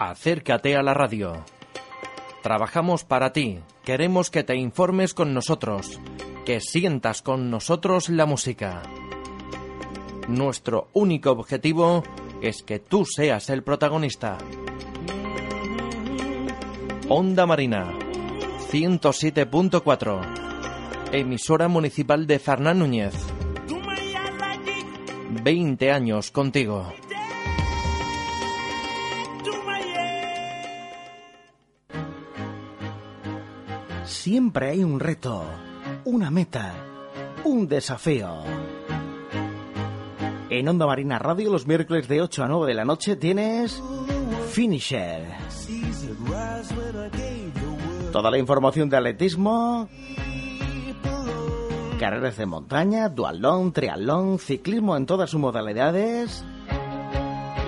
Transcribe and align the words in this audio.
Acércate 0.00 0.74
a 0.76 0.82
la 0.82 0.94
radio. 0.94 1.44
Trabajamos 2.42 3.04
para 3.04 3.34
ti. 3.34 3.58
Queremos 3.84 4.30
que 4.30 4.42
te 4.42 4.56
informes 4.56 5.12
con 5.12 5.34
nosotros, 5.34 6.00
que 6.46 6.62
sientas 6.62 7.20
con 7.20 7.50
nosotros 7.50 8.08
la 8.08 8.24
música. 8.24 8.82
Nuestro 10.26 10.88
único 10.94 11.32
objetivo 11.32 12.02
es 12.40 12.62
que 12.62 12.78
tú 12.78 13.04
seas 13.04 13.50
el 13.50 13.62
protagonista. 13.62 14.38
Onda 17.10 17.44
Marina 17.44 17.92
107.4 18.72 21.12
Emisora 21.12 21.68
municipal 21.68 22.26
de 22.26 22.38
Fernán 22.38 22.78
Núñez 22.78 23.12
20 25.42 25.92
años 25.92 26.30
contigo. 26.30 26.90
Siempre 34.22 34.68
hay 34.68 34.84
un 34.84 35.00
reto, 35.00 35.44
una 36.04 36.30
meta, 36.30 36.74
un 37.42 37.66
desafío. 37.66 38.28
En 40.50 40.68
Onda 40.68 40.84
Marina 40.84 41.18
Radio 41.18 41.50
los 41.50 41.66
miércoles 41.66 42.06
de 42.06 42.20
8 42.20 42.44
a 42.44 42.48
9 42.48 42.66
de 42.66 42.74
la 42.74 42.84
noche 42.84 43.16
tienes 43.16 43.82
Finisher. 44.50 45.24
Toda 48.12 48.30
la 48.30 48.36
información 48.36 48.90
de 48.90 48.98
atletismo, 48.98 49.88
carreras 51.98 52.36
de 52.36 52.44
montaña, 52.44 53.08
dualón, 53.08 53.72
triatlón, 53.72 54.38
ciclismo 54.38 54.98
en 54.98 55.06
todas 55.06 55.30
sus 55.30 55.40
modalidades. 55.40 56.44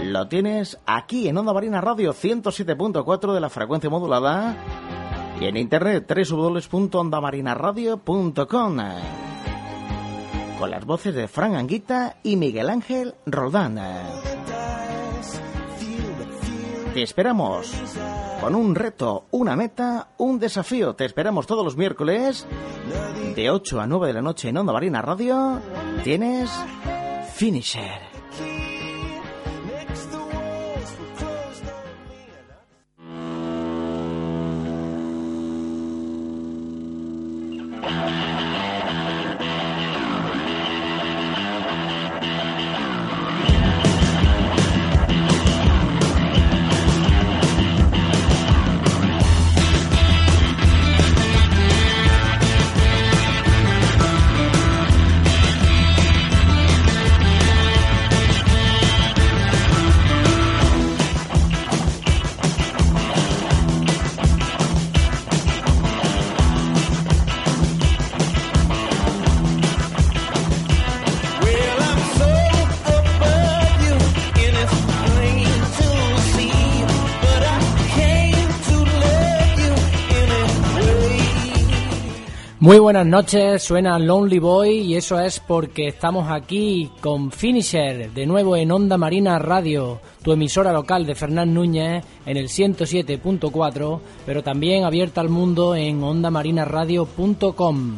Lo 0.02 0.28
tienes 0.28 0.78
aquí 0.84 1.28
en 1.28 1.38
Onda 1.38 1.54
Marina 1.54 1.80
Radio 1.80 2.12
107.4 2.12 3.32
de 3.32 3.40
la 3.40 3.48
frecuencia 3.48 3.88
modulada 3.88 4.54
y 5.42 5.46
en 5.46 5.56
internet 5.56 6.06
www.ondamarinaradio.com 6.08 8.76
con 10.60 10.70
las 10.70 10.84
voces 10.84 11.16
de 11.16 11.26
Fran 11.26 11.56
Anguita 11.56 12.18
y 12.22 12.36
Miguel 12.36 12.70
Ángel 12.70 13.16
Roldán. 13.26 13.80
Te 16.94 17.02
esperamos 17.02 17.74
con 18.40 18.54
un 18.54 18.76
reto, 18.76 19.26
una 19.32 19.56
meta, 19.56 20.10
un 20.18 20.38
desafío. 20.38 20.94
Te 20.94 21.06
esperamos 21.06 21.48
todos 21.48 21.64
los 21.64 21.76
miércoles 21.76 22.46
de 23.34 23.50
8 23.50 23.80
a 23.80 23.88
9 23.88 24.06
de 24.06 24.12
la 24.12 24.22
noche 24.22 24.50
en 24.50 24.58
Onda 24.58 24.72
Marina 24.72 25.02
Radio. 25.02 25.60
Tienes 26.04 26.52
Finisher. 27.34 28.11
Muy 82.62 82.78
buenas 82.78 83.04
noches, 83.04 83.60
suena 83.64 83.98
Lonely 83.98 84.38
Boy 84.38 84.82
y 84.82 84.94
eso 84.94 85.18
es 85.18 85.40
porque 85.40 85.88
estamos 85.88 86.30
aquí 86.30 86.92
con 87.00 87.32
Finisher, 87.32 88.12
de 88.12 88.24
nuevo 88.24 88.56
en 88.56 88.70
Onda 88.70 88.96
Marina 88.96 89.36
Radio, 89.40 90.00
tu 90.22 90.30
emisora 90.30 90.72
local 90.72 91.04
de 91.04 91.16
Fernán 91.16 91.52
Núñez 91.52 92.04
en 92.24 92.36
el 92.36 92.46
107.4, 92.46 94.00
pero 94.24 94.44
también 94.44 94.84
abierta 94.84 95.20
al 95.20 95.28
mundo 95.28 95.74
en 95.74 96.04
ondamarinaradio.com. 96.04 97.96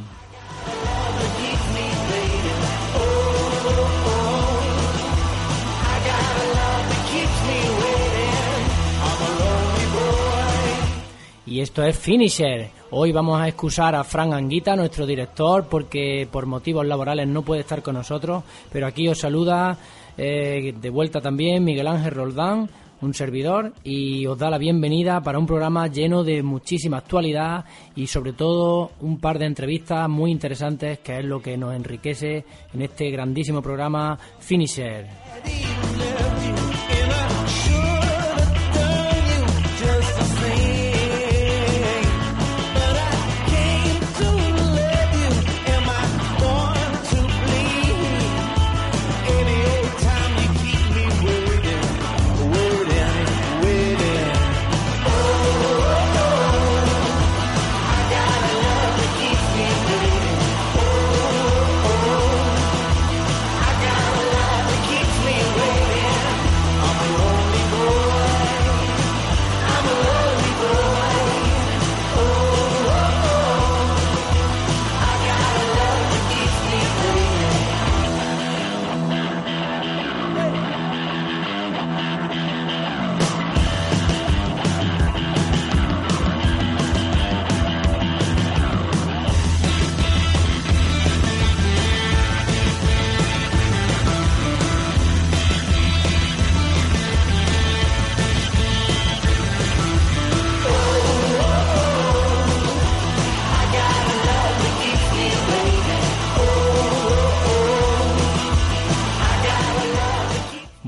Y 11.46 11.60
esto 11.60 11.84
es 11.84 11.98
Finisher. 11.98 12.70
Hoy 12.96 13.10
vamos 13.10 13.40
a 13.40 13.48
excusar 13.48 13.96
a 13.96 14.04
Fran 14.04 14.32
Anguita, 14.32 14.76
nuestro 14.76 15.04
director, 15.04 15.66
porque 15.68 16.28
por 16.30 16.46
motivos 16.46 16.86
laborales 16.86 17.26
no 17.26 17.42
puede 17.42 17.62
estar 17.62 17.82
con 17.82 17.96
nosotros. 17.96 18.44
Pero 18.70 18.86
aquí 18.86 19.08
os 19.08 19.18
saluda 19.18 19.76
eh, 20.16 20.72
de 20.80 20.90
vuelta 20.90 21.20
también 21.20 21.64
Miguel 21.64 21.88
Ángel 21.88 22.12
Roldán, 22.12 22.70
un 23.00 23.12
servidor, 23.12 23.72
y 23.82 24.24
os 24.26 24.38
da 24.38 24.48
la 24.48 24.58
bienvenida 24.58 25.20
para 25.20 25.40
un 25.40 25.46
programa 25.46 25.88
lleno 25.88 26.22
de 26.22 26.44
muchísima 26.44 26.98
actualidad 26.98 27.64
y 27.96 28.06
sobre 28.06 28.32
todo 28.32 28.92
un 29.00 29.18
par 29.18 29.40
de 29.40 29.46
entrevistas 29.46 30.08
muy 30.08 30.30
interesantes, 30.30 31.00
que 31.00 31.18
es 31.18 31.24
lo 31.24 31.42
que 31.42 31.56
nos 31.56 31.74
enriquece 31.74 32.44
en 32.72 32.82
este 32.82 33.10
grandísimo 33.10 33.60
programa 33.60 34.16
Finisher. 34.38 35.08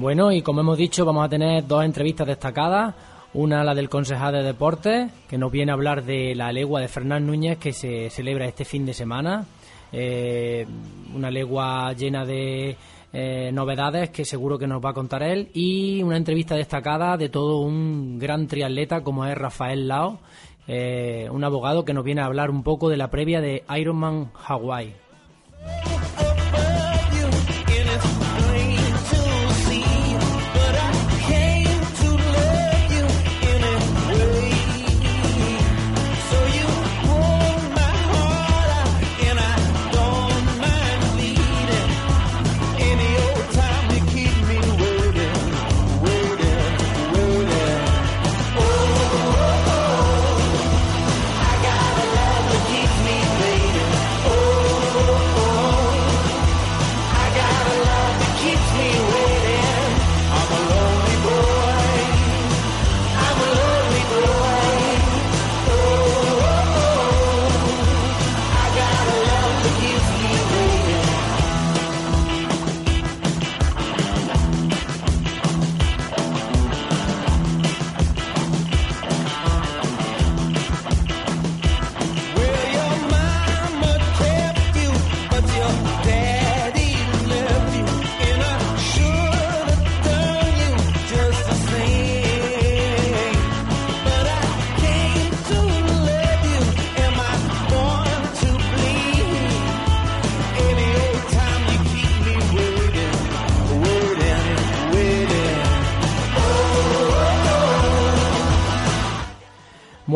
Bueno, 0.06 0.30
y 0.30 0.40
como 0.40 0.60
hemos 0.60 0.78
dicho, 0.78 1.04
vamos 1.04 1.24
a 1.24 1.28
tener 1.28 1.66
dos 1.66 1.84
entrevistas 1.84 2.28
destacadas. 2.28 2.94
Una, 3.34 3.64
la 3.64 3.74
del 3.74 3.88
concejal 3.88 4.34
de 4.34 4.44
deportes, 4.44 5.10
que 5.28 5.36
nos 5.36 5.50
viene 5.50 5.72
a 5.72 5.74
hablar 5.74 6.04
de 6.04 6.32
la 6.36 6.52
legua 6.52 6.80
de 6.80 6.86
Fernán 6.86 7.26
Núñez 7.26 7.58
que 7.58 7.72
se 7.72 8.08
celebra 8.10 8.46
este 8.46 8.64
fin 8.64 8.86
de 8.86 8.94
semana. 8.94 9.44
Eh, 9.90 10.64
una 11.12 11.28
legua 11.28 11.92
llena 11.94 12.24
de 12.24 12.76
eh, 13.12 13.50
novedades 13.52 14.10
que 14.10 14.24
seguro 14.24 14.60
que 14.60 14.68
nos 14.68 14.80
va 14.80 14.90
a 14.90 14.94
contar 14.94 15.24
él. 15.24 15.48
Y 15.54 16.04
una 16.04 16.18
entrevista 16.18 16.54
destacada 16.54 17.16
de 17.16 17.28
todo 17.28 17.58
un 17.58 18.20
gran 18.20 18.46
triatleta 18.46 19.02
como 19.02 19.26
es 19.26 19.36
Rafael 19.36 19.88
Lao, 19.88 20.20
eh, 20.68 21.28
un 21.32 21.42
abogado 21.42 21.84
que 21.84 21.92
nos 21.92 22.04
viene 22.04 22.20
a 22.20 22.26
hablar 22.26 22.50
un 22.50 22.62
poco 22.62 22.88
de 22.88 22.96
la 22.96 23.10
previa 23.10 23.40
de 23.40 23.64
Ironman 23.76 24.30
Hawaii. 24.46 24.94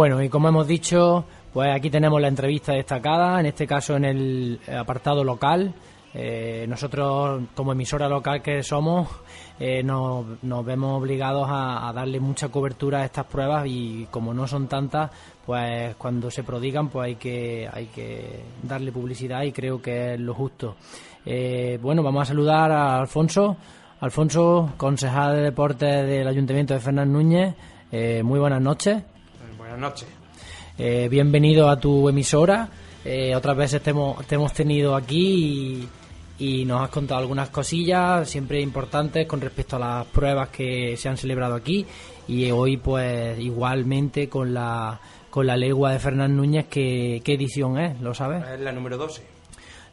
Bueno, 0.01 0.23
y 0.23 0.31
como 0.31 0.49
hemos 0.49 0.67
dicho, 0.67 1.27
pues 1.53 1.77
aquí 1.77 1.91
tenemos 1.91 2.19
la 2.23 2.29
entrevista 2.29 2.73
destacada, 2.73 3.39
en 3.39 3.45
este 3.45 3.67
caso 3.67 3.97
en 3.97 4.07
el 4.07 4.61
apartado 4.75 5.23
local. 5.23 5.75
Eh, 6.15 6.65
nosotros, 6.67 7.43
como 7.55 7.73
emisora 7.73 8.09
local 8.09 8.41
que 8.41 8.63
somos, 8.63 9.09
eh, 9.59 9.83
nos, 9.83 10.25
vemos 10.65 10.99
obligados 10.99 11.47
a, 11.51 11.93
darle 11.95 12.19
mucha 12.19 12.49
cobertura 12.49 13.03
a 13.03 13.05
estas 13.05 13.27
pruebas 13.27 13.67
y 13.67 14.09
como 14.11 14.33
no 14.33 14.49
son 14.49 14.69
tantas, 14.69 15.11
pues 15.45 15.95
cuando 15.97 16.31
se 16.31 16.45
prodigan, 16.45 16.89
pues 16.89 17.09
hay 17.09 17.17
que, 17.17 17.69
hay 17.71 17.85
que 17.89 18.41
darle 18.63 18.93
publicidad 18.93 19.43
y 19.43 19.53
creo 19.53 19.83
que 19.83 20.15
es 20.15 20.21
lo 20.21 20.33
justo. 20.33 20.77
Eh, 21.27 21.79
bueno, 21.83 22.03
vamos 22.03 22.23
a 22.23 22.25
saludar 22.25 22.73
a 22.73 23.01
Alfonso. 23.01 23.55
Alfonso, 24.01 24.73
concejal 24.79 25.37
de 25.37 25.43
deportes 25.43 26.07
del 26.07 26.27
Ayuntamiento 26.27 26.73
de 26.73 26.81
Fernán 26.81 27.13
Núñez. 27.13 27.55
muy 28.25 28.39
buenas 28.39 28.63
noches. 28.63 29.03
Buenas 29.71 29.93
noches. 29.93 30.09
Eh, 30.79 31.07
bienvenido 31.09 31.69
a 31.69 31.79
tu 31.79 32.09
emisora. 32.09 32.69
Eh, 33.05 33.37
otras 33.37 33.57
veces 33.57 33.81
te 33.81 33.91
hemos, 33.91 34.53
tenido 34.53 34.97
aquí 34.97 35.89
y, 36.41 36.65
nos 36.65 36.83
has 36.83 36.89
contado 36.89 37.21
algunas 37.21 37.51
cosillas 37.51 38.29
siempre 38.29 38.61
importantes 38.61 39.29
con 39.29 39.41
respecto 39.41 39.77
a 39.77 39.79
las 39.79 40.07
pruebas 40.07 40.49
que 40.49 40.97
se 40.97 41.09
han 41.09 41.17
celebrado 41.17 41.55
aquí 41.55 41.87
y 42.27 42.51
hoy 42.51 42.79
pues 42.79 43.39
igualmente 43.39 44.29
con 44.29 44.53
la 44.53 45.01
con 45.31 45.47
la 45.47 45.57
legua 45.57 45.93
de 45.93 46.01
Fernán 46.01 46.37
Núñez 46.37 46.67
¿qué, 46.69 47.23
qué 47.25 47.35
edición 47.35 47.79
es? 47.79 48.01
¿Lo 48.01 48.13
sabes? 48.13 48.43
Es 48.49 48.59
la 48.59 48.73
número 48.73 48.97
12. 48.97 49.23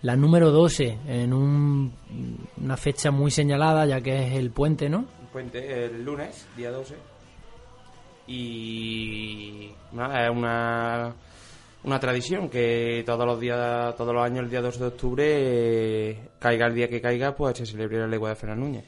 La 0.01 0.15
número 0.15 0.49
12 0.49 0.97
en 1.07 1.33
una 1.33 2.77
fecha 2.77 3.11
muy 3.11 3.29
señalada 3.29 3.85
ya 3.85 4.01
que 4.01 4.25
es 4.25 4.33
el 4.33 4.49
puente, 4.49 4.89
¿no? 4.89 5.05
El 5.21 5.27
puente 5.27 5.85
el 5.85 6.03
lunes, 6.03 6.47
día 6.57 6.71
12 6.71 6.95
y 8.27 9.71
es 9.91 10.29
una, 10.29 11.13
una 11.83 11.99
tradición 11.99 12.49
que 12.49 13.03
todos 13.05 13.25
los 13.25 13.39
días, 13.39 13.95
todos 13.95 14.13
los 14.13 14.23
años, 14.23 14.43
el 14.43 14.49
día 14.49 14.61
2 14.61 14.79
de 14.79 14.85
octubre, 14.85 16.19
caiga 16.39 16.67
el 16.67 16.75
día 16.75 16.89
que 16.89 17.01
caiga, 17.01 17.35
pues 17.35 17.57
se 17.57 17.65
celebre 17.65 17.99
la 17.99 18.07
legua 18.07 18.29
de 18.29 18.35
Fernán 18.35 18.59
Núñez. 18.59 18.85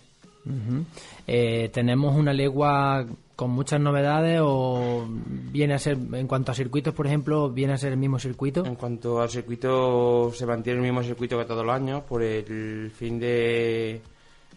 Eh, 1.27 1.69
¿Tenemos 1.71 2.15
una 2.15 2.33
legua 2.33 3.06
con 3.36 3.51
muchas 3.51 3.80
novedades 3.80 4.41
o 4.44 5.06
viene 5.09 5.75
a 5.75 5.80
ser, 5.80 5.97
en 6.13 6.27
cuanto 6.27 6.51
a 6.51 6.56
circuitos, 6.56 6.94
por 6.94 7.07
ejemplo, 7.07 7.50
viene 7.50 7.74
a 7.74 7.77
ser 7.77 7.94
el 7.94 7.97
mismo 7.97 8.19
circuito? 8.19 8.65
En 8.65 8.75
cuanto 8.75 9.21
al 9.21 9.30
circuito, 9.30 10.31
se 10.33 10.45
mantiene 10.45 10.80
el 10.80 10.86
mismo 10.86 11.03
circuito 11.03 11.38
que 11.38 11.45
todos 11.45 11.65
los 11.65 11.74
años 11.74 12.03
por 12.03 12.24
el 12.24 12.91
fin 12.91 13.19
de, 13.19 14.01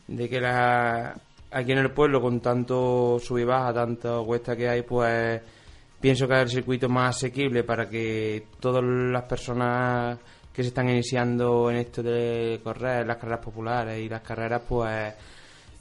de 0.08 0.28
que 0.28 0.40
la 0.40 1.14
aquí 1.52 1.72
en 1.72 1.78
el 1.78 1.90
pueblo 1.90 2.20
con 2.20 2.40
tanto 2.40 3.18
sub 3.20 3.38
y 3.38 3.44
baja, 3.44 3.72
tanta 3.72 4.18
cuesta 4.24 4.56
que 4.56 4.68
hay, 4.68 4.82
pues 4.82 5.40
pienso 6.00 6.26
que 6.26 6.34
es 6.34 6.40
el 6.42 6.48
circuito 6.48 6.88
más 6.88 7.16
asequible 7.16 7.64
para 7.64 7.88
que 7.88 8.46
todas 8.58 8.82
las 8.84 9.24
personas 9.24 10.18
que 10.52 10.62
se 10.62 10.68
están 10.68 10.88
iniciando 10.88 11.70
en 11.70 11.76
esto 11.76 12.02
de 12.02 12.60
correr, 12.62 13.06
las 13.06 13.16
carreras 13.16 13.44
populares 13.44 13.98
y 13.98 14.08
las 14.08 14.22
carreras, 14.22 14.62
pues 14.68 15.14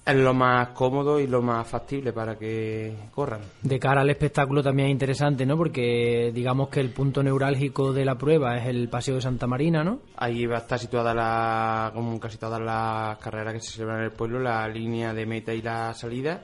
es 0.06 0.16
lo 0.16 0.34
más 0.34 0.70
cómodo 0.70 1.20
y 1.20 1.28
lo 1.28 1.42
más 1.42 1.68
factible 1.68 2.12
para 2.12 2.38
que 2.38 2.96
corran. 3.14 3.42
De 3.62 3.80
cara 3.80 4.02
al 4.02 4.10
espectáculo 4.10 4.64
también 4.64 4.88
es 4.88 4.94
interesante, 4.94 5.46
¿no? 5.46 5.56
Porque 5.56 6.32
digamos 6.34 6.70
que 6.70 6.80
el 6.80 6.90
punto 6.90 7.22
neurálgico 7.22 7.94
de 7.94 8.06
la 8.06 8.18
prueba 8.18 8.58
es 8.58 8.68
el 8.68 8.90
Paseo 8.90 9.16
de 9.16 9.22
Santa 9.22 9.46
Marina, 9.46 9.84
¿no? 9.84 10.00
Ahí 10.18 10.46
va 10.46 10.58
a 10.58 10.62
estar 10.62 10.80
situada, 10.80 11.14
la, 11.14 11.92
como 11.94 12.20
casi 12.20 12.38
todas 12.38 12.62
las 12.62 13.18
carreras 13.20 13.54
que 13.54 13.62
se 13.62 13.72
celebran 13.74 14.00
en 14.00 14.06
el 14.06 14.12
pueblo, 14.12 14.40
la 14.40 14.68
línea 14.68 15.14
de 15.14 15.26
meta 15.26 15.54
y 15.54 15.62
la 15.62 15.94
salida. 15.94 16.42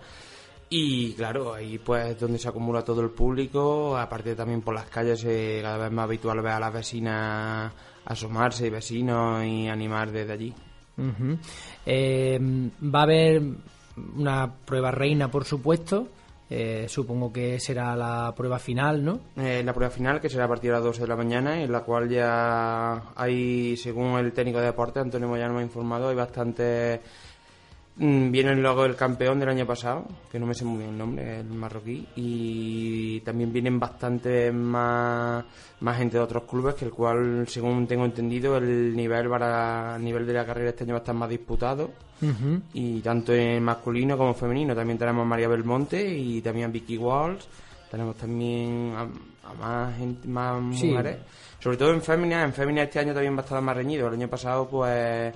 Y 0.69 1.13
claro, 1.13 1.53
ahí 1.53 1.77
pues 1.77 2.07
es 2.07 2.19
donde 2.19 2.37
se 2.37 2.49
acumula 2.49 2.83
todo 2.83 3.01
el 3.01 3.11
público, 3.11 3.97
aparte 3.97 4.35
también 4.35 4.61
por 4.61 4.75
las 4.75 4.85
calles 4.85 5.23
es 5.23 5.63
cada 5.63 5.77
vez 5.77 5.91
más 5.91 6.03
habitual 6.03 6.41
ver 6.41 6.51
a 6.51 6.59
las 6.59 6.73
vecinas 6.73 7.73
asomarse 8.03 8.67
y 8.67 8.69
vecinos 8.69 9.43
y 9.45 9.67
animar 9.67 10.11
desde 10.11 10.33
allí. 10.33 10.53
Eh, 11.85 12.39
va 12.83 12.99
a 12.99 13.03
haber 13.03 13.41
una 14.15 14.53
prueba 14.53 14.91
reina, 14.91 15.29
por 15.29 15.45
supuesto. 15.45 16.07
Eh, 16.49 16.85
supongo 16.87 17.31
que 17.33 17.59
será 17.59 17.93
la 17.95 18.33
prueba 18.33 18.57
final, 18.57 19.03
¿no? 19.03 19.19
Eh, 19.35 19.61
la 19.65 19.73
prueba 19.73 19.91
final, 19.91 20.21
que 20.21 20.29
será 20.29 20.45
a 20.45 20.47
partir 20.47 20.69
de 20.69 20.77
las 20.77 20.83
12 20.83 21.01
de 21.01 21.07
la 21.07 21.17
mañana, 21.17 21.61
en 21.61 21.69
la 21.69 21.81
cual 21.81 22.07
ya 22.07 23.11
hay, 23.15 23.75
según 23.75 24.17
el 24.17 24.31
técnico 24.31 24.59
de 24.59 24.67
deporte, 24.67 25.01
Antonio 25.01 25.27
Moyano 25.27 25.55
me 25.55 25.59
ha 25.59 25.63
informado, 25.63 26.07
hay 26.07 26.15
bastantes 26.15 27.01
viene 27.99 28.55
luego 28.55 28.85
el 28.85 28.95
campeón 28.95 29.39
del 29.39 29.49
año 29.49 29.65
pasado, 29.65 30.05
que 30.31 30.39
no 30.39 30.45
me 30.45 30.53
sé 30.53 30.63
muy 30.65 30.79
bien 30.79 30.91
el 30.91 30.97
nombre, 30.97 31.39
el 31.39 31.47
marroquí, 31.47 32.07
y 32.15 33.19
también 33.21 33.51
vienen 33.51 33.79
bastante 33.79 34.51
más, 34.51 35.43
más 35.79 35.97
gente 35.97 36.17
de 36.17 36.23
otros 36.23 36.43
clubes, 36.43 36.75
que 36.75 36.85
el 36.85 36.91
cual, 36.91 37.47
según 37.47 37.87
tengo 37.87 38.05
entendido, 38.05 38.57
el 38.57 38.95
nivel 38.95 39.29
para 39.29 39.97
nivel 39.97 40.27
de 40.27 40.33
la 40.33 40.45
carrera 40.45 40.69
este 40.69 40.83
año 40.83 40.93
va 40.93 40.99
a 40.99 41.01
estar 41.01 41.15
más 41.15 41.29
disputado, 41.29 41.89
y 42.73 42.99
tanto 43.01 43.33
en 43.33 43.63
masculino 43.63 44.17
como 44.17 44.29
en 44.29 44.35
femenino. 44.35 44.75
También 44.75 44.97
tenemos 44.97 45.23
a 45.23 45.25
María 45.25 45.47
Belmonte 45.47 46.03
y 46.03 46.41
también 46.41 46.69
a 46.69 46.71
Vicky 46.71 46.97
Walls, 46.97 47.47
tenemos 47.89 48.15
también 48.15 48.93
a, 48.95 49.53
más 49.53 49.97
gente, 49.97 50.27
más 50.27 50.61
mujeres, 50.61 51.17
sobre 51.59 51.77
todo 51.77 51.93
en 51.93 52.01
femenina, 52.01 52.43
en 52.43 52.53
femenina 52.53 52.83
este 52.83 52.99
año 52.99 53.13
también 53.13 53.35
va 53.35 53.39
a 53.39 53.43
estar 53.43 53.61
más 53.61 53.75
reñido, 53.75 54.07
el 54.07 54.13
año 54.13 54.27
pasado 54.27 54.67
pues 54.67 55.33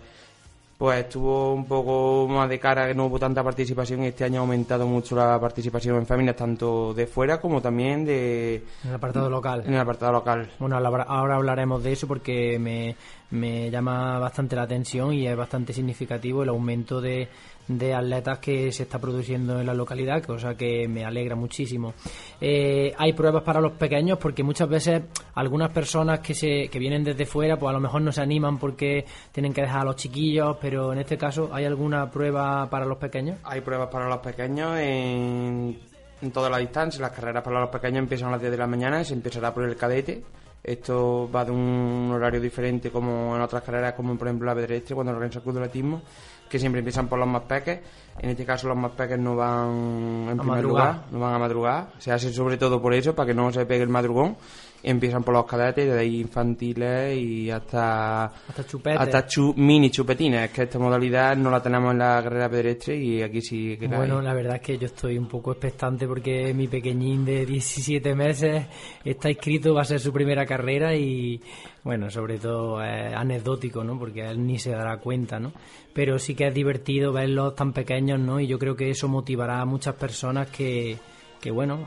pues 0.82 1.02
estuvo 1.02 1.54
un 1.54 1.66
poco 1.66 2.28
más 2.28 2.50
de 2.50 2.60
cara 2.60 2.88
que 2.88 2.96
no 2.96 3.06
hubo 3.06 3.20
tanta 3.20 3.44
participación 3.44 4.04
y 4.04 4.08
este 4.08 4.24
año 4.24 4.40
ha 4.40 4.42
aumentado 4.42 4.88
mucho 4.88 5.16
la 5.16 5.40
participación 5.40 5.98
en 5.98 6.08
féminas 6.08 6.36
tanto 6.36 6.92
de 6.92 7.06
fuera 7.06 7.40
como 7.40 7.62
también 7.62 8.04
de 8.04 8.64
en 8.84 8.90
el 8.90 8.96
apartado 8.96 9.30
local. 9.30 9.62
en 9.68 9.76
el 9.76 9.80
apartado 9.80 10.12
local. 10.12 10.50
Bueno 10.58 10.78
ahora 10.78 11.36
hablaremos 11.36 11.84
de 11.84 11.92
eso 11.92 12.08
porque 12.08 12.58
me, 12.58 12.96
me 13.30 13.70
llama 13.70 14.18
bastante 14.18 14.56
la 14.56 14.64
atención 14.64 15.14
y 15.14 15.28
es 15.28 15.38
bastante 15.38 15.72
significativo 15.72 16.42
el 16.42 16.50
aumento 16.50 17.00
de, 17.00 17.30
de 17.78 17.94
atletas 17.94 18.40
que 18.40 18.72
se 18.72 18.84
está 18.84 19.00
produciendo 19.00 19.60
en 19.60 19.66
la 19.66 19.74
localidad, 19.74 20.24
cosa 20.24 20.56
que 20.56 20.88
me 20.88 21.06
alegra 21.06 21.36
muchísimo. 21.36 21.94
Eh, 22.40 22.94
hay 22.98 23.14
pruebas 23.14 23.44
para 23.44 23.62
los 23.62 23.74
pequeños 23.74 24.18
porque 24.18 24.44
muchas 24.44 24.70
veces 24.70 25.04
algunas 25.36 25.72
personas 25.72 26.20
que, 26.20 26.34
se, 26.34 26.70
que 26.70 26.80
vienen 26.80 27.04
desde 27.04 27.26
fuera 27.26 27.58
pues 27.58 27.70
a 27.70 27.74
lo 27.74 27.80
mejor 27.80 28.02
no 28.02 28.12
se 28.12 28.22
animan 28.22 28.58
porque 28.58 29.06
tienen 29.32 29.54
que 29.54 29.62
dejar 29.62 29.82
a 29.82 29.86
los 29.86 29.96
chiquillos, 29.96 30.58
pero 30.60 30.94
en 30.94 31.00
este 31.00 31.18
caso 31.18 31.50
¿hay 31.52 31.66
alguna 31.66 32.10
prueba 32.10 32.70
para 32.70 32.86
los 32.86 32.98
pequeños? 32.98 33.40
Hay 33.44 33.62
pruebas 33.62 33.90
para 33.90 34.08
los 34.08 34.20
pequeños 34.20 34.78
en, 34.78 35.80
en 36.22 36.32
toda 36.32 36.50
la 36.50 36.58
distancia. 36.58 37.02
Las 37.02 37.12
carreras 37.12 37.44
para 37.44 37.60
los 37.62 37.70
pequeños 37.70 38.00
empiezan 38.00 38.30
a 38.30 38.32
las 38.32 38.42
10 38.42 38.52
de 38.52 38.58
la 38.58 38.68
mañana 38.68 39.02
y 39.02 39.06
se 39.06 39.14
empezará 39.14 39.54
por 39.54 39.64
el 39.64 39.76
cadete. 39.76 40.24
Esto 40.64 41.30
va 41.34 41.44
de 41.44 41.52
un 41.52 42.12
horario 42.14 42.40
diferente 42.40 42.92
como 42.92 43.36
en 43.36 43.42
otras 43.42 43.64
carreras, 43.64 43.94
como 43.94 44.16
por 44.16 44.28
ejemplo 44.28 44.46
la 44.46 44.54
pedestre, 44.54 44.94
cuando 44.94 45.12
organiza 45.12 45.40
el 45.40 45.44
club 45.44 45.56
de 45.56 45.62
atletismo 45.62 46.02
que 46.52 46.60
siempre 46.60 46.80
empiezan 46.80 47.08
por 47.08 47.18
los 47.18 47.28
más 47.30 47.44
peques. 47.44 47.80
En 48.20 48.30
este 48.30 48.46
caso 48.46 48.68
los 48.68 48.76
más 48.76 48.92
peques 48.92 49.18
no 49.18 49.38
van 49.38 50.28
en 50.30 50.38
primer 50.38 50.64
lugar, 50.64 51.06
no 51.10 51.22
van 51.22 51.34
a 51.34 51.40
madrugar. 51.40 51.94
Se 51.98 52.12
hace 52.12 52.34
sobre 52.34 52.58
todo 52.58 52.82
por 52.82 52.94
eso, 52.94 53.16
para 53.16 53.28
que 53.28 53.34
no 53.34 53.54
se 53.54 53.66
pegue 53.66 53.84
el 53.84 53.90
madrugón. 53.90 54.36
Empiezan 54.84 55.24
por 55.24 55.34
los 55.34 55.46
cadetes, 55.46 55.92
de 55.92 56.00
ahí 56.00 56.22
infantiles 56.22 57.18
y 57.18 57.52
hasta 57.52 58.26
hasta, 58.26 58.66
chupetes. 58.66 59.00
hasta 59.00 59.26
mini 59.56 59.92
chupetines, 59.92 60.50
que 60.52 60.64
esta 60.64 60.80
modalidad 60.80 61.36
no 61.36 61.50
la 61.50 61.62
tenemos 61.62 61.92
en 61.92 62.00
la 62.00 62.22
carrera 62.24 62.50
pedestre 62.50 62.98
y 62.98 63.22
aquí 63.22 63.42
sí 63.42 63.78
que 63.78 63.88
Bueno, 63.88 64.22
la 64.22 64.34
verdad 64.34 64.56
es 64.56 64.62
que 64.62 64.78
yo 64.78 64.88
estoy 64.88 65.18
un 65.18 65.28
poco 65.28 65.52
expectante 65.52 66.08
porque 66.08 66.54
mi 66.54 66.68
pequeñín 66.68 67.26
de 67.26 67.46
17 67.46 68.16
meses 68.16 68.66
está 69.04 69.30
inscrito, 69.30 69.74
va 69.74 69.82
a 69.82 69.86
ser 69.86 70.00
su 70.00 70.12
primera 70.12 70.46
carrera 70.46 70.96
y 70.96 71.42
bueno, 71.84 72.10
sobre 72.10 72.38
todo 72.38 72.82
es 72.84 73.14
anecdótico, 73.14 73.84
¿no? 73.84 73.98
Porque 73.98 74.22
él 74.22 74.46
ni 74.46 74.60
se 74.60 74.72
dará 74.72 74.98
cuenta, 74.98 75.40
¿no? 75.40 75.52
Pero 75.94 76.20
sí 76.20 76.36
que 76.36 76.48
es 76.48 76.54
divertido 76.54 77.12
verlos 77.12 77.56
tan 77.56 77.74
pequeños, 77.74 78.20
¿no? 78.20 78.40
Y 78.40 78.48
yo 78.48 78.60
creo 78.60 78.76
que 78.76 78.90
eso 78.90 79.08
motivará 79.08 79.62
a 79.62 79.66
muchas 79.66 79.96
personas 79.96 80.50
que, 80.50 80.98
que 81.40 81.52
bueno, 81.52 81.86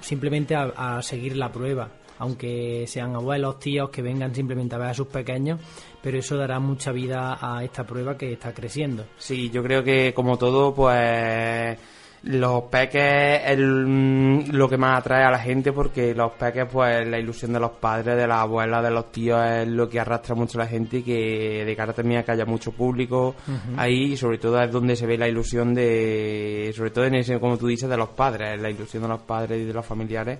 simplemente 0.00 0.54
a, 0.54 1.00
seguir 1.02 1.36
la 1.36 1.50
prueba 1.50 1.88
aunque 2.22 2.84
sean 2.86 3.16
abuelos, 3.16 3.58
tíos 3.58 3.90
que 3.90 4.00
vengan 4.00 4.32
simplemente 4.32 4.76
a 4.76 4.78
ver 4.78 4.90
a 4.90 4.94
sus 4.94 5.08
pequeños, 5.08 5.58
pero 6.00 6.18
eso 6.18 6.36
dará 6.36 6.60
mucha 6.60 6.92
vida 6.92 7.36
a 7.40 7.64
esta 7.64 7.82
prueba 7.82 8.16
que 8.16 8.34
está 8.34 8.54
creciendo. 8.54 9.06
Sí, 9.18 9.50
yo 9.50 9.60
creo 9.60 9.82
que 9.82 10.14
como 10.14 10.38
todo, 10.38 10.72
pues 10.72 11.76
los 12.22 12.62
peques 12.70 13.42
es 13.44 13.58
lo 13.58 14.68
que 14.68 14.76
más 14.76 15.00
atrae 15.00 15.24
a 15.24 15.32
la 15.32 15.40
gente 15.40 15.72
porque 15.72 16.14
los 16.14 16.30
peques, 16.34 16.66
pues 16.70 17.04
la 17.08 17.18
ilusión 17.18 17.52
de 17.54 17.58
los 17.58 17.72
padres, 17.72 18.16
de 18.16 18.28
las 18.28 18.38
abuelas, 18.38 18.84
de 18.84 18.90
los 18.92 19.10
tíos 19.10 19.44
es 19.44 19.66
lo 19.66 19.88
que 19.88 19.98
arrastra 19.98 20.36
mucho 20.36 20.60
a 20.60 20.62
la 20.62 20.68
gente 20.68 20.98
y 20.98 21.02
que 21.02 21.64
de 21.64 21.74
cara 21.74 21.92
también 21.92 22.20
a 22.20 22.22
que 22.22 22.30
haya 22.30 22.44
mucho 22.44 22.70
público 22.70 23.34
ahí 23.76 24.12
y 24.12 24.16
sobre 24.16 24.38
todo 24.38 24.62
es 24.62 24.70
donde 24.70 24.94
se 24.94 25.06
ve 25.06 25.18
la 25.18 25.26
ilusión 25.26 25.74
de, 25.74 26.72
sobre 26.76 26.90
todo 26.90 27.04
en 27.06 27.16
ese, 27.16 27.40
como 27.40 27.58
tú 27.58 27.66
dices, 27.66 27.90
de 27.90 27.96
los 27.96 28.10
padres, 28.10 28.62
la 28.62 28.70
ilusión 28.70 29.02
de 29.02 29.08
los 29.08 29.22
padres 29.22 29.60
y 29.60 29.64
de 29.64 29.72
los 29.72 29.84
familiares. 29.84 30.38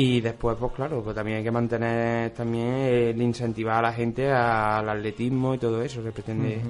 Y 0.00 0.22
después, 0.22 0.56
pues 0.58 0.72
claro, 0.72 1.02
pues 1.02 1.14
también 1.14 1.38
hay 1.38 1.44
que 1.44 1.50
mantener 1.50 2.30
también 2.30 2.68
el 2.68 3.20
incentivar 3.20 3.76
a 3.76 3.82
la 3.82 3.92
gente 3.92 4.32
al 4.32 4.88
atletismo 4.88 5.52
y 5.52 5.58
todo 5.58 5.82
eso 5.82 6.02
que 6.02 6.10
pretende. 6.10 6.62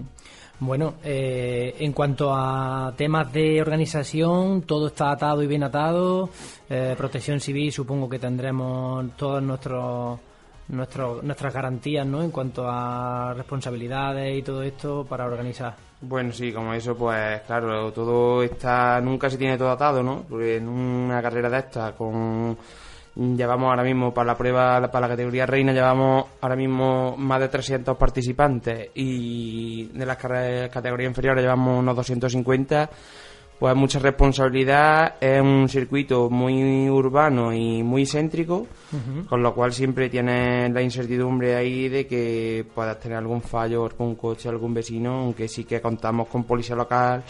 Bueno, 0.59 0.95
eh, 1.05 1.77
en 1.79 1.93
cuanto 1.93 2.35
a 2.35 2.93
temas 2.97 3.33
de 3.33 3.63
organización, 3.63 4.63
todo 4.63 4.89
está 4.89 5.13
atado 5.13 5.45
y 5.45 5.47
bien 5.47 5.63
atado. 5.63 6.29
Eh, 6.69 6.97
protección 6.99 7.39
civil, 7.39 7.71
supongo 7.71 8.09
que 8.09 8.19
tendremos 8.19 9.17
todas 9.17 9.41
nuestros 9.45 10.19
nuestras 10.69 11.55
garantías, 11.55 12.07
¿no? 12.07 12.23
En 12.23 12.33
cuanto 12.33 12.65
a 12.69 13.33
responsabilidades 13.35 14.39
y 14.39 14.43
todo 14.43 14.63
esto 14.65 15.05
para 15.09 15.27
organizar. 15.27 15.77
Bueno, 16.01 16.33
sí, 16.33 16.53
como 16.53 16.75
eso, 16.75 16.97
pues 16.97 17.43
claro, 17.43 17.93
todo 17.93 18.43
está, 18.43 19.01
nunca 19.01 19.31
se 19.31 19.39
tiene 19.39 19.57
todo 19.57 19.71
atado, 19.71 20.03
¿no? 20.03 20.25
Porque 20.29 20.57
en 20.57 20.69
una 20.69 21.23
carrera 21.23 21.49
de 21.49 21.59
esta, 21.59 21.93
con 21.93 22.57
Llevamos 23.17 23.71
ahora 23.71 23.83
mismo 23.83 24.15
para 24.15 24.29
la 24.29 24.39
prueba, 24.39 24.91
para 24.91 25.07
la 25.07 25.13
categoría 25.15 25.45
reina, 25.45 25.73
llevamos 25.73 26.27
ahora 26.41 26.57
mismo 26.57 27.17
más 27.17 27.41
de 27.41 27.49
300 27.49 27.97
participantes 27.97 28.91
y 28.95 29.87
de 29.87 30.07
las 30.07 30.17
categorías 30.17 31.11
inferiores 31.11 31.43
llevamos 31.43 31.81
unos 31.81 31.97
250. 31.97 32.91
Pues 33.59 33.77
mucha 33.77 33.99
responsabilidad, 33.99 35.17
es 35.21 35.39
un 35.39 35.69
circuito 35.69 36.31
muy 36.31 36.89
urbano 36.89 37.53
y 37.53 37.83
muy 37.83 38.07
céntrico, 38.07 38.67
con 39.29 39.43
lo 39.43 39.55
cual 39.55 39.75
siempre 39.75 40.09
tienes 40.09 40.73
la 40.73 40.81
incertidumbre 40.81 41.57
ahí 41.57 41.91
de 41.91 42.07
que 42.07 42.65
puedas 42.75 42.99
tener 42.99 43.19
algún 43.19 43.43
fallo, 43.43 43.85
algún 43.85 44.15
coche, 44.15 44.49
algún 44.49 44.73
vecino, 44.73 45.11
aunque 45.25 45.47
sí 45.47 45.65
que 45.65 45.79
contamos 45.79 46.29
con 46.29 46.45
policía 46.45 46.75
local, 46.75 47.23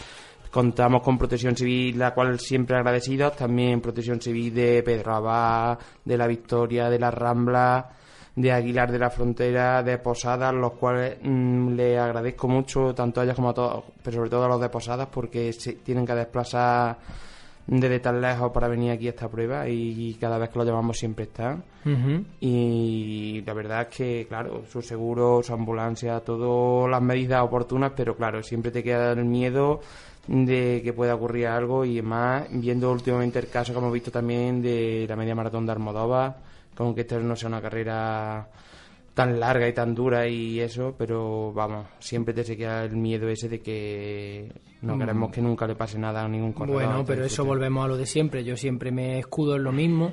Contamos 0.51 1.01
con 1.01 1.17
Protección 1.17 1.55
Civil, 1.55 1.97
la 1.97 2.13
cual 2.13 2.37
siempre 2.37 2.75
agradecidos, 2.75 3.37
también 3.37 3.79
Protección 3.79 4.19
Civil 4.19 4.53
de 4.53 4.83
Pedro 4.83 5.15
Abad, 5.15 5.79
de 6.03 6.17
La 6.17 6.27
Victoria, 6.27 6.89
de 6.89 6.99
La 6.99 7.09
Rambla, 7.09 7.89
de 8.35 8.51
Aguilar 8.51 8.91
de 8.91 8.99
la 8.99 9.09
Frontera, 9.09 9.81
de 9.81 9.97
Posadas, 9.97 10.53
los 10.53 10.73
cuales 10.73 11.17
mm, 11.21 11.69
le 11.69 11.97
agradezco 11.97 12.49
mucho, 12.49 12.93
tanto 12.93 13.21
a 13.21 13.23
ellas 13.23 13.35
como 13.35 13.49
a 13.49 13.53
todos, 13.53 13.85
pero 14.03 14.17
sobre 14.17 14.29
todo 14.29 14.43
a 14.43 14.49
los 14.49 14.59
de 14.59 14.67
Posadas, 14.67 15.07
porque 15.09 15.53
se 15.53 15.73
tienen 15.73 16.05
que 16.05 16.15
desplazar 16.15 16.97
desde 17.67 17.99
tan 17.99 18.19
lejos 18.19 18.51
para 18.51 18.67
venir 18.67 18.91
aquí 18.91 19.07
a 19.07 19.11
esta 19.11 19.29
prueba 19.29 19.69
y 19.69 20.17
cada 20.19 20.37
vez 20.37 20.49
que 20.49 20.59
lo 20.59 20.65
llevamos 20.65 20.97
siempre 20.97 21.25
están. 21.25 21.63
Y 22.41 23.41
la 23.45 23.53
verdad 23.53 23.87
es 23.89 23.95
que, 23.95 24.25
claro, 24.27 24.63
su 24.69 24.81
seguro, 24.81 25.41
su 25.43 25.53
ambulancia, 25.53 26.19
todas 26.19 26.89
las 26.89 27.01
medidas 27.01 27.41
oportunas, 27.41 27.93
pero 27.95 28.15
claro, 28.15 28.43
siempre 28.43 28.71
te 28.71 28.83
queda 28.83 29.13
el 29.13 29.25
miedo 29.25 29.79
de 30.27 30.81
que 30.83 30.93
pueda 30.93 31.15
ocurrir 31.15 31.47
algo 31.47 31.83
y 31.83 32.01
más 32.01 32.47
viendo 32.51 32.91
últimamente 32.91 33.39
el 33.39 33.49
caso 33.49 33.73
que 33.73 33.79
hemos 33.79 33.93
visto 33.93 34.11
también 34.11 34.61
de 34.61 35.05
la 35.07 35.15
media 35.15 35.35
maratón 35.35 35.65
de 35.65 35.71
Almodóvar, 35.71 36.37
como 36.75 36.93
que 36.93 37.01
esto 37.01 37.19
no 37.19 37.35
sea 37.35 37.49
una 37.49 37.61
carrera 37.61 38.47
tan 39.13 39.39
larga 39.39 39.67
y 39.67 39.73
tan 39.73 39.93
dura 39.93 40.27
y 40.27 40.59
eso, 40.59 40.95
pero 40.97 41.51
vamos, 41.53 41.87
siempre 41.99 42.33
te 42.33 42.43
se 42.43 42.55
queda 42.55 42.85
el 42.85 42.95
miedo 42.95 43.27
ese 43.27 43.49
de 43.49 43.59
que 43.59 44.51
no 44.81 44.97
queremos 44.97 45.29
mm. 45.29 45.33
que 45.33 45.41
nunca 45.41 45.67
le 45.67 45.75
pase 45.75 45.99
nada 45.99 46.23
a 46.23 46.27
ningún 46.27 46.53
corredor. 46.53 46.83
Bueno, 46.83 47.03
pero 47.05 47.25
eso 47.25 47.43
volvemos 47.43 47.83
a 47.83 47.87
lo 47.87 47.97
de 47.97 48.05
siempre, 48.05 48.43
yo 48.43 48.55
siempre 48.55 48.91
me 48.91 49.19
escudo 49.19 49.57
en 49.57 49.63
lo 49.63 49.71
mismo. 49.71 50.11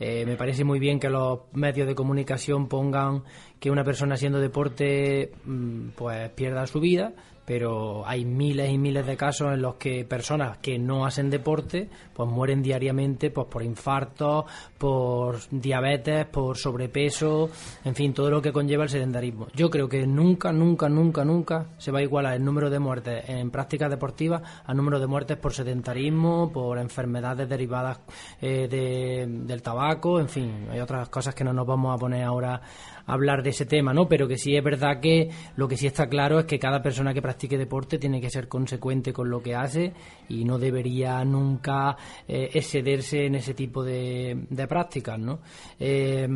Eh, 0.00 0.24
me 0.26 0.36
parece 0.36 0.64
muy 0.64 0.80
bien 0.80 0.98
que 0.98 1.08
los 1.08 1.40
medios 1.52 1.86
de 1.86 1.94
comunicación 1.94 2.66
pongan 2.66 3.22
que 3.60 3.70
una 3.70 3.84
persona 3.84 4.16
haciendo 4.16 4.40
deporte 4.40 5.30
mm, 5.44 5.90
pues 5.94 6.28
pierda 6.30 6.66
su 6.66 6.80
vida, 6.80 7.12
pero 7.44 8.06
hay 8.06 8.24
miles 8.24 8.70
y 8.70 8.78
miles 8.78 9.06
de 9.06 9.16
casos 9.16 9.52
en 9.54 9.62
los 9.62 9.74
que 9.76 10.04
personas 10.04 10.58
que 10.58 10.78
no 10.78 11.04
hacen 11.04 11.30
deporte 11.30 11.88
pues 12.12 12.28
mueren 12.28 12.62
diariamente 12.62 13.30
pues 13.30 13.46
por 13.48 13.62
infartos, 13.62 14.44
por 14.78 15.38
diabetes, 15.50 16.26
por 16.26 16.56
sobrepeso, 16.56 17.50
en 17.84 17.94
fin, 17.94 18.12
todo 18.12 18.30
lo 18.30 18.42
que 18.42 18.52
conlleva 18.52 18.84
el 18.84 18.90
sedentarismo. 18.90 19.48
Yo 19.54 19.70
creo 19.70 19.88
que 19.88 20.06
nunca, 20.06 20.52
nunca, 20.52 20.88
nunca, 20.88 21.24
nunca 21.24 21.66
se 21.78 21.90
va 21.90 22.00
a 22.00 22.02
igualar 22.02 22.34
el 22.34 22.44
número 22.44 22.70
de 22.70 22.78
muertes 22.78 23.28
en 23.28 23.50
prácticas 23.50 23.90
deportivas 23.90 24.42
al 24.64 24.76
número 24.76 25.00
de 25.00 25.06
muertes 25.06 25.36
por 25.36 25.52
sedentarismo, 25.52 26.52
por 26.52 26.78
enfermedades 26.78 27.48
derivadas 27.48 28.00
eh, 28.40 29.26
del 29.28 29.62
tabaco, 29.62 30.20
en 30.20 30.28
fin, 30.28 30.68
hay 30.70 30.80
otras 30.80 31.08
cosas 31.08 31.34
que 31.34 31.44
no 31.44 31.52
nos 31.52 31.66
vamos 31.66 31.94
a 31.94 31.98
poner 31.98 32.24
ahora 32.24 32.60
hablar 33.06 33.42
de 33.42 33.50
ese 33.50 33.66
tema, 33.66 33.92
¿no? 33.92 34.08
Pero 34.08 34.28
que 34.28 34.38
sí 34.38 34.56
es 34.56 34.64
verdad 34.64 35.00
que 35.00 35.30
lo 35.56 35.68
que 35.68 35.76
sí 35.76 35.86
está 35.86 36.08
claro 36.08 36.38
es 36.40 36.46
que 36.46 36.58
cada 36.58 36.82
persona 36.82 37.14
que 37.14 37.22
practique 37.22 37.58
deporte 37.58 37.98
tiene 37.98 38.20
que 38.20 38.30
ser 38.30 38.48
consecuente 38.48 39.12
con 39.12 39.30
lo 39.30 39.42
que 39.42 39.54
hace 39.54 39.92
y 40.28 40.44
no 40.44 40.58
debería 40.58 41.24
nunca 41.24 41.96
eh, 42.26 42.50
excederse 42.52 43.26
en 43.26 43.36
ese 43.36 43.54
tipo 43.54 43.82
de, 43.82 44.46
de 44.48 44.66
prácticas, 44.66 45.18
¿no? 45.18 45.40
Eh, 45.78 46.28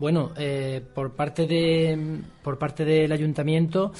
bueno, 0.00 0.32
eh, 0.36 0.82
por 0.92 1.12
parte 1.12 1.46
de 1.46 1.96
por 2.42 2.58
parte 2.58 2.84
del 2.84 3.12
ayuntamiento 3.12 3.92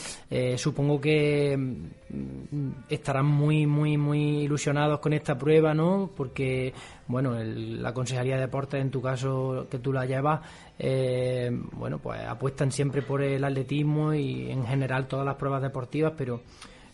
supongo 0.57 1.00
que 1.00 1.57
mm, 1.57 2.71
estarán 2.88 3.26
muy 3.26 3.66
muy 3.66 3.97
muy 3.97 4.40
ilusionados 4.40 4.99
con 4.99 5.12
esta 5.12 5.38
prueba, 5.38 5.75
¿no? 5.75 6.11
Porque 6.16 6.73
bueno, 7.11 7.35
la 7.42 7.92
Consejería 7.92 8.37
de 8.37 8.42
Deportes, 8.42 8.80
en 8.80 8.90
tu 8.90 9.02
caso 9.02 9.66
que 9.69 9.80
tú 9.80 9.92
la 9.92 10.07
llevas, 10.07 10.40
eh, 10.78 11.50
bueno, 11.73 11.99
pues 11.99 12.21
apuestan 12.25 12.71
siempre 12.71 13.02
por 13.02 13.21
el 13.21 13.42
atletismo 13.45 14.14
y 14.14 14.50
en 14.50 14.64
general 14.64 15.09
todas 15.09 15.26
las 15.26 15.35
pruebas 15.35 15.61
deportivas, 15.61 16.12
pero 16.16 16.40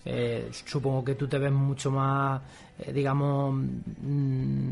eh, 0.04 0.48
supongo 0.50 1.04
que 1.04 1.16
tú 1.16 1.28
te 1.28 1.38
ves 1.38 1.52
mucho 1.52 1.90
más, 1.90 2.40
eh, 2.78 2.92
digamos, 2.92 3.54
mm, 3.54 4.70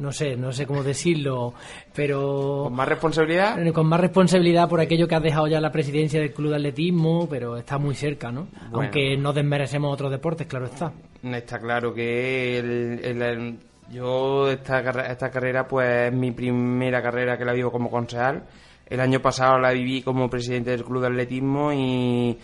no 0.00 0.12
sé, 0.12 0.36
no 0.36 0.50
sé 0.52 0.66
cómo 0.66 0.82
decirlo, 0.82 1.54
pero... 1.94 2.62
¿Con 2.64 2.74
más 2.74 2.88
responsabilidad? 2.88 3.72
Con 3.72 3.86
más 3.86 4.00
responsabilidad 4.00 4.68
por 4.68 4.80
aquello 4.80 5.06
que 5.06 5.14
has 5.14 5.22
dejado 5.22 5.46
ya 5.46 5.60
la 5.60 5.70
presidencia 5.70 6.20
del 6.20 6.32
club 6.32 6.50
de 6.50 6.56
atletismo, 6.56 7.28
pero 7.28 7.56
está 7.56 7.78
muy 7.78 7.94
cerca, 7.94 8.32
¿no? 8.32 8.48
Aunque 8.72 9.16
no 9.16 9.32
desmerecemos 9.32 9.92
otros 9.92 10.10
deportes, 10.10 10.46
claro 10.46 10.66
está. 10.66 10.92
Está 11.22 11.58
claro 11.58 11.92
que 11.92 12.58
el, 12.58 13.58
yo 13.90 14.50
esta, 14.50 14.80
esta 15.10 15.30
carrera 15.30 15.68
pues 15.68 16.08
es 16.08 16.12
mi 16.12 16.30
primera 16.30 17.02
carrera 17.02 17.36
que 17.36 17.44
la 17.44 17.52
vivo 17.52 17.70
como 17.70 17.90
concejal. 17.90 18.44
El 18.86 19.00
año 19.00 19.20
pasado 19.20 19.58
la 19.58 19.70
viví 19.70 20.02
como 20.02 20.28
presidente 20.28 20.70
del 20.70 20.84
club 20.84 21.02
de 21.02 21.08
atletismo 21.08 21.72
y 21.72 22.36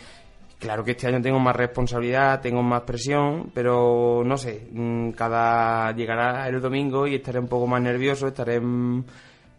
Claro 0.58 0.82
que 0.82 0.92
este 0.92 1.06
año 1.06 1.20
tengo 1.20 1.38
más 1.38 1.54
responsabilidad, 1.54 2.40
tengo 2.40 2.62
más 2.62 2.82
presión, 2.82 3.50
pero 3.52 4.22
no 4.24 4.38
sé, 4.38 4.68
mm, 4.72 5.10
cada 5.10 5.92
llegará 5.92 6.48
el 6.48 6.60
domingo 6.62 7.06
y 7.06 7.16
estaré 7.16 7.38
un 7.38 7.48
poco 7.48 7.66
más 7.66 7.82
nervioso, 7.82 8.28
estaré 8.28 8.60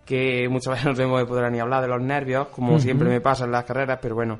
que 0.06 0.50
muchas 0.50 0.74
veces 0.74 0.86
no 0.86 0.96
tengo 0.96 1.18
que 1.20 1.25
poder 1.25 1.51
ni 1.51 1.60
hablar 1.60 1.84
de 1.84 1.88
los 1.88 2.01
nervios, 2.01 2.48
como 2.48 2.80
siempre 2.80 3.10
me 3.10 3.22
pasa 3.22 3.46
en 3.46 3.51
las 3.51 3.63
carreras, 3.63 4.00
pero 4.01 4.16
bueno, 4.16 4.39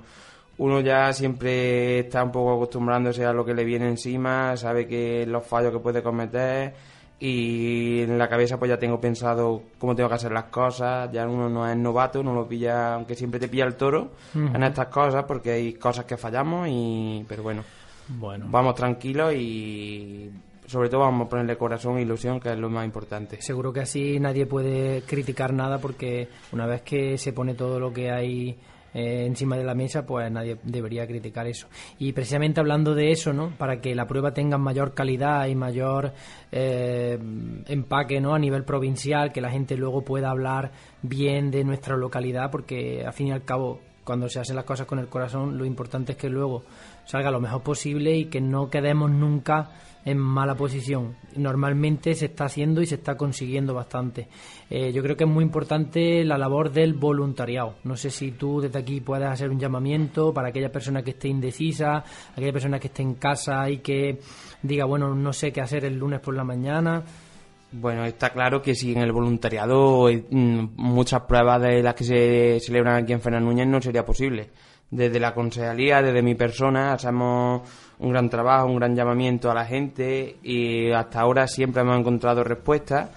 uno 0.58 0.80
ya 0.80 1.14
siempre 1.14 2.00
está 2.00 2.24
un 2.24 2.32
poco 2.32 2.56
acostumbrándose 2.56 3.24
a 3.24 3.34
lo 3.34 3.46
que 3.46 3.54
le 3.54 3.64
viene 3.64 3.88
encima, 3.88 4.58
sabe 4.58 4.88
que 4.88 5.26
los 5.28 5.46
fallos 5.46 5.72
que 5.72 5.80
puede 5.80 6.02
cometer 6.02 6.74
y 7.20 8.02
en 8.02 8.18
la 8.18 8.28
cabeza 8.28 8.58
pues 8.58 8.70
ya 8.70 8.78
tengo 8.78 9.02
pensado 9.02 9.64
cómo 9.80 9.96
tengo 9.96 10.10
que 10.10 10.16
hacer 10.16 10.32
las 10.32 10.46
cosas, 10.46 11.12
ya 11.12 11.28
uno 11.28 11.50
no 11.50 11.68
es 11.68 11.76
novato, 11.76 12.22
no 12.22 12.34
lo 12.34 12.48
pilla, 12.48 12.94
aunque 12.94 13.16
siempre 13.16 13.40
te 13.40 13.48
pilla 13.48 13.66
el 13.66 13.76
toro 13.76 14.12
en 14.36 14.62
estas 14.64 14.88
cosas 14.88 15.24
porque 15.26 15.52
hay 15.52 15.74
cosas 15.74 16.06
que 16.06 16.18
fallamos 16.18 16.68
y 16.70 17.26
pero 17.28 17.42
bueno, 17.42 17.64
bueno. 18.10 18.46
vamos 18.50 18.76
tranquilos 18.76 19.34
y 19.34 20.32
sobre 20.68 20.90
todo 20.90 21.02
vamos 21.02 21.26
a 21.26 21.30
ponerle 21.30 21.58
corazón 21.58 21.98
e 21.98 22.02
ilusión 22.04 22.40
que 22.40 22.52
es 22.52 22.58
lo 22.58 22.70
más 22.70 22.86
importante. 22.86 23.42
Seguro 23.42 23.74
que 23.74 23.80
así 23.80 24.20
nadie 24.20 24.46
puede 24.46 25.02
criticar 25.02 25.54
nada 25.54 25.80
porque 25.80 26.28
una 26.52 26.68
vez 26.68 26.82
que 26.84 27.18
se 27.18 27.34
pone 27.34 27.56
todo 27.56 27.80
lo 27.80 27.92
que 27.92 28.12
hay 28.12 28.60
eh, 28.98 29.28
encima 29.28 29.56
de 29.56 29.64
la 29.64 29.76
mesa, 29.76 30.08
pues 30.08 30.32
nadie 30.32 30.58
debería 30.64 31.06
criticar 31.06 31.46
eso. 31.46 31.68
Y 32.00 32.14
precisamente 32.14 32.60
hablando 32.60 32.96
de 32.96 33.12
eso, 33.12 33.32
¿no? 33.32 33.52
Para 33.56 33.80
que 33.80 33.94
la 33.94 34.08
prueba 34.08 34.34
tenga 34.34 34.58
mayor 34.58 34.96
calidad 34.96 35.46
y 35.46 35.54
mayor 35.54 36.14
eh, 36.52 37.20
empaque, 37.68 38.20
¿no? 38.20 38.34
A 38.34 38.40
nivel 38.40 38.64
provincial, 38.64 39.32
que 39.32 39.40
la 39.40 39.52
gente 39.52 39.78
luego 39.78 40.02
pueda 40.02 40.32
hablar 40.32 40.72
bien 41.04 41.52
de 41.52 41.64
nuestra 41.64 41.96
localidad, 41.96 42.50
porque 42.50 43.06
al 43.06 43.14
fin 43.14 43.28
y 43.28 43.32
al 43.34 43.44
cabo, 43.44 43.82
cuando 44.04 44.30
se 44.30 44.40
hacen 44.40 44.56
las 44.56 44.66
cosas 44.66 44.88
con 44.88 44.98
el 44.98 45.10
corazón, 45.10 45.60
lo 45.60 45.66
importante 45.66 46.14
es 46.14 46.18
que 46.18 46.30
luego 46.30 46.64
salga 47.06 47.30
lo 47.30 47.40
mejor 47.40 47.62
posible 47.62 48.18
y 48.18 48.26
que 48.26 48.42
no 48.42 48.72
quedemos 48.72 49.12
nunca 49.12 49.70
en 50.06 50.18
mala 50.18 50.56
posición. 50.56 51.16
Normalmente 51.36 52.14
se 52.16 52.26
está 52.26 52.46
haciendo 52.46 52.82
y 52.82 52.86
se 52.86 52.96
está 52.96 53.16
consiguiendo 53.16 53.74
bastante. 53.74 54.28
Eh, 54.70 54.92
yo 54.94 55.04
creo 55.04 55.18
que 55.18 55.26
es 55.26 55.30
muy 55.30 55.44
importante 55.44 56.24
la 56.24 56.38
labor 56.38 56.72
del 56.72 56.94
voluntariado. 56.94 57.76
No 57.84 57.98
sé 57.98 58.10
si 58.10 58.32
tú 58.32 58.62
desde 58.62 58.80
aquí 58.80 59.02
puedes 59.02 59.28
hacer 59.28 59.50
un 59.50 59.60
llamamiento 59.60 60.34
para 60.34 60.50
aquella 60.50 60.72
persona 60.72 61.04
que 61.04 61.12
esté 61.12 61.28
indecisa, 61.28 62.04
aquella 62.32 62.54
persona 62.54 62.80
que 62.80 62.88
esté 62.88 63.02
en 63.04 63.16
casa 63.16 63.70
y 63.70 63.80
que 63.80 64.20
diga, 64.62 64.86
bueno, 64.86 65.14
no 65.14 65.34
sé 65.34 65.52
qué 65.52 65.62
hacer 65.62 65.86
el 65.86 65.98
lunes 65.98 66.20
por 66.20 66.36
la 66.36 66.44
mañana. 66.44 67.04
Bueno, 67.72 68.06
está 68.06 68.30
claro 68.30 68.62
que 68.62 68.76
si 68.76 68.94
en 68.94 69.00
el 69.00 69.12
voluntariado 69.12 70.08
mm, 70.10 70.70
muchas 70.78 71.22
pruebas 71.24 71.62
de 71.62 71.84
las 71.84 71.96
que 71.96 72.04
se 72.06 72.60
celebran 72.62 73.04
aquí 73.04 73.12
en 73.12 73.20
Fernández 73.20 73.46
Núñez 73.46 73.68
no 73.68 73.82
sería 73.82 74.06
posible. 74.06 74.50
Desde 74.90 75.20
la 75.20 75.34
concejalía, 75.34 76.02
desde 76.02 76.22
mi 76.22 76.36
persona, 76.36 76.94
hacemos 76.94 77.62
un 78.00 78.12
gran 78.12 78.30
trabajo, 78.30 78.68
un 78.68 78.78
gran 78.78 78.96
llamamiento 78.96 79.52
a 79.52 79.54
la 79.54 79.66
gente 79.66 80.38
y 80.44 80.92
hasta 80.92 81.20
ahora 81.20 81.48
siempre 81.48 81.82
hemos 81.82 82.00
encontrado 82.00 82.44
respuestas. 82.44 83.10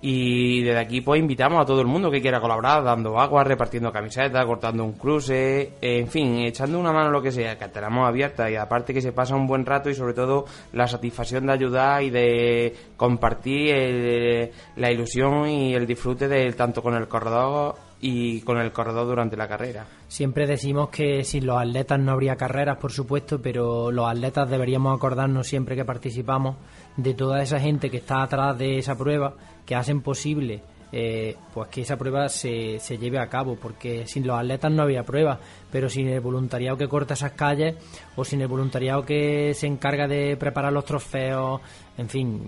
Y 0.00 0.62
desde 0.62 0.78
aquí 0.78 1.00
pues 1.00 1.20
invitamos 1.20 1.60
a 1.60 1.66
todo 1.66 1.80
el 1.80 1.88
mundo 1.88 2.08
que 2.08 2.20
quiera 2.20 2.40
colaborar, 2.40 2.84
dando 2.84 3.18
agua, 3.18 3.42
repartiendo 3.42 3.90
camisetas, 3.90 4.44
cortando 4.46 4.84
un 4.84 4.92
cruce, 4.92 5.72
en 5.80 6.06
fin, 6.06 6.38
echando 6.38 6.78
una 6.78 6.92
mano 6.92 7.10
lo 7.10 7.20
que 7.20 7.32
sea, 7.32 7.58
que 7.58 7.66
tenemos 7.68 8.06
abierta 8.06 8.48
y 8.48 8.54
aparte 8.54 8.94
que 8.94 9.00
se 9.00 9.10
pasa 9.10 9.34
un 9.34 9.48
buen 9.48 9.66
rato 9.66 9.90
y 9.90 9.96
sobre 9.96 10.14
todo 10.14 10.44
la 10.72 10.86
satisfacción 10.86 11.46
de 11.46 11.52
ayudar 11.52 12.02
y 12.04 12.10
de 12.10 12.76
compartir 12.96 14.52
la 14.76 14.90
ilusión 14.92 15.48
y 15.48 15.74
el 15.74 15.84
disfrute 15.84 16.28
del 16.28 16.54
tanto 16.54 16.80
con 16.80 16.94
el 16.94 17.08
corredor 17.08 17.87
y 18.00 18.40
con 18.42 18.58
el 18.58 18.72
corredor 18.72 19.06
durante 19.06 19.36
la 19.36 19.48
carrera. 19.48 19.86
Siempre 20.06 20.46
decimos 20.46 20.88
que 20.90 21.24
sin 21.24 21.46
los 21.46 21.58
atletas 21.58 21.98
no 21.98 22.12
habría 22.12 22.36
carreras, 22.36 22.78
por 22.78 22.92
supuesto, 22.92 23.40
pero 23.42 23.90
los 23.90 24.08
atletas 24.08 24.48
deberíamos 24.48 24.96
acordarnos 24.96 25.46
siempre 25.46 25.76
que 25.76 25.84
participamos 25.84 26.56
de 26.96 27.14
toda 27.14 27.42
esa 27.42 27.58
gente 27.58 27.90
que 27.90 27.98
está 27.98 28.22
atrás 28.22 28.56
de 28.56 28.78
esa 28.78 28.96
prueba, 28.96 29.34
que 29.66 29.74
hacen 29.74 30.00
posible 30.00 30.62
eh, 30.90 31.36
pues 31.52 31.68
que 31.68 31.82
esa 31.82 31.98
prueba 31.98 32.30
se, 32.30 32.78
se 32.78 32.96
lleve 32.96 33.18
a 33.18 33.28
cabo, 33.28 33.56
porque 33.56 34.06
sin 34.06 34.26
los 34.26 34.38
atletas 34.38 34.72
no 34.72 34.82
había 34.82 35.02
prueba, 35.02 35.38
pero 35.70 35.90
sin 35.90 36.08
el 36.08 36.20
voluntariado 36.20 36.78
que 36.78 36.88
corta 36.88 37.12
esas 37.14 37.32
calles 37.32 37.76
o 38.16 38.24
sin 38.24 38.40
el 38.40 38.48
voluntariado 38.48 39.04
que 39.04 39.52
se 39.54 39.66
encarga 39.66 40.08
de 40.08 40.36
preparar 40.38 40.72
los 40.72 40.86
trofeos, 40.86 41.60
en 41.98 42.08
fin, 42.08 42.42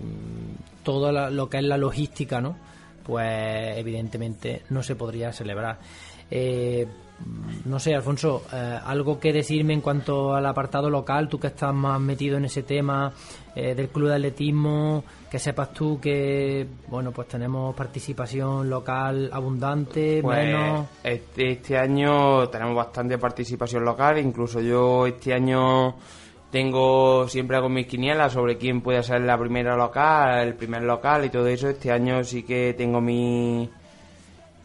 todo 0.83 1.11
lo 1.29 1.49
que 1.49 1.57
es 1.57 1.63
la 1.63 1.77
logística, 1.77 2.41
¿no? 2.41 2.55
Pues 3.03 3.77
evidentemente 3.77 4.63
no 4.69 4.83
se 4.83 4.95
podría 4.95 5.31
celebrar. 5.31 5.79
Eh, 6.29 6.87
no 7.65 7.79
sé, 7.79 7.93
Alfonso, 7.93 8.43
eh, 8.51 8.79
algo 8.83 9.19
que 9.19 9.31
decirme 9.31 9.73
en 9.73 9.81
cuanto 9.81 10.33
al 10.33 10.45
apartado 10.45 10.89
local, 10.89 11.29
tú 11.29 11.39
que 11.39 11.47
estás 11.47 11.73
más 11.73 11.99
metido 11.99 12.37
en 12.37 12.45
ese 12.45 12.63
tema 12.63 13.13
eh, 13.55 13.75
del 13.75 13.89
club 13.89 14.09
de 14.09 14.15
atletismo, 14.15 15.03
que 15.29 15.37
sepas 15.37 15.71
tú 15.71 15.99
que, 15.99 16.65
bueno, 16.87 17.11
pues 17.11 17.27
tenemos 17.27 17.75
participación 17.75 18.69
local 18.69 19.29
abundante, 19.31 20.21
pues, 20.21 20.45
menos. 20.45 20.87
Este, 21.03 21.51
este 21.51 21.77
año 21.77 22.49
tenemos 22.49 22.75
bastante 22.75 23.17
participación 23.17 23.85
local, 23.85 24.17
incluso 24.17 24.59
yo 24.59 25.05
este 25.05 25.33
año 25.33 25.95
tengo 26.51 27.27
siempre 27.27 27.57
hago 27.57 27.69
mis 27.69 27.87
quinielas 27.87 28.33
sobre 28.33 28.57
quién 28.57 28.81
puede 28.81 29.01
ser 29.03 29.21
la 29.21 29.37
primera 29.37 29.75
local, 29.75 30.47
el 30.47 30.55
primer 30.55 30.83
local 30.83 31.25
y 31.25 31.29
todo 31.29 31.47
eso. 31.47 31.69
Este 31.69 31.91
año 31.91 32.23
sí 32.23 32.43
que 32.43 32.75
tengo 32.77 32.99
mi 32.99 33.69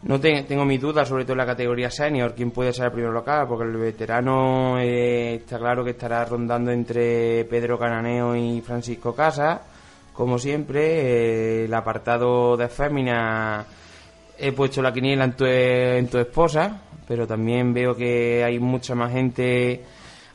no 0.03 0.19
tengo 0.19 0.63
mis 0.63 0.79
dudas 0.79 1.07
sobre 1.07 1.23
todo 1.23 1.33
en 1.33 1.39
la 1.39 1.45
categoría 1.45 1.89
senior, 1.89 2.33
quién 2.35 2.51
puede 2.51 2.71
ser 2.71 2.85
el 2.85 2.91
primer 2.91 3.11
local, 3.11 3.47
porque 3.47 3.65
el 3.65 3.77
veterano 3.77 4.79
eh, 4.79 5.35
está 5.35 5.57
claro 5.57 5.83
que 5.83 5.91
estará 5.91 6.23
rondando 6.23 6.71
entre 6.71 7.45
Pedro 7.45 7.79
Cananeo 7.79 8.35
y 8.35 8.61
Francisco 8.61 9.15
Casa, 9.15 9.61
como 10.13 10.37
siempre. 10.37 11.61
Eh, 11.61 11.65
el 11.65 11.73
apartado 11.73 12.55
de 12.57 12.67
fémina 12.67 13.65
he 14.37 14.51
puesto 14.51 14.81
la 14.81 14.93
quiniela 14.93 15.23
en 15.25 15.33
tu, 15.33 15.45
en 15.45 16.07
tu 16.07 16.19
esposa, 16.19 16.81
pero 17.07 17.25
también 17.25 17.73
veo 17.73 17.95
que 17.95 18.43
hay 18.43 18.59
mucha 18.59 18.93
más 18.93 19.11
gente 19.11 19.83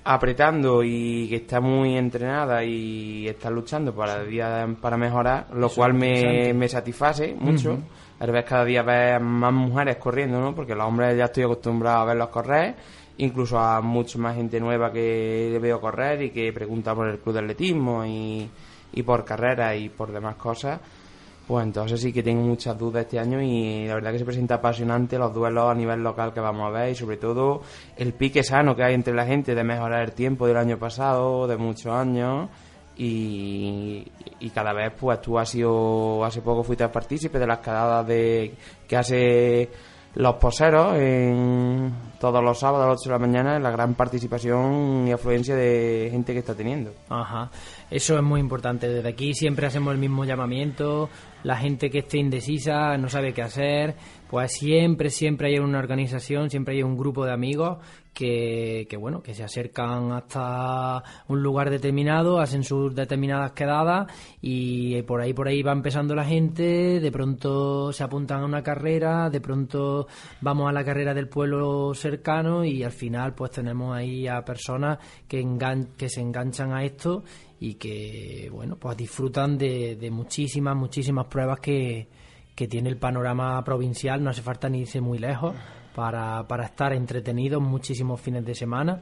apretando 0.05 0.83
y 0.83 1.29
que 1.29 1.37
está 1.37 1.61
muy 1.61 1.97
entrenada 1.97 2.65
y 2.65 3.29
está 3.29 3.51
luchando 3.51 3.95
para 3.95 4.23
día 4.25 4.67
para 4.81 4.97
mejorar, 4.97 5.49
lo 5.55 5.69
cual 5.71 5.95
me, 5.95 6.53
me, 6.55 6.69
satisface 6.69 7.35
mucho. 7.39 7.79
A 8.19 8.27
ver 8.27 8.45
cada 8.45 8.65
día 8.65 8.83
ver 8.83 9.21
más 9.21 9.53
mujeres 9.53 9.97
corriendo, 9.97 10.41
¿no? 10.41 10.55
Porque 10.55 10.75
los 10.75 10.87
hombres 10.87 11.17
ya 11.17 11.25
estoy 11.25 11.45
acostumbrado 11.45 12.03
a 12.03 12.05
verlos 12.05 12.29
correr, 12.29 12.75
incluso 13.19 13.59
a 13.59 13.81
mucha 13.81 14.19
más 14.19 14.37
gente 14.37 14.61
nueva 14.61 14.93
que 14.93 15.59
veo 15.61 15.81
correr 15.81 16.23
y 16.23 16.31
que 16.31 16.53
pregunta 16.53 16.95
por 16.95 17.09
el 17.09 17.19
club 17.19 17.35
de 17.35 17.41
atletismo 17.41 18.05
y, 18.05 18.49
y 18.93 19.03
por 19.03 19.25
carreras 19.25 19.77
y 19.77 19.89
por 19.89 20.13
demás 20.13 20.37
cosas. 20.37 20.81
Pues 21.47 21.65
entonces 21.65 22.01
sí 22.01 22.13
que 22.13 22.23
tengo 22.23 22.43
muchas 22.43 22.79
dudas 22.79 23.05
este 23.05 23.19
año 23.19 23.43
y 23.43 23.87
la 23.87 23.95
verdad 23.95 24.13
que 24.13 24.19
se 24.19 24.25
presenta 24.25 24.57
apasionante 24.57 25.19
los 25.19 25.35
duelos 25.35 25.71
a 25.71 25.75
nivel 25.75 26.03
local 26.03 26.33
que 26.33 26.41
vamos 26.41 26.69
a 26.69 26.71
ver 26.71 26.93
y 26.93 26.95
sobre 26.95 27.17
todo 27.17 27.63
el 27.97 28.13
pique 28.15 28.45
sano 28.45 28.77
que 28.77 28.85
hay 28.85 28.95
entre 28.95 29.13
la 29.13 29.27
gente 29.27 29.55
de 29.55 29.65
mejorar 29.65 30.03
el 30.05 30.13
tiempo 30.13 30.47
del 30.47 30.57
año 30.57 30.79
pasado, 30.79 31.49
de 31.49 31.57
muchos 31.57 31.93
años 31.93 32.49
y, 32.97 34.05
cada 34.55 34.73
vez 34.73 34.93
pues 34.99 35.21
tú 35.21 35.39
has 35.39 35.49
sido, 35.49 36.25
hace 36.25 36.43
poco 36.43 36.63
fuiste 36.63 36.87
partícipe 36.89 37.39
de 37.39 37.47
las 37.47 37.59
quedadas 37.59 38.07
de 38.07 38.55
que 38.87 38.97
hace 38.97 39.71
los 40.15 40.35
poseros 40.35 40.95
en 40.99 41.91
todos 42.21 42.45
los 42.45 42.59
sábados 42.59 42.85
a 42.85 42.89
las 42.91 43.01
8 43.01 43.09
de 43.09 43.13
la 43.13 43.19
mañana 43.19 43.59
la 43.59 43.71
gran 43.71 43.95
participación 43.95 45.09
y 45.09 45.13
afluencia 45.13 45.57
de 45.57 46.09
gente 46.11 46.35
que 46.35 46.41
está 46.41 46.55
teniendo. 46.55 46.93
Ajá, 47.09 47.51
eso 47.91 48.17
es 48.17 48.23
muy 48.23 48.41
importante. 48.41 48.89
Desde 48.89 49.09
aquí 49.09 49.33
siempre 49.33 49.67
hacemos 49.67 49.93
el 49.93 49.99
mismo 49.99 50.25
llamamiento. 50.25 51.09
La 51.45 51.57
gente 51.57 51.91
que 51.91 51.99
esté 51.99 52.19
indecisa, 52.19 52.97
no 52.99 53.09
sabe 53.09 53.33
qué 53.33 53.43
hacer, 53.43 53.97
pues 54.33 54.53
siempre, 54.53 55.11
siempre 55.11 55.49
hay 55.49 55.59
una 55.59 55.79
organización, 55.79 56.49
siempre 56.49 56.75
hay 56.77 56.83
un 56.83 56.97
grupo 56.97 57.27
de 57.27 57.33
amigos 57.33 57.79
que, 58.15 58.87
que, 58.89 58.97
bueno, 58.97 59.23
que 59.23 59.35
se 59.35 59.43
acercan 59.43 60.13
hasta 60.13 61.03
un 61.29 61.43
lugar 61.43 61.71
determinado, 61.71 62.41
hacen 62.41 62.63
sus 62.63 62.95
determinadas 62.95 63.53
quedadas 63.53 64.11
y 64.41 65.03
por 65.03 65.21
ahí, 65.21 65.33
por 65.33 65.49
ahí 65.49 65.63
va 65.63 65.73
empezando 65.73 66.15
la 66.15 66.25
gente, 66.25 67.01
de 67.01 67.13
pronto 67.13 67.93
se 67.93 68.05
apuntan 68.05 68.43
a 68.43 68.47
una 68.47 68.63
carrera, 68.63 69.31
de 69.31 69.41
pronto 69.41 70.07
vamos 70.41 70.69
a 70.69 70.73
la 70.73 70.85
carrera 70.85 71.15
del 71.15 71.29
pueblo 71.29 71.93
cercano 71.95 72.65
y 72.65 72.83
al 72.83 72.93
final 72.93 73.35
pues 73.35 73.51
tenemos 73.51 73.95
ahí 73.95 74.27
a 74.27 74.45
personas 74.45 74.99
que, 75.29 75.45
que 75.97 76.09
se 76.09 76.21
enganchan 76.21 76.73
a 76.73 76.85
esto 76.85 77.23
y 77.65 77.75
que, 77.75 78.51
bueno, 78.53 78.75
pues 78.75 78.97
disfrutan 78.97 79.57
de, 79.57 79.95
de 79.95 80.11
muchísimas, 80.11 80.75
muchísimas 80.75 81.27
pruebas 81.27 81.61
que, 81.61 82.09
que 82.57 82.67
tiene 82.67 82.89
el 82.89 82.97
panorama 82.97 83.63
provincial, 83.63 84.21
no 84.21 84.31
hace 84.31 84.43
falta 84.43 84.69
ni 84.69 84.81
irse 84.81 85.01
muy 85.01 85.19
lejos 85.19 85.55
para, 85.95 86.45
para 86.49 86.65
estar 86.65 86.93
entretenidos 86.93 87.63
muchísimos 87.63 88.21
fines 88.21 88.45
de 88.45 88.57
semana. 88.57 89.01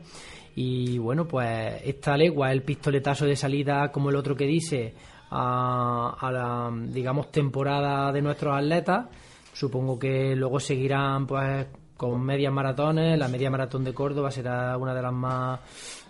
Y 0.54 0.98
bueno, 0.98 1.26
pues 1.26 1.80
esta 1.84 2.18
legua 2.18 2.52
el 2.52 2.62
pistoletazo 2.62 3.24
de 3.24 3.34
salida, 3.34 3.90
como 3.90 4.10
el 4.10 4.16
otro 4.16 4.36
que 4.36 4.44
dice, 4.44 4.92
a, 5.30 6.18
a 6.20 6.30
la, 6.30 6.70
digamos, 6.88 7.30
temporada 7.32 8.12
de 8.12 8.20
nuestros 8.20 8.54
atletas. 8.54 9.06
Supongo 9.54 9.98
que 9.98 10.36
luego 10.36 10.60
seguirán, 10.60 11.26
pues, 11.26 11.66
con 11.96 12.20
medias 12.22 12.52
maratones. 12.52 13.18
La 13.18 13.28
media 13.28 13.50
maratón 13.50 13.84
de 13.84 13.94
Córdoba 13.94 14.30
será 14.30 14.76
una 14.76 14.92
de 14.92 15.00
las 15.00 15.12
más 15.14 15.60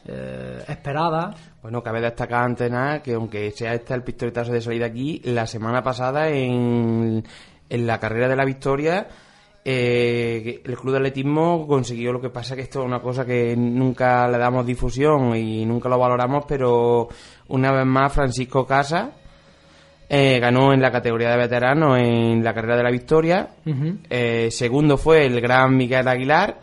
eh, 0.06 0.62
esperadas. 0.68 1.36
Bueno, 1.62 1.82
cabe 1.82 2.00
destacar 2.00 2.44
antes 2.44 2.70
nada 2.70 3.02
que 3.02 3.14
aunque 3.14 3.50
sea 3.50 3.74
este 3.74 3.94
el 3.94 4.02
pistoletazo 4.02 4.52
de 4.52 4.60
salida 4.60 4.86
aquí, 4.86 5.20
la 5.24 5.46
semana 5.46 5.82
pasada 5.82 6.28
en, 6.28 7.24
en 7.68 7.86
la 7.86 7.98
carrera 7.98 8.28
de 8.28 8.36
la 8.36 8.44
victoria 8.44 9.08
eh, 9.64 10.62
el 10.64 10.76
club 10.76 10.92
de 10.92 10.98
atletismo 10.98 11.66
consiguió 11.66 12.12
lo 12.12 12.20
que 12.20 12.30
pasa 12.30 12.56
que 12.56 12.62
esto 12.62 12.80
es 12.80 12.86
una 12.86 13.00
cosa 13.00 13.26
que 13.26 13.54
nunca 13.56 14.26
le 14.28 14.38
damos 14.38 14.64
difusión 14.64 15.36
y 15.36 15.66
nunca 15.66 15.88
lo 15.88 15.98
valoramos, 15.98 16.44
pero 16.48 17.08
una 17.48 17.70
vez 17.70 17.84
más 17.84 18.12
Francisco 18.12 18.66
Casa 18.66 19.10
eh, 20.08 20.38
ganó 20.40 20.72
en 20.72 20.80
la 20.80 20.90
categoría 20.90 21.30
de 21.30 21.36
veteranos 21.36 21.98
en 21.98 22.42
la 22.42 22.54
carrera 22.54 22.76
de 22.78 22.82
la 22.82 22.90
victoria. 22.90 23.50
eh, 24.08 24.48
segundo 24.50 24.96
fue 24.96 25.26
el 25.26 25.40
gran 25.42 25.76
Miguel 25.76 26.08
Aguilar, 26.08 26.62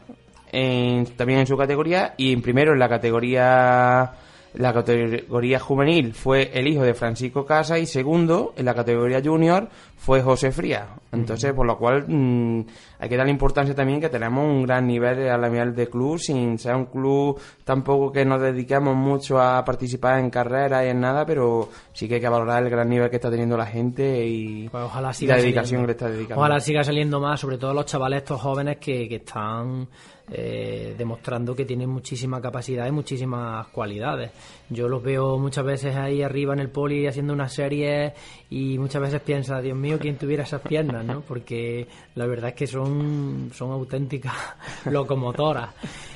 en, 0.52 1.06
también 1.16 1.40
en 1.40 1.48
su 1.48 1.58
categoría, 1.58 2.14
y 2.18 2.34
en 2.34 2.42
primero 2.42 2.74
en 2.74 2.80
la 2.80 2.90
categoría 2.90 4.14
la 4.58 4.74
categoría 4.74 5.60
juvenil 5.60 6.14
fue 6.14 6.52
el 6.54 6.68
hijo 6.68 6.82
de 6.82 6.94
Francisco 6.94 7.46
Casa 7.46 7.78
y 7.78 7.86
segundo 7.86 8.54
en 8.58 8.66
la 8.66 8.74
categoría 8.74 9.22
junior 9.24 9.70
fue 9.96 10.22
José 10.22 10.52
Fría. 10.52 10.88
Entonces, 11.12 11.54
por 11.54 11.66
lo 11.66 11.78
cual 11.78 12.06
mmm, 12.08 12.62
hay 13.00 13.10
que 13.10 13.18
darle 13.18 13.32
importancia 13.32 13.76
también 13.76 14.02
que 14.02 14.10
tenemos 14.10 14.44
un 14.44 14.64
gran 14.64 14.88
nivel 14.88 15.30
a 15.30 15.38
la 15.38 15.50
nivel 15.50 15.76
de 15.76 15.88
club, 15.88 16.18
sin 16.20 16.58
ser 16.58 16.76
un 16.76 16.86
club 16.86 17.40
tampoco 17.64 18.12
que 18.12 18.26
nos 18.26 18.42
dediquemos 18.42 18.96
mucho 18.96 19.40
a 19.40 19.64
participar 19.64 20.20
en 20.20 20.30
carreras 20.30 20.86
y 20.86 20.90
en 20.90 21.02
nada, 21.02 21.26
pero 21.26 21.70
sí 21.94 22.08
que 22.08 22.16
hay 22.16 22.22
que 22.22 22.30
valorar 22.30 22.64
el 22.64 22.70
gran 22.70 22.90
nivel 22.90 23.10
que 23.10 23.18
está 23.18 23.30
teniendo 23.30 23.58
la 23.58 23.66
gente 23.66 24.26
y, 24.26 24.70
pues 24.70 24.84
ojalá 24.84 25.12
y 25.20 25.26
la 25.28 25.36
dedicación 25.36 25.82
saliendo. 25.82 25.82
que 25.82 25.88
le 25.88 25.92
está 25.92 26.10
dedicando. 26.10 26.42
Ojalá 26.42 26.60
siga 26.60 26.84
saliendo 26.84 27.20
más, 27.20 27.40
sobre 27.40 27.58
todo 27.58 27.74
los 27.74 27.86
chavales 27.86 28.24
estos 28.24 28.42
jóvenes 28.42 28.78
que, 28.78 29.08
que 29.08 29.18
están 29.18 29.88
eh, 30.30 30.94
demostrando 30.98 31.56
que 31.56 31.64
tienen 31.64 31.90
muchísima 31.90 32.42
capacidad 32.42 32.86
y 32.86 32.92
muchísimas 32.92 33.68
cualidades. 33.68 34.32
Yo 34.70 34.90
los 34.90 35.02
veo 35.02 35.38
muchas 35.38 35.64
veces 35.64 35.96
ahí 35.96 36.22
arriba 36.22 36.54
en 36.54 36.60
el 36.60 36.70
poli 36.70 37.08
haciendo 37.08 37.34
una 37.34 37.48
serie 37.48 38.14
y 38.50 38.78
muchas 38.78 39.02
veces 39.02 39.22
piensa, 39.22 39.62
Dios 39.62 39.78
mío, 39.78 39.98
quién 40.00 40.18
tuviera 40.18 40.44
esas 40.44 40.62
piernas, 40.62 41.06
¿no? 41.06 41.22
Porque 41.22 41.88
la 42.16 42.26
verdad 42.26 42.50
es 42.50 42.56
que 42.56 42.68
son, 42.68 43.52
son 43.54 43.72
auténticas 43.72 44.34
locomotoras. 44.92 45.70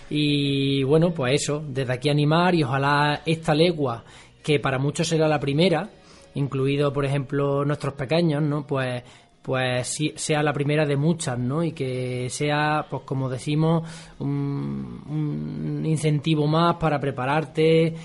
Y 0.09 0.83
bueno, 0.83 1.13
pues 1.13 1.41
eso, 1.43 1.63
desde 1.65 1.93
aquí 1.93 2.09
animar 2.09 2.53
y 2.53 2.63
ojalá 2.63 3.21
esta 3.25 3.55
legua, 3.55 4.03
que 4.43 4.59
para 4.59 4.77
muchos 4.77 5.07
será 5.07 5.27
la 5.29 5.39
primera, 5.39 5.89
incluido 6.35 6.91
por 6.91 7.05
ejemplo 7.05 7.63
nuestros 7.65 7.93
pequeños, 7.93 8.41
¿no? 8.43 8.65
Pues 8.67 9.03
pues 9.41 9.97
sea 10.15 10.43
la 10.43 10.53
primera 10.53 10.85
de 10.85 10.95
muchas, 10.95 11.37
¿no? 11.39 11.63
Y 11.63 11.71
que 11.71 12.29
sea, 12.29 12.85
pues 12.87 13.01
como 13.03 13.27
decimos, 13.27 13.89
un, 14.19 15.81
incentivo 15.83 16.45
más 16.45 16.75
para 16.75 16.99
prepararte. 16.99 17.95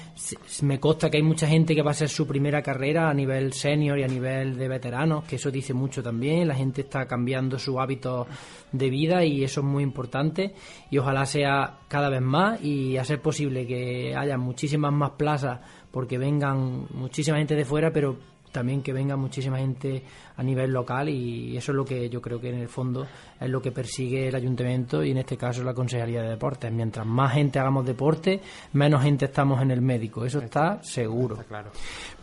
Me 0.63 0.81
consta 0.81 1.11
que 1.11 1.19
hay 1.19 1.23
mucha 1.23 1.47
gente 1.47 1.75
que 1.75 1.83
va 1.83 1.91
a 1.91 1.95
ser 1.95 2.09
su 2.09 2.27
primera 2.27 2.63
carrera 2.63 3.11
a 3.11 3.15
nivel 3.15 3.53
senior 3.53 3.99
y 3.99 4.05
a 4.05 4.09
nivel 4.09 4.57
de 4.57 4.69
veteranos, 4.69 5.25
que 5.25 5.37
eso 5.37 5.51
dice 5.51 5.75
mucho 5.75 6.03
también. 6.03 6.49
La 6.49 6.55
gente 6.55 6.81
está 6.83 7.07
cambiando 7.07 7.59
su 7.59 7.79
hábito 7.79 8.27
de 8.73 8.89
vida 8.89 9.23
y 9.23 9.45
eso 9.45 9.61
es 9.61 9.67
muy 9.67 9.83
importante. 9.83 10.55
Y 10.91 10.97
ojalá 10.97 11.27
sea 11.27 11.81
cada 11.89 12.09
vez 12.09 12.23
más 12.23 12.63
y 12.63 12.97
a 12.97 13.05
ser 13.05 13.21
posible 13.21 13.67
que 13.67 14.15
haya 14.17 14.39
muchísimas 14.39 14.93
más 14.93 15.11
plazas 15.13 15.61
porque 15.91 16.19
vengan 16.19 16.87
muchísima 16.95 17.39
gente 17.39 17.55
de 17.55 17.65
fuera, 17.65 17.91
pero 17.93 18.17
también 18.57 18.81
que 18.81 18.95
venga 18.95 19.17
muchísima 19.17 19.59
gente 19.59 20.03
a 20.35 20.43
nivel 20.43 20.71
local 20.71 21.11
y 21.11 21.59
eso 21.59 21.73
es 21.73 21.77
lo 21.77 21.85
que 21.85 22.09
yo 22.09 22.23
creo 22.23 22.41
que 22.41 22.49
en 22.49 22.55
el 22.55 22.69
fondo 22.69 23.07
es 23.39 23.51
lo 23.51 23.61
que 23.61 23.71
persigue 23.71 24.29
el 24.29 24.35
ayuntamiento 24.35 25.05
y 25.05 25.11
en 25.11 25.19
este 25.19 25.37
caso 25.37 25.63
la 25.63 25.75
Consejería 25.75 26.23
de 26.23 26.31
Deportes. 26.31 26.73
Mientras 26.73 27.05
más 27.05 27.35
gente 27.35 27.59
hagamos 27.59 27.85
deporte, 27.85 28.41
menos 28.73 29.03
gente 29.03 29.27
estamos 29.27 29.61
en 29.61 29.73
el 29.73 29.83
médico. 29.83 30.25
Eso 30.25 30.39
está 30.39 30.83
seguro. 30.83 31.35
Está 31.35 31.49
claro. 31.49 31.71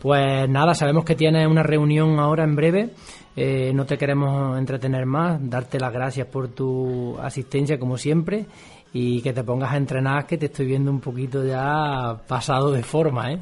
Pues 0.02 0.48
nada, 0.48 0.74
sabemos 0.74 1.04
que 1.04 1.14
tienes 1.14 1.46
una 1.46 1.62
reunión 1.62 2.18
ahora 2.18 2.42
en 2.42 2.56
breve. 2.56 2.90
Eh, 3.36 3.72
no 3.72 3.86
te 3.86 3.96
queremos 3.96 4.58
entretener 4.58 5.06
más, 5.06 5.38
darte 5.48 5.78
las 5.78 5.92
gracias 5.92 6.26
por 6.26 6.48
tu 6.48 7.16
asistencia 7.20 7.78
como 7.78 7.96
siempre 7.96 8.46
y 8.96 9.20
que 9.22 9.32
te 9.32 9.42
pongas 9.42 9.72
a 9.72 9.76
entrenar, 9.76 10.24
que 10.24 10.38
te 10.38 10.46
estoy 10.46 10.66
viendo 10.66 10.88
un 10.88 11.00
poquito 11.00 11.44
ya 11.44 12.16
pasado 12.28 12.70
de 12.70 12.84
forma, 12.84 13.32
¿eh? 13.32 13.40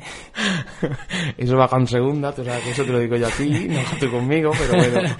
Eso 1.37 1.59
va 1.59 1.69
con 1.69 1.87
segunda, 1.87 2.33
tú 2.33 2.43
sabes 2.43 2.65
que 2.65 2.71
eso 2.71 2.85
te 2.85 2.91
lo 2.91 2.99
digo 2.99 3.17
yo 3.17 3.27
a 3.27 3.31
ti, 3.31 3.67
no 3.69 3.79
estoy 3.93 4.09
conmigo, 4.09 4.51
pero 4.59 4.79
bueno, 4.79 5.15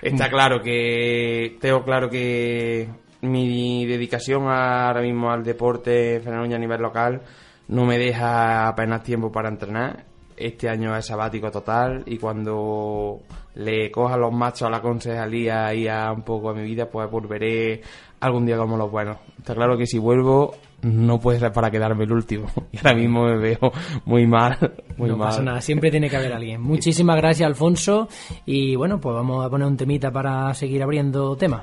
está 0.00 0.30
claro 0.30 0.62
que, 0.62 1.58
tengo 1.60 1.84
claro 1.84 2.08
que 2.08 2.88
mi 3.20 3.84
dedicación 3.84 4.48
ahora 4.48 5.02
mismo 5.02 5.30
al 5.30 5.44
deporte 5.44 6.18
femenino 6.20 6.56
a 6.56 6.58
nivel 6.58 6.80
local 6.80 7.20
no 7.68 7.84
me 7.84 7.98
deja 7.98 8.68
apenas 8.68 9.02
tiempo 9.02 9.30
para 9.30 9.50
entrenar. 9.50 10.04
Este 10.36 10.68
año 10.68 10.96
es 10.96 11.06
sabático 11.06 11.50
total 11.50 12.02
y 12.06 12.18
cuando 12.18 13.20
le 13.54 13.90
coja 13.90 14.16
los 14.16 14.32
machos 14.32 14.66
a 14.66 14.70
la 14.70 14.80
concejalía 14.80 15.72
y 15.74 15.86
a 15.86 16.10
un 16.10 16.22
poco 16.22 16.50
a 16.50 16.54
mi 16.54 16.64
vida, 16.64 16.90
pues 16.90 17.08
volveré 17.08 17.80
algún 18.20 18.46
día 18.46 18.56
como 18.56 18.76
los 18.76 18.90
buenos. 18.90 19.18
Está 19.38 19.54
claro 19.54 19.76
que 19.76 19.86
si 19.86 19.98
vuelvo 19.98 20.54
no 20.82 21.18
puede 21.18 21.38
ser 21.38 21.52
para 21.52 21.70
quedarme 21.70 22.04
el 22.04 22.12
último. 22.12 22.46
Y 22.72 22.78
ahora 22.78 22.94
mismo 22.94 23.24
me 23.24 23.36
veo 23.36 23.72
muy 24.04 24.26
mal, 24.26 24.58
muy 24.96 25.08
no 25.10 25.16
mal. 25.16 25.28
pasa 25.28 25.42
nada, 25.42 25.60
siempre 25.60 25.90
tiene 25.90 26.08
que 26.10 26.16
haber 26.16 26.32
alguien. 26.32 26.60
Muchísimas 26.62 27.16
gracias, 27.16 27.46
Alfonso. 27.46 28.08
Y 28.46 28.76
bueno, 28.76 29.00
pues 29.00 29.14
vamos 29.14 29.44
a 29.44 29.50
poner 29.50 29.66
un 29.66 29.76
temita 29.76 30.10
para 30.10 30.52
seguir 30.54 30.82
abriendo 30.82 31.36
temas. 31.36 31.62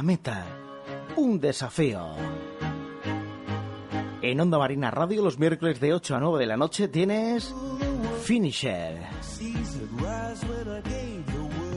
Una 0.00 0.06
meta, 0.06 0.46
un 1.16 1.38
desafío. 1.38 2.00
En 4.22 4.40
Onda 4.40 4.56
Marina 4.56 4.90
Radio 4.90 5.22
los 5.22 5.38
miércoles 5.38 5.78
de 5.78 5.92
8 5.92 6.16
a 6.16 6.20
9 6.20 6.38
de 6.38 6.46
la 6.46 6.56
noche 6.56 6.88
tienes 6.88 7.54
Finisher. 8.22 8.96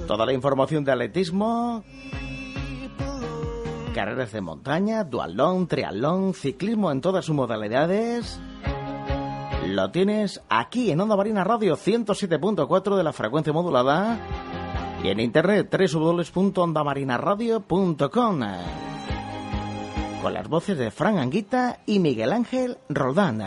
Toda 0.07 0.25
la 0.25 0.31
información 0.31 0.85
de 0.85 0.93
atletismo, 0.93 1.83
carreras 3.93 4.31
de 4.31 4.39
montaña, 4.39 5.03
dualón, 5.03 5.67
triatlón, 5.67 6.33
ciclismo 6.33 6.93
en 6.93 7.01
todas 7.01 7.25
sus 7.25 7.35
modalidades. 7.35 8.39
Lo 9.67 9.91
tienes 9.91 10.41
aquí 10.47 10.91
en 10.91 11.01
Onda 11.01 11.17
Marina 11.17 11.43
Radio 11.43 11.75
107.4 11.75 12.95
de 12.95 13.03
la 13.03 13.11
frecuencia 13.11 13.51
modulada 13.51 14.17
y 15.03 15.09
en 15.09 15.19
internet 15.19 15.67
www.ondamarinaradio.com 15.69 18.39
con 20.21 20.33
las 20.33 20.47
voces 20.47 20.77
de 20.77 20.91
Fran 20.91 21.17
Anguita 21.17 21.79
y 21.85 21.99
Miguel 21.99 22.31
Ángel 22.31 22.77
Roldán. 22.87 23.39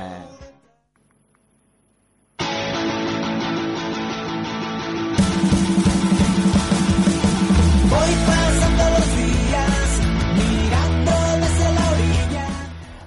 Voy 7.88 8.11
pasando 8.27 8.90
los 8.90 9.16
días, 9.16 10.03
mirando 10.37 11.12
desde 11.40 11.75
la 11.75 11.90
orilla. 11.90 12.45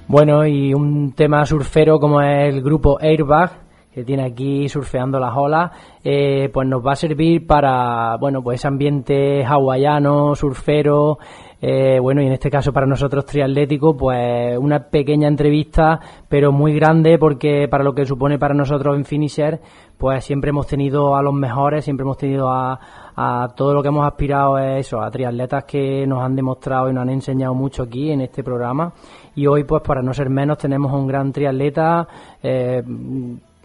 Bueno, 0.08 0.48
y 0.48 0.74
un 0.74 1.12
tema 1.12 1.46
surfero 1.46 2.00
como 2.00 2.20
es 2.24 2.52
el 2.52 2.64
grupo 2.64 2.98
Airbag, 3.00 3.69
que 4.00 4.06
tiene 4.06 4.24
aquí 4.24 4.70
surfeando 4.70 5.20
las 5.20 5.36
olas, 5.36 5.72
eh, 6.06 6.50
pues 6.54 6.66
nos 6.66 6.86
va 6.86 6.94
a 6.94 6.96
servir 6.96 7.46
para, 7.46 8.16
bueno, 8.16 8.42
pues 8.42 8.62
ese 8.62 8.68
ambiente 8.70 9.44
hawaiano, 9.44 10.36
surfero, 10.36 11.18
eh, 11.62 12.00
bueno, 12.00 12.22
y 12.22 12.28
en 12.28 12.32
este 12.32 12.50
caso 12.50 12.72
para 12.72 12.86
nosotros 12.86 13.26
triatlético, 13.26 13.98
pues 13.98 14.58
una 14.58 14.80
pequeña 14.80 15.28
entrevista, 15.28 16.00
pero 16.30 16.54
muy 16.54 16.74
grande 16.74 17.18
porque 17.20 17.68
para 17.68 17.84
lo 17.84 17.94
que 17.94 18.06
supone 18.06 18.40
para 18.40 18.54
nosotros 18.54 18.96
en 18.96 19.04
Finisher, 19.04 19.60
pues 19.98 20.24
siempre 20.24 20.52
hemos 20.52 20.68
tenido 20.68 21.18
a 21.18 21.22
los 21.22 21.34
mejores, 21.34 21.84
siempre 21.84 22.06
hemos 22.06 22.18
tenido 22.18 22.50
a, 22.50 22.80
a 23.18 23.50
todo 23.54 23.74
lo 23.74 23.82
que 23.82 23.90
hemos 23.90 24.08
aspirado 24.08 24.58
es 24.58 24.88
eso, 24.88 25.02
a 25.02 25.12
triatletas 25.12 25.66
que 25.66 26.08
nos 26.08 26.24
han 26.24 26.38
demostrado 26.38 26.90
y 26.90 26.94
nos 26.94 27.02
han 27.02 27.10
enseñado 27.10 27.54
mucho 27.54 27.84
aquí 27.84 28.10
en 28.10 28.22
este 28.22 28.42
programa. 28.42 28.94
Y 29.36 29.46
hoy, 29.46 29.66
pues 29.66 29.82
para 29.82 30.02
no 30.02 30.14
ser 30.14 30.30
menos, 30.30 30.58
tenemos 30.58 30.92
a 30.94 30.96
un 30.96 31.08
gran 31.08 31.34
triatleta, 31.34 32.08
eh, 32.42 32.82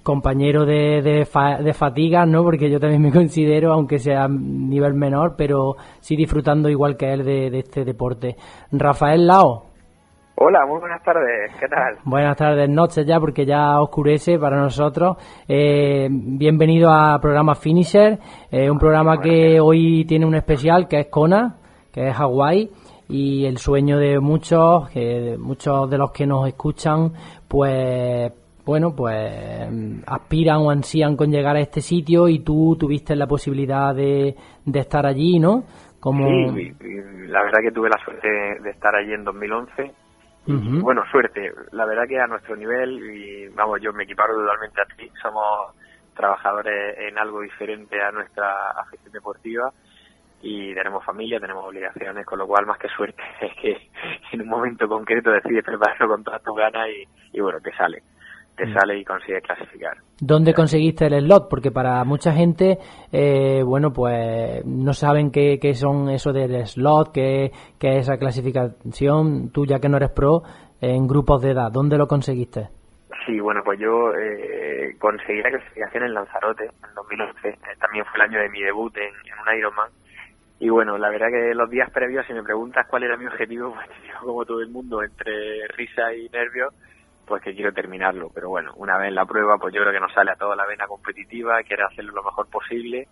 compañero 0.04 0.64
de, 0.64 1.02
de, 1.02 1.24
fa- 1.24 1.56
de 1.58 1.74
fatiga, 1.74 2.24
¿no? 2.26 2.44
Porque 2.44 2.70
yo 2.70 2.78
también 2.78 3.02
me 3.02 3.10
considero, 3.10 3.72
aunque 3.72 3.98
sea 3.98 4.24
a 4.24 4.28
nivel 4.28 4.94
menor, 4.94 5.34
pero 5.36 5.74
sí 5.98 6.14
disfrutando 6.14 6.68
igual 6.68 6.96
que 6.96 7.12
él 7.12 7.24
de, 7.24 7.50
de 7.50 7.58
este 7.58 7.84
deporte. 7.84 8.36
Rafael 8.70 9.26
Lao, 9.26 9.64
Hola, 10.36 10.66
muy 10.66 10.80
buenas 10.80 11.00
tardes, 11.04 11.52
¿qué 11.60 11.68
tal? 11.68 11.96
buenas 12.04 12.36
tardes, 12.36 12.68
noches 12.68 13.06
ya, 13.06 13.20
porque 13.20 13.46
ya 13.46 13.80
oscurece 13.80 14.36
para 14.38 14.60
nosotros. 14.60 15.16
Eh, 15.46 16.08
bienvenido 16.10 16.90
a 16.90 17.20
programa 17.20 17.54
Finisher, 17.54 18.18
eh, 18.50 18.68
un 18.68 18.78
programa 18.80 19.20
que 19.20 19.60
hoy 19.60 20.04
tiene 20.06 20.26
un 20.26 20.34
especial 20.34 20.88
que 20.88 21.00
es 21.00 21.06
Kona, 21.06 21.56
que 21.92 22.08
es 22.08 22.14
Hawái. 22.16 22.68
Y 23.08 23.44
el 23.44 23.58
sueño 23.58 23.98
de 23.98 24.18
muchos, 24.18 24.88
que 24.88 25.36
muchos 25.38 25.88
de 25.90 25.98
los 25.98 26.10
que 26.10 26.26
nos 26.26 26.48
escuchan, 26.48 27.12
pues 27.46 28.32
bueno, 28.64 28.94
pues 28.96 29.70
mm, 29.70 30.00
aspiran 30.06 30.58
o 30.58 30.70
ansían 30.70 31.16
con 31.16 31.30
llegar 31.30 31.56
a 31.56 31.60
este 31.60 31.80
sitio 31.80 32.28
y 32.28 32.40
tú 32.40 32.76
tuviste 32.78 33.14
la 33.14 33.26
posibilidad 33.26 33.94
de, 33.94 34.34
de 34.64 34.80
estar 34.80 35.06
allí, 35.06 35.38
¿no? 35.38 35.64
Como... 36.00 36.52
Sí, 36.54 36.72
la 37.28 37.42
verdad 37.42 37.60
que 37.62 37.72
tuve 37.72 37.88
la 37.88 37.98
suerte 38.04 38.28
de 38.28 38.70
estar 38.70 38.94
allí 38.94 39.12
en 39.12 39.24
2011. 39.24 39.92
Y, 40.46 40.52
Ujú. 40.52 40.80
Bueno, 40.82 41.02
suerte. 41.10 41.50
La 41.72 41.86
verdad 41.86 42.06
que 42.06 42.20
a 42.20 42.26
nuestro 42.26 42.54
nivel, 42.56 42.98
y 42.98 43.48
vamos, 43.48 43.80
yo 43.80 43.92
me 43.92 44.04
equiparo 44.04 44.34
totalmente 44.34 44.80
a 44.82 44.96
ti, 44.96 45.10
somos 45.22 45.74
trabajadores 46.14 46.98
en 46.98 47.18
algo 47.18 47.40
diferente 47.40 48.00
a 48.00 48.12
nuestra 48.12 48.70
afición 48.72 49.12
deportiva 49.12 49.72
y 50.44 50.74
tenemos 50.74 51.02
familia, 51.04 51.40
tenemos 51.40 51.64
obligaciones, 51.64 52.26
con 52.26 52.38
lo 52.38 52.46
cual 52.46 52.66
más 52.66 52.78
que 52.78 52.88
suerte 52.88 53.22
es 53.40 53.54
que 53.56 53.90
en 54.32 54.42
un 54.42 54.48
momento 54.48 54.86
concreto 54.86 55.30
decides 55.30 55.64
prepararlo 55.64 56.08
con 56.08 56.22
todas 56.22 56.42
tus 56.42 56.54
ganas 56.54 56.86
y, 56.88 57.36
y 57.36 57.40
bueno, 57.40 57.60
te 57.60 57.72
sale, 57.72 58.02
te 58.56 58.66
Mm. 58.66 58.74
sale 58.74 58.98
y 58.98 59.04
consigues 59.04 59.42
clasificar. 59.42 59.96
¿Dónde 60.20 60.54
conseguiste 60.54 61.06
el 61.06 61.20
slot? 61.24 61.48
Porque 61.50 61.70
para 61.72 62.04
mucha 62.04 62.32
gente, 62.32 62.78
eh, 63.12 63.62
bueno, 63.64 63.92
pues 63.92 64.64
no 64.64 64.92
saben 64.92 65.30
qué, 65.30 65.58
qué 65.60 65.74
son 65.74 66.08
eso 66.08 66.32
del 66.32 66.64
slot, 66.66 67.12
qué, 67.12 67.50
qué 67.78 67.98
es 67.98 68.08
esa 68.08 68.16
clasificación. 68.16 69.50
Tú, 69.50 69.66
ya 69.66 69.78
que 69.80 69.88
no 69.88 69.96
eres 69.96 70.10
pro, 70.10 70.42
en 70.80 71.06
grupos 71.06 71.42
de 71.42 71.50
edad, 71.50 71.70
¿dónde 71.72 71.96
lo 71.98 72.06
conseguiste? 72.06 72.68
Sí, 73.26 73.40
bueno, 73.40 73.62
pues 73.64 73.78
yo 73.80 74.12
eh, 74.14 74.96
conseguí 74.98 75.40
la 75.42 75.50
clasificación 75.50 76.04
en 76.04 76.14
Lanzarote 76.14 76.64
en 76.64 76.94
2011. 76.94 77.48
Eh, 77.48 77.56
también 77.80 78.04
fue 78.04 78.16
el 78.16 78.30
año 78.30 78.38
de 78.40 78.50
mi 78.50 78.60
debut 78.62 78.94
en, 78.98 79.04
en 79.04 79.38
un 79.48 79.58
Ironman. 79.58 79.90
Y 80.60 80.68
bueno, 80.68 80.96
la 80.98 81.10
verdad 81.10 81.28
que 81.30 81.54
los 81.54 81.68
días 81.70 81.90
previos, 81.90 82.26
si 82.26 82.32
me 82.34 82.42
preguntas 82.42 82.86
cuál 82.88 83.02
era 83.04 83.16
mi 83.16 83.26
objetivo, 83.26 83.72
pues 83.74 83.88
como 84.20 84.44
todo 84.44 84.60
el 84.60 84.68
mundo, 84.68 85.02
entre 85.02 85.66
risa 85.76 86.14
y 86.14 86.28
nervios, 86.28 86.72
pues 87.26 87.42
que 87.42 87.54
quiero 87.54 87.72
terminarlo. 87.72 88.30
Pero 88.34 88.48
bueno, 88.48 88.72
una 88.76 88.98
vez 88.98 89.08
en 89.08 89.14
la 89.14 89.26
prueba, 89.26 89.56
pues 89.58 89.74
yo 89.74 89.80
creo 89.80 89.92
que 89.92 90.00
nos 90.00 90.12
sale 90.12 90.32
a 90.32 90.36
toda 90.36 90.56
la 90.56 90.66
vena 90.66 90.86
competitiva, 90.86 91.62
quiero 91.62 91.86
hacerlo 91.86 92.12
lo 92.12 92.22
mejor 92.24 92.48
posible. 92.48 93.08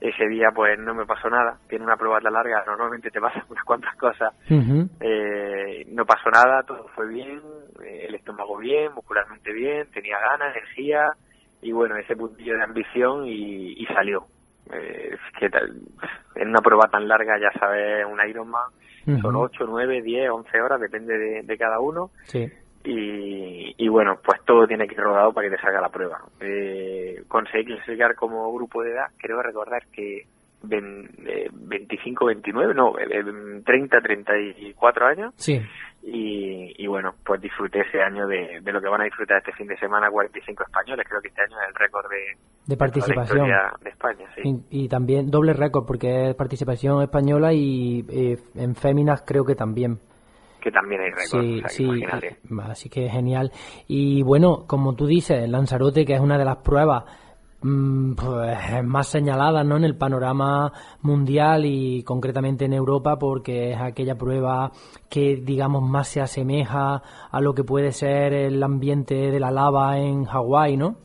Ese 0.00 0.28
día 0.28 0.48
pues 0.54 0.78
no 0.78 0.94
me 0.94 1.06
pasó 1.06 1.30
nada, 1.30 1.58
tiene 1.68 1.84
una 1.84 1.96
prueba 1.96 2.20
tan 2.20 2.32
larga, 2.32 2.64
normalmente 2.66 3.10
te 3.10 3.20
pasan 3.20 3.44
unas 3.48 3.64
cuantas 3.64 3.94
cosas 3.96 4.34
eh, 5.00 5.84
no 5.88 6.04
pasó 6.04 6.30
nada, 6.30 6.62
todo 6.62 6.86
fue 6.94 7.08
bien, 7.08 7.40
eh, 7.84 8.06
el 8.08 8.14
estómago 8.14 8.56
bien, 8.58 8.92
muscularmente 8.94 9.52
bien, 9.52 9.86
tenía 9.92 10.18
ganas, 10.18 10.56
energía 10.56 11.12
y 11.60 11.72
bueno, 11.72 11.96
ese 11.96 12.16
puntillo 12.16 12.56
de 12.56 12.62
ambición 12.62 13.26
y, 13.26 13.72
y 13.72 13.86
salió. 13.86 14.26
Eh, 14.72 15.10
es 15.12 15.38
que 15.38 15.50
en 16.40 16.48
una 16.48 16.60
prueba 16.60 16.88
tan 16.88 17.06
larga 17.06 17.38
ya 17.38 17.50
sabes 17.58 18.06
un 18.06 18.18
Ironman, 18.26 18.70
son 19.20 19.36
Ujú. 19.36 19.44
8, 19.44 19.64
9, 19.68 20.02
10, 20.02 20.30
11 20.30 20.60
horas, 20.62 20.80
depende 20.80 21.18
de, 21.18 21.42
de 21.42 21.58
cada 21.58 21.78
uno 21.80 22.10
Sí. 22.24 22.50
Y, 22.84 23.74
y 23.78 23.88
bueno, 23.88 24.18
pues 24.24 24.40
todo 24.44 24.66
tiene 24.66 24.86
que 24.86 24.94
ir 24.94 25.00
rodado 25.00 25.32
para 25.32 25.48
que 25.48 25.56
te 25.56 25.62
salga 25.62 25.80
la 25.80 25.88
prueba. 25.88 26.20
Eh, 26.40 27.22
conseguí 27.28 27.64
clasificar 27.64 28.14
como 28.14 28.52
grupo 28.52 28.82
de 28.82 28.92
edad, 28.92 29.06
creo 29.18 29.42
recordar 29.42 29.82
que 29.92 30.22
ven- 30.62 31.08
eh, 31.26 31.48
25, 31.52 32.26
29, 32.26 32.74
no, 32.74 32.98
eh, 32.98 33.06
eh, 33.10 33.62
30, 33.64 34.00
34 34.00 35.06
años 35.06 35.34
Sí. 35.36 35.60
y, 36.02 36.74
y 36.82 36.86
bueno, 36.86 37.14
pues 37.24 37.40
disfruté 37.40 37.80
ese 37.80 38.00
año 38.02 38.26
de, 38.26 38.60
de 38.62 38.72
lo 38.72 38.80
que 38.80 38.88
van 38.88 39.00
a 39.00 39.04
disfrutar 39.04 39.38
este 39.38 39.52
fin 39.52 39.66
de 39.66 39.76
semana 39.78 40.10
45 40.10 40.62
españoles, 40.64 41.06
creo 41.08 41.20
que 41.20 41.28
este 41.28 41.42
año 41.42 41.56
es 41.62 41.68
el 41.68 41.74
récord 41.74 42.10
de, 42.10 42.36
De 42.66 42.76
participación. 42.76 43.48
de 43.82 43.90
España, 43.90 44.26
sí. 44.34 44.42
Y, 44.70 44.84
y 44.84 44.88
también 44.88 45.30
doble 45.30 45.52
récord, 45.54 45.84
porque 45.86 46.30
es 46.30 46.34
participación 46.34 47.02
española 47.02 47.52
y 47.52 48.04
eh, 48.10 48.36
en 48.56 48.74
féminas 48.74 49.22
creo 49.26 49.44
que 49.44 49.54
también. 49.54 49.98
Que 50.64 50.72
también 50.72 51.00
hay 51.02 51.10
récord, 51.10 51.42
Sí, 51.42 51.56
o 51.56 51.60
sea, 51.60 51.68
sí, 51.68 51.82
imagínate. 51.84 52.36
así 52.62 52.88
que 52.88 53.08
genial. 53.08 53.52
Y 53.86 54.22
bueno, 54.22 54.64
como 54.66 54.94
tú 54.94 55.06
dices, 55.06 55.48
Lanzarote, 55.48 56.04
que 56.04 56.14
es 56.14 56.20
una 56.20 56.38
de 56.38 56.44
las 56.46 56.56
pruebas 56.56 57.04
mm, 57.62 58.14
pues, 58.14 58.84
más 58.84 59.06
señaladas 59.08 59.64
¿no? 59.66 59.76
en 59.76 59.84
el 59.84 59.96
panorama 59.96 60.72
mundial 61.02 61.64
y 61.66 62.02
concretamente 62.02 62.64
en 62.64 62.72
Europa, 62.72 63.18
porque 63.18 63.72
es 63.72 63.80
aquella 63.80 64.16
prueba 64.16 64.72
que, 65.10 65.36
digamos, 65.36 65.82
más 65.82 66.08
se 66.08 66.20
asemeja 66.22 67.02
a 67.30 67.40
lo 67.40 67.54
que 67.54 67.62
puede 67.64 67.92
ser 67.92 68.32
el 68.32 68.62
ambiente 68.62 69.14
de 69.30 69.38
la 69.40 69.50
lava 69.50 69.98
en 69.98 70.24
Hawái, 70.24 70.76
¿no? 70.76 70.96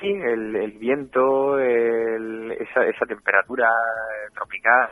Sí, 0.00 0.08
el, 0.08 0.54
el 0.56 0.72
viento, 0.78 1.58
el- 1.58 2.52
esa, 2.52 2.84
esa 2.86 3.06
temperatura 3.06 3.68
tropical. 4.34 4.90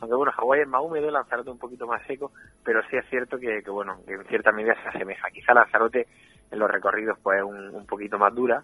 Aunque 0.00 0.16
bueno, 0.16 0.32
Hawái 0.32 0.60
es 0.62 0.68
más 0.68 0.82
húmedo, 0.82 1.10
Lanzarote 1.10 1.50
un 1.50 1.58
poquito 1.58 1.86
más 1.86 2.02
seco, 2.06 2.32
pero 2.64 2.82
sí 2.90 2.96
es 2.96 3.04
cierto 3.08 3.38
que, 3.38 3.62
que, 3.62 3.70
bueno, 3.70 3.98
que 4.06 4.14
en 4.14 4.24
cierta 4.24 4.52
medida 4.52 4.74
se 4.82 4.88
asemeja. 4.88 5.30
Quizá 5.30 5.54
Lanzarote 5.54 6.06
en 6.50 6.58
los 6.58 6.70
recorridos 6.70 7.18
pues 7.22 7.38
es 7.38 7.44
un, 7.44 7.74
un 7.74 7.86
poquito 7.86 8.18
más 8.18 8.34
dura, 8.34 8.62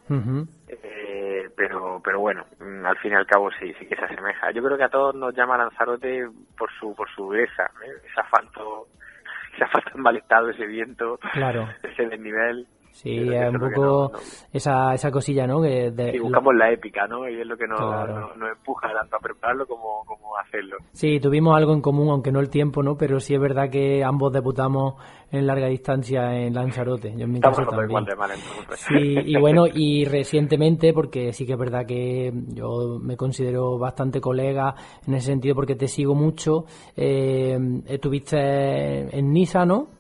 eh, 0.69 1.49
pero 1.57 2.01
pero 2.05 2.21
bueno, 2.21 2.45
mm, 2.61 2.85
al 2.85 2.97
fin 2.99 3.13
y 3.13 3.15
al 3.15 3.27
cabo 3.27 3.51
sí, 3.59 3.73
sí 3.79 3.87
que 3.87 3.97
se 3.97 4.05
asemeja. 4.05 4.51
Yo 4.53 4.63
creo 4.63 4.77
que 4.77 4.85
a 4.85 4.89
todos 4.91 5.15
nos 5.15 5.35
llama 5.35 5.57
Lanzarote 5.59 6.29
por 6.57 6.71
su 6.79 6.95
por 6.95 7.09
su 7.11 7.25
dureza, 7.25 7.65
¿eh? 7.85 7.93
ese 8.05 8.21
asfalto, 8.21 8.89
ese 9.55 9.65
asfalto 9.65 9.91
en 9.95 10.03
mal 10.03 10.17
estado, 10.17 10.51
ese 10.51 10.67
viento, 10.67 11.19
Claro. 11.33 11.69
ese 11.83 12.07
desnivel 12.07 12.67
Sí, 12.93 13.17
es 13.19 13.49
un 13.55 13.59
poco 13.61 13.81
no- 13.85 14.09
no- 14.11 14.19
esa, 14.53 14.93
esa 14.95 15.11
cosilla, 15.11 15.47
¿no? 15.47 15.63
Que 15.63 15.91
de- 15.91 16.13
Sí, 16.13 16.19
buscamos 16.19 16.55
la 16.55 16.71
épica, 16.71 17.07
¿no? 17.07 17.27
Y 17.29 17.41
es 17.41 17.47
lo 17.47 17.57
que 17.57 17.67
nos, 17.67 17.79
Claro. 17.81 18.35
nos, 18.37 18.51
empuja 18.51 18.93
tanto 18.93 19.17
a 19.17 19.21
prepararlo 19.21 19.67
como, 19.67 20.05
como 20.05 20.37
a 20.37 20.43
hacerlo. 20.43 20.77
Sí, 20.93 21.19
tuvimos 21.19 21.57
algo 21.57 21.73
en 21.73 21.81
común, 21.81 22.11
aunque 22.11 22.31
no 22.31 22.41
el 22.41 22.51
tiempo, 22.51 22.83
¿no? 22.83 22.97
Pero 22.99 23.19
sí 23.21 23.35
es 23.35 23.41
verdad 23.41 23.71
que 23.71 24.05
ambos 24.05 24.33
debutamos 24.33 24.95
en 25.33 25.47
larga 25.47 25.69
distancia 25.69 26.35
en 26.37 26.53
Lanzarote. 26.53 27.13
Yo 27.17 27.25
en 27.25 27.31
mi 27.31 27.37
Estamos 27.37 27.59
caso 27.59 27.71
también. 27.71 27.89
igual 27.91 28.05
de 28.05 28.17
mal. 28.17 28.31
Sí, 28.77 29.19
y 29.25 29.37
bueno, 29.39 29.65
y 29.73 30.05
recientemente, 30.05 30.93
porque 30.93 31.33
sí 31.33 31.47
que 31.47 31.53
es 31.53 31.59
verdad 31.59 31.87
que 31.87 32.33
yo 32.49 32.99
me 33.01 33.17
considero 33.17 33.79
bastante 33.79 34.21
colega 34.21 34.75
en 35.07 35.15
ese 35.15 35.27
sentido, 35.29 35.55
porque 35.55 35.77
te 35.77 35.87
sigo 35.89 36.15
mucho, 36.15 36.65
eh, 36.97 37.57
estuviste 37.87 39.17
en 39.17 39.33
Niza, 39.33 39.65
¿no? 39.65 40.00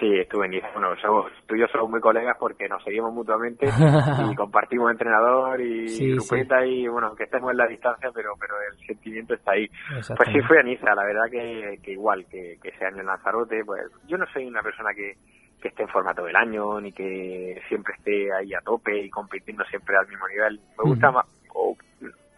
Sí, 0.00 0.18
estuve 0.18 0.46
en 0.46 0.52
Niza. 0.52 0.70
Bueno, 0.72 0.96
somos, 0.96 1.30
tú 1.46 1.54
y 1.54 1.60
yo 1.60 1.66
somos 1.66 1.90
muy 1.90 2.00
colegas 2.00 2.34
porque 2.40 2.66
nos 2.68 2.82
seguimos 2.82 3.12
mutuamente 3.12 3.66
y 4.30 4.34
compartimos 4.34 4.90
entrenador 4.90 5.60
y 5.60 5.88
Sí, 5.88 6.12
grupeta 6.12 6.64
y, 6.64 6.88
bueno, 6.88 7.08
aunque 7.08 7.24
estemos 7.24 7.50
en 7.50 7.58
la 7.58 7.66
distancia, 7.66 8.08
pero 8.14 8.32
pero 8.40 8.54
el 8.72 8.86
sentimiento 8.86 9.34
está 9.34 9.52
ahí. 9.52 9.68
Pues 10.16 10.28
sí, 10.32 10.40
fui 10.48 10.56
a 10.56 10.62
Niza, 10.62 10.94
la 10.94 11.04
verdad 11.04 11.30
que, 11.30 11.78
que 11.82 11.92
igual, 11.92 12.24
que, 12.30 12.58
que 12.62 12.70
ese 12.70 12.86
año 12.86 13.00
en 13.00 13.06
Lanzarote, 13.06 13.62
pues 13.64 13.82
yo 14.06 14.16
no 14.16 14.24
soy 14.32 14.46
una 14.46 14.62
persona 14.62 14.94
que, 14.94 15.16
que 15.60 15.68
esté 15.68 15.82
en 15.82 15.88
forma 15.90 16.14
todo 16.14 16.28
el 16.28 16.36
año, 16.36 16.80
ni 16.80 16.92
que 16.92 17.60
siempre 17.68 17.94
esté 17.98 18.32
ahí 18.32 18.54
a 18.54 18.60
tope 18.60 19.04
y 19.04 19.10
compitiendo 19.10 19.64
siempre 19.66 19.96
al 19.98 20.08
mismo 20.08 20.26
nivel. 20.28 20.60
Me 20.78 20.90
gusta 20.90 21.10
más, 21.10 21.26
o, 21.54 21.76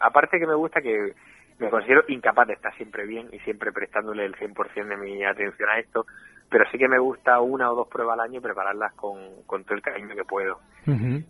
aparte 0.00 0.40
que 0.40 0.46
me 0.46 0.54
gusta 0.54 0.80
que 0.80 1.14
me 1.58 1.70
considero 1.70 2.02
incapaz 2.08 2.48
de 2.48 2.54
estar 2.54 2.74
siempre 2.76 3.06
bien 3.06 3.28
y 3.30 3.38
siempre 3.40 3.70
prestándole 3.70 4.24
el 4.24 4.34
100% 4.34 4.88
de 4.88 4.96
mi 4.96 5.24
atención 5.24 5.68
a 5.68 5.78
esto, 5.78 6.04
pero 6.52 6.64
sí 6.70 6.78
que 6.78 6.86
me 6.86 6.98
gusta 6.98 7.40
una 7.40 7.72
o 7.72 7.74
dos 7.74 7.88
pruebas 7.88 8.14
al 8.14 8.28
año 8.28 8.40
prepararlas 8.40 8.92
con, 8.92 9.42
con 9.46 9.64
todo 9.64 9.74
el 9.74 9.82
cariño 9.82 10.14
que 10.14 10.24
puedo 10.24 10.60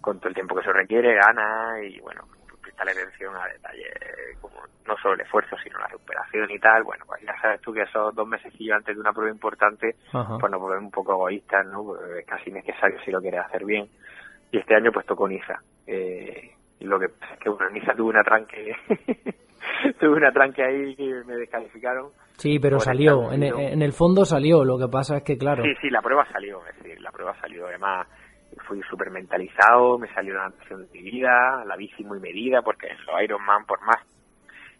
con 0.00 0.18
todo 0.18 0.28
el 0.28 0.34
tiempo 0.34 0.54
que 0.56 0.64
se 0.64 0.72
requiere, 0.72 1.14
gana 1.14 1.80
y 1.82 2.00
bueno, 2.00 2.22
prestarle 2.60 2.92
atención 2.92 3.34
a 3.36 3.46
detalles 3.46 3.92
como 4.40 4.56
no 4.86 4.96
solo 4.96 5.14
el 5.14 5.20
esfuerzo, 5.20 5.56
sino 5.62 5.78
la 5.78 5.86
recuperación 5.86 6.50
y 6.50 6.58
tal. 6.58 6.82
Bueno, 6.82 7.04
pues 7.06 7.22
ya 7.22 7.38
sabes 7.40 7.60
tú 7.60 7.72
que 7.72 7.82
esos 7.82 8.14
dos 8.14 8.26
meses 8.26 8.52
antes 8.74 8.94
de 8.94 9.00
una 9.00 9.12
prueba 9.12 9.30
importante, 9.30 9.96
pues 10.10 10.50
nos 10.50 10.60
volvemos 10.60 10.84
un 10.84 10.90
poco 10.90 11.12
egoístas, 11.12 11.66
¿no? 11.66 11.84
Pues 11.84 12.00
es 12.18 12.26
casi 12.26 12.50
necesario 12.50 12.98
si 13.04 13.10
lo 13.10 13.20
quieres 13.20 13.40
hacer 13.40 13.64
bien. 13.64 13.88
Y 14.50 14.58
este 14.58 14.74
año 14.74 14.90
pues 14.92 15.06
tocó 15.06 15.28
Niza. 15.28 15.60
Eh, 15.86 16.52
y 16.80 16.84
lo 16.84 16.98
que 16.98 17.08
pasa 17.08 17.34
es 17.34 17.40
que 17.40 17.48
bueno, 17.50 17.70
Niza 17.70 17.94
tuve 17.94 18.10
una 18.10 18.24
tranque, 18.24 18.74
tuve 20.00 20.16
una 20.16 20.32
tranque 20.32 20.64
ahí 20.64 20.96
que 20.96 21.22
me 21.26 21.36
descalificaron. 21.36 22.10
Sí, 22.42 22.58
pero 22.58 22.80
salió, 22.80 23.30
en, 23.32 23.44
en 23.44 23.82
el 23.82 23.92
fondo 23.92 24.24
salió, 24.24 24.64
lo 24.64 24.76
que 24.76 24.88
pasa 24.88 25.18
es 25.18 25.22
que, 25.22 25.38
claro, 25.38 25.62
Sí, 25.62 25.74
sí, 25.80 25.90
la 25.90 26.02
prueba 26.02 26.26
salió, 26.32 26.60
es 26.66 26.76
decir, 26.82 27.00
la 27.00 27.12
prueba 27.12 27.34
salió. 27.40 27.66
Además, 27.68 28.08
fui 28.66 28.80
súper 28.90 29.10
mentalizado, 29.10 29.96
me 29.96 30.12
salió 30.12 30.34
la 30.34 30.48
natación 30.48 30.82
de 30.82 30.88
mi 30.92 31.02
vida, 31.10 31.64
la 31.64 31.76
bici 31.76 32.02
muy 32.02 32.18
medida, 32.18 32.60
porque 32.62 32.88
en 32.88 32.96
los 33.06 33.22
Ironman, 33.22 33.64
por 33.64 33.80
más 33.82 33.98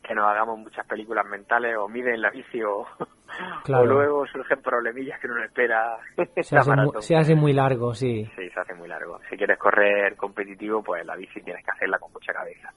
que 0.03 0.12
nos 0.16 0.27
hagamos 0.27 0.59
muchas 0.59 0.85
películas 0.88 1.25
mentales, 1.27 1.77
o 1.79 1.87
miden 1.88 2.20
la 2.20 2.31
bici 2.31 2.61
o, 2.64 2.85
Claro. 3.64 3.85
o 3.85 3.87
luego 3.87 4.27
surgen 4.27 4.61
problemillas 4.61 5.20
que 5.20 5.29
uno 5.29 5.37
no 5.37 5.44
espera. 5.44 5.96
se 6.16 6.40
esta 6.40 6.59
hace, 6.59 6.70
muy, 6.70 6.77
maratón. 6.77 7.03
se 7.03 7.16
hace 7.16 7.35
muy 7.37 7.53
largo, 7.53 7.94
sí. 7.94 8.25
Sí, 8.37 8.51
se 8.51 8.61
hace 8.61 8.75
muy 8.75 8.88
largo. 8.88 9.20
Si 9.31 9.37
quieres 9.37 9.57
correr 9.59 10.16
competitivo, 10.16 10.83
pues 10.83 11.07
la 11.07 11.14
bici 11.14 11.40
tienes 11.42 11.64
que 11.64 11.70
hacerla 11.70 12.01
con 12.01 12.12
mucha 12.12 12.33
cabeza. 12.33 12.70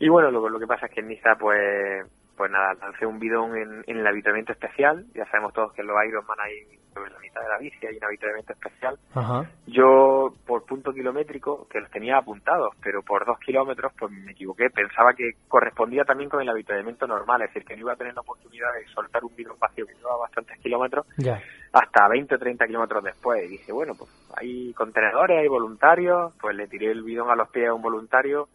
Y 0.00 0.08
bueno, 0.08 0.32
lo, 0.32 0.48
lo 0.48 0.58
que 0.58 0.66
pasa 0.66 0.86
es 0.86 0.92
que 0.92 1.00
en 1.00 1.08
Niza, 1.08 1.36
pues, 1.38 2.04
pues 2.38 2.52
nada, 2.52 2.74
lancé 2.74 3.04
un 3.04 3.18
bidón 3.18 3.56
en, 3.56 3.84
en 3.88 3.98
el 3.98 4.06
habituamiento 4.06 4.52
especial. 4.52 5.04
Ya 5.12 5.26
sabemos 5.26 5.52
todos 5.52 5.72
que 5.72 5.82
en 5.82 5.88
los 5.88 5.96
Ironman 6.06 6.38
hay 6.40 6.78
sobre 6.94 7.10
la 7.10 7.18
mitad 7.18 7.42
de 7.42 7.48
la 7.48 7.58
bici, 7.58 7.84
hay 7.84 7.96
un 7.96 8.04
habituamiento 8.04 8.52
especial. 8.52 8.98
Ajá. 9.14 9.50
Yo, 9.66 10.32
por 10.46 10.64
punto 10.64 10.92
kilométrico, 10.92 11.66
que 11.68 11.80
los 11.80 11.90
tenía 11.90 12.16
apuntados, 12.16 12.74
pero 12.80 13.02
por 13.02 13.26
dos 13.26 13.38
kilómetros, 13.40 13.92
pues 13.98 14.12
me 14.12 14.32
equivoqué. 14.32 14.70
Pensaba 14.70 15.14
que 15.14 15.32
correspondía 15.48 16.04
también 16.04 16.30
con 16.30 16.40
el 16.40 16.48
avituallamiento 16.48 17.08
normal, 17.08 17.42
es 17.42 17.48
decir, 17.48 17.66
que 17.66 17.74
no 17.74 17.80
iba 17.80 17.92
a 17.92 17.96
tener 17.96 18.14
la 18.14 18.20
oportunidad 18.20 18.72
de 18.72 18.86
soltar 18.94 19.24
un 19.24 19.34
bidón 19.34 19.58
vacío 19.58 19.84
que 19.84 19.94
llevaba 19.94 20.18
bastantes 20.18 20.58
kilómetros 20.60 21.06
hasta 21.72 22.08
20 22.08 22.34
o 22.34 22.38
30 22.38 22.66
kilómetros 22.66 23.02
después. 23.02 23.44
Y 23.44 23.48
dije, 23.48 23.72
bueno, 23.72 23.94
pues 23.98 24.10
hay 24.36 24.72
contenedores, 24.74 25.38
hay 25.38 25.48
voluntarios, 25.48 26.32
pues 26.40 26.56
le 26.56 26.68
tiré 26.68 26.92
el 26.92 27.02
bidón 27.02 27.30
a 27.30 27.36
los 27.36 27.48
pies 27.50 27.68
a 27.68 27.74
un 27.74 27.82
voluntario, 27.82 28.48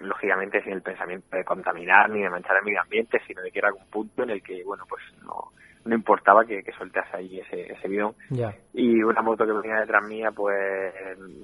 lógicamente 0.00 0.62
sin 0.62 0.72
el 0.72 0.82
pensamiento 0.82 1.36
de 1.36 1.44
contaminar 1.44 2.10
ni 2.10 2.22
de 2.22 2.30
manchar 2.30 2.56
el 2.58 2.64
medio 2.64 2.80
ambiente, 2.80 3.20
sino 3.26 3.42
de 3.42 3.50
que 3.50 3.58
era 3.58 3.72
un 3.72 3.86
punto 3.90 4.22
en 4.22 4.30
el 4.30 4.42
que, 4.42 4.62
bueno, 4.64 4.84
pues 4.88 5.02
no, 5.22 5.52
no 5.84 5.94
importaba 5.94 6.44
que, 6.44 6.62
que 6.62 6.72
soltase 6.72 7.16
ahí 7.16 7.40
ese, 7.40 7.72
ese 7.72 7.88
bidón. 7.88 8.14
Y 8.72 9.02
una 9.02 9.20
moto 9.22 9.44
que 9.44 9.52
venía 9.52 9.80
detrás 9.80 10.02
mía, 10.04 10.30
pues 10.34 10.54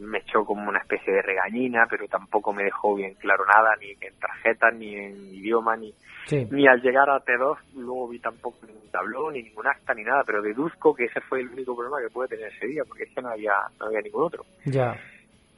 me 0.00 0.18
echó 0.18 0.44
como 0.44 0.68
una 0.68 0.78
especie 0.80 1.12
de 1.12 1.22
regañina, 1.22 1.86
pero 1.88 2.06
tampoco 2.08 2.52
me 2.52 2.64
dejó 2.64 2.94
bien 2.94 3.14
claro 3.14 3.44
nada, 3.46 3.76
ni 3.80 3.90
en 3.90 4.14
tarjetas, 4.18 4.74
ni 4.74 4.94
en 4.94 5.16
idioma, 5.34 5.76
ni, 5.76 5.92
Sí. 6.26 6.46
ni 6.50 6.66
al 6.68 6.80
llegar 6.80 7.08
a 7.10 7.24
T2 7.24 7.56
luego 7.76 8.08
vi 8.08 8.18
tampoco 8.20 8.58
ningún 8.66 8.88
tablón, 8.90 9.32
ni 9.32 9.42
ningún 9.42 9.66
acta, 9.66 9.94
ni 9.94 10.04
nada, 10.04 10.22
pero 10.24 10.40
deduzco 10.42 10.94
que 10.94 11.06
ese 11.06 11.20
fue 11.22 11.40
el 11.40 11.48
único 11.48 11.74
problema 11.74 11.96
que 12.00 12.12
pude 12.12 12.28
tener 12.28 12.52
ese 12.52 12.66
día, 12.66 12.82
porque 12.86 13.04
es 13.04 13.14
que 13.14 13.20
no 13.22 13.30
había, 13.30 13.54
no 13.78 13.86
había 13.86 14.00
ningún 14.00 14.24
otro. 14.24 14.44
Ya. 14.64 14.96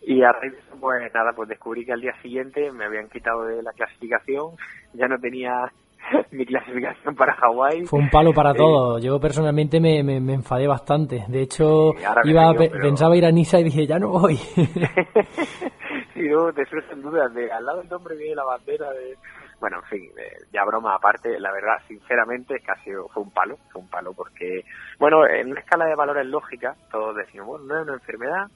Y 0.05 0.23
a 0.23 0.33
raíz 0.33 0.53
de 0.53 0.59
eso, 0.59 0.77
pues 0.81 1.13
nada, 1.15 1.33
pues 1.35 1.49
descubrí 1.49 1.85
que 1.85 1.93
al 1.93 2.01
día 2.01 2.15
siguiente 2.23 2.71
me 2.73 2.85
habían 2.87 3.09
quitado 3.09 3.45
de 3.45 3.63
la 3.63 3.73
clasificación, 3.73 4.57
ya 4.95 5.07
no 5.09 5.19
tenía 5.19 5.73
mi 6.33 6.45
clasificación 6.45 7.15
para 7.15 7.35
Hawái. 7.35 7.87
Fue 7.87 8.01
un 8.01 8.11
palo 8.11 8.33
para 8.33 8.53
todos. 8.55 9.03
Yo 9.03 9.21
personalmente 9.21 9.79
me, 9.81 10.03
me, 10.03 10.21
me 10.21 10.35
enfadé 10.35 10.67
bastante. 10.67 11.25
De 11.29 11.43
hecho, 11.43 11.93
Sí, 12.25 12.31
iba 12.31 12.53
pero- 12.59 12.81
pensaba 12.81 13.17
ir 13.17 13.25
a 13.27 13.31
Niza 13.31 13.61
y 13.61 13.65
dije, 13.65 13.87
ya 13.87 13.99
no 13.99 14.09
voy. 14.09 14.39
y 16.15 16.23
luego 16.29 16.53
te 16.53 16.65
surgen 16.67 17.03
dudas 17.03 17.33
de 17.35 17.51
al 17.51 17.65
lado 17.65 17.79
del 17.81 17.89
nombre 17.89 18.17
viene 18.17 18.35
la 18.37 18.45
bandera 18.45 18.91
de 18.93 19.17
bueno 19.61 19.79
en 19.79 19.85
fin 19.85 20.11
eh, 20.19 20.37
ya 20.53 20.65
broma 20.65 20.95
aparte 20.95 21.39
la 21.41 21.51
verdad 21.53 21.77
sinceramente 21.89 22.57
es 22.57 22.63
que 22.65 22.71
ha 22.71 22.85
sido 22.85 23.09
fue 23.09 23.23
un 23.23 23.31
palo 23.31 23.57
fue 23.73 23.81
un 23.83 23.89
palo 23.89 24.13
porque 24.13 24.65
bueno 24.99 25.27
en 25.27 25.51
una 25.51 25.61
escala 25.61 25.87
de 25.87 25.95
valores 25.95 26.27
lógica 26.27 26.75
todos 26.91 27.17
decimos 27.17 27.47
bueno 27.47 27.65
no 27.67 27.77
es 27.81 27.83
una 27.85 27.95
enfermedad 27.95 28.47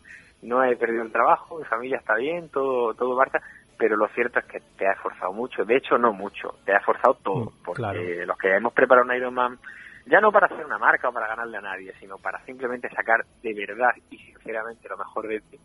no 0.42 0.62
he 0.64 0.76
perdido 0.76 1.02
el 1.02 1.12
trabajo 1.12 1.58
mi 1.58 1.64
familia 1.64 1.98
está 1.98 2.14
bien 2.16 2.48
todo 2.50 2.94
todo 2.94 3.16
marcha 3.16 3.40
pero 3.78 3.96
lo 3.96 4.08
cierto 4.08 4.38
es 4.38 4.46
que 4.46 4.60
te 4.78 4.86
ha 4.86 4.92
esforzado 4.92 5.32
mucho 5.32 5.64
de 5.64 5.76
hecho 5.76 5.98
no 5.98 6.12
mucho 6.12 6.56
te 6.64 6.72
ha 6.72 6.78
esforzado 6.78 7.14
todo 7.22 7.44
Mm, 7.46 7.64
porque 7.64 7.76
claro. 7.76 8.26
los 8.26 8.38
que 8.38 8.54
hemos 8.54 8.72
preparado 8.72 9.06
un 9.06 9.14
Ironman 9.16 9.58
ya 10.06 10.20
no 10.20 10.30
para 10.30 10.46
hacer 10.46 10.64
una 10.64 10.78
marca 10.78 11.08
o 11.08 11.12
para 11.12 11.26
ganarle 11.28 11.56
a 11.58 11.62
nadie 11.62 11.92
sino 11.98 12.16
para 12.18 12.38
simplemente 12.44 12.88
sacar 12.90 13.24
de 13.42 13.54
verdad 13.54 13.90
y 14.10 14.18
sinceramente 14.18 14.88
lo 14.88 14.96
mejor 14.96 15.26
de 15.28 15.40
ti 15.40 15.58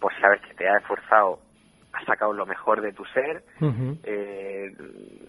pues 0.00 0.14
sabes 0.20 0.40
que 0.42 0.54
te 0.54 0.68
has 0.68 0.80
esforzado, 0.80 1.40
has 1.92 2.04
sacado 2.04 2.32
lo 2.32 2.46
mejor 2.46 2.80
de 2.80 2.92
tu 2.92 3.04
ser, 3.06 3.42
eh, 4.04 4.72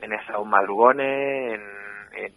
en 0.02 0.14
esos 0.14 0.46
madrugones, 0.46 1.56
en, 1.56 1.62
en- 2.24 2.34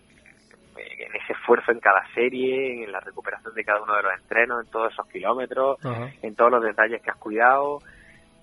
en 0.76 1.14
ese 1.14 1.32
esfuerzo 1.32 1.72
en 1.72 1.80
cada 1.80 2.02
serie, 2.14 2.84
en 2.84 2.92
la 2.92 3.00
recuperación 3.00 3.54
de 3.54 3.64
cada 3.64 3.82
uno 3.82 3.96
de 3.96 4.02
los 4.02 4.12
entrenos, 4.14 4.64
en 4.64 4.70
todos 4.70 4.92
esos 4.92 5.06
kilómetros, 5.08 5.78
en 6.22 6.34
todos 6.34 6.50
los 6.50 6.62
detalles 6.62 7.02
que 7.02 7.10
has 7.10 7.16
cuidado 7.16 7.78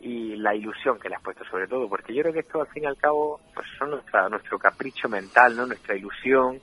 y 0.01 0.35
la 0.37 0.55
ilusión 0.55 0.99
que 0.99 1.09
le 1.09 1.15
has 1.15 1.21
puesto 1.21 1.43
sobre 1.45 1.67
todo, 1.67 1.89
porque 1.89 2.13
yo 2.13 2.21
creo 2.21 2.33
que 2.33 2.39
esto 2.39 2.61
al 2.61 2.67
fin 2.67 2.83
y 2.83 2.87
al 2.87 2.97
cabo 2.97 3.41
pues 3.53 3.67
son 3.77 3.91
nuestra, 3.91 4.29
nuestro 4.29 4.57
capricho 4.57 5.09
mental, 5.09 5.55
no 5.55 5.65
nuestra 5.65 5.95
ilusión 5.95 6.59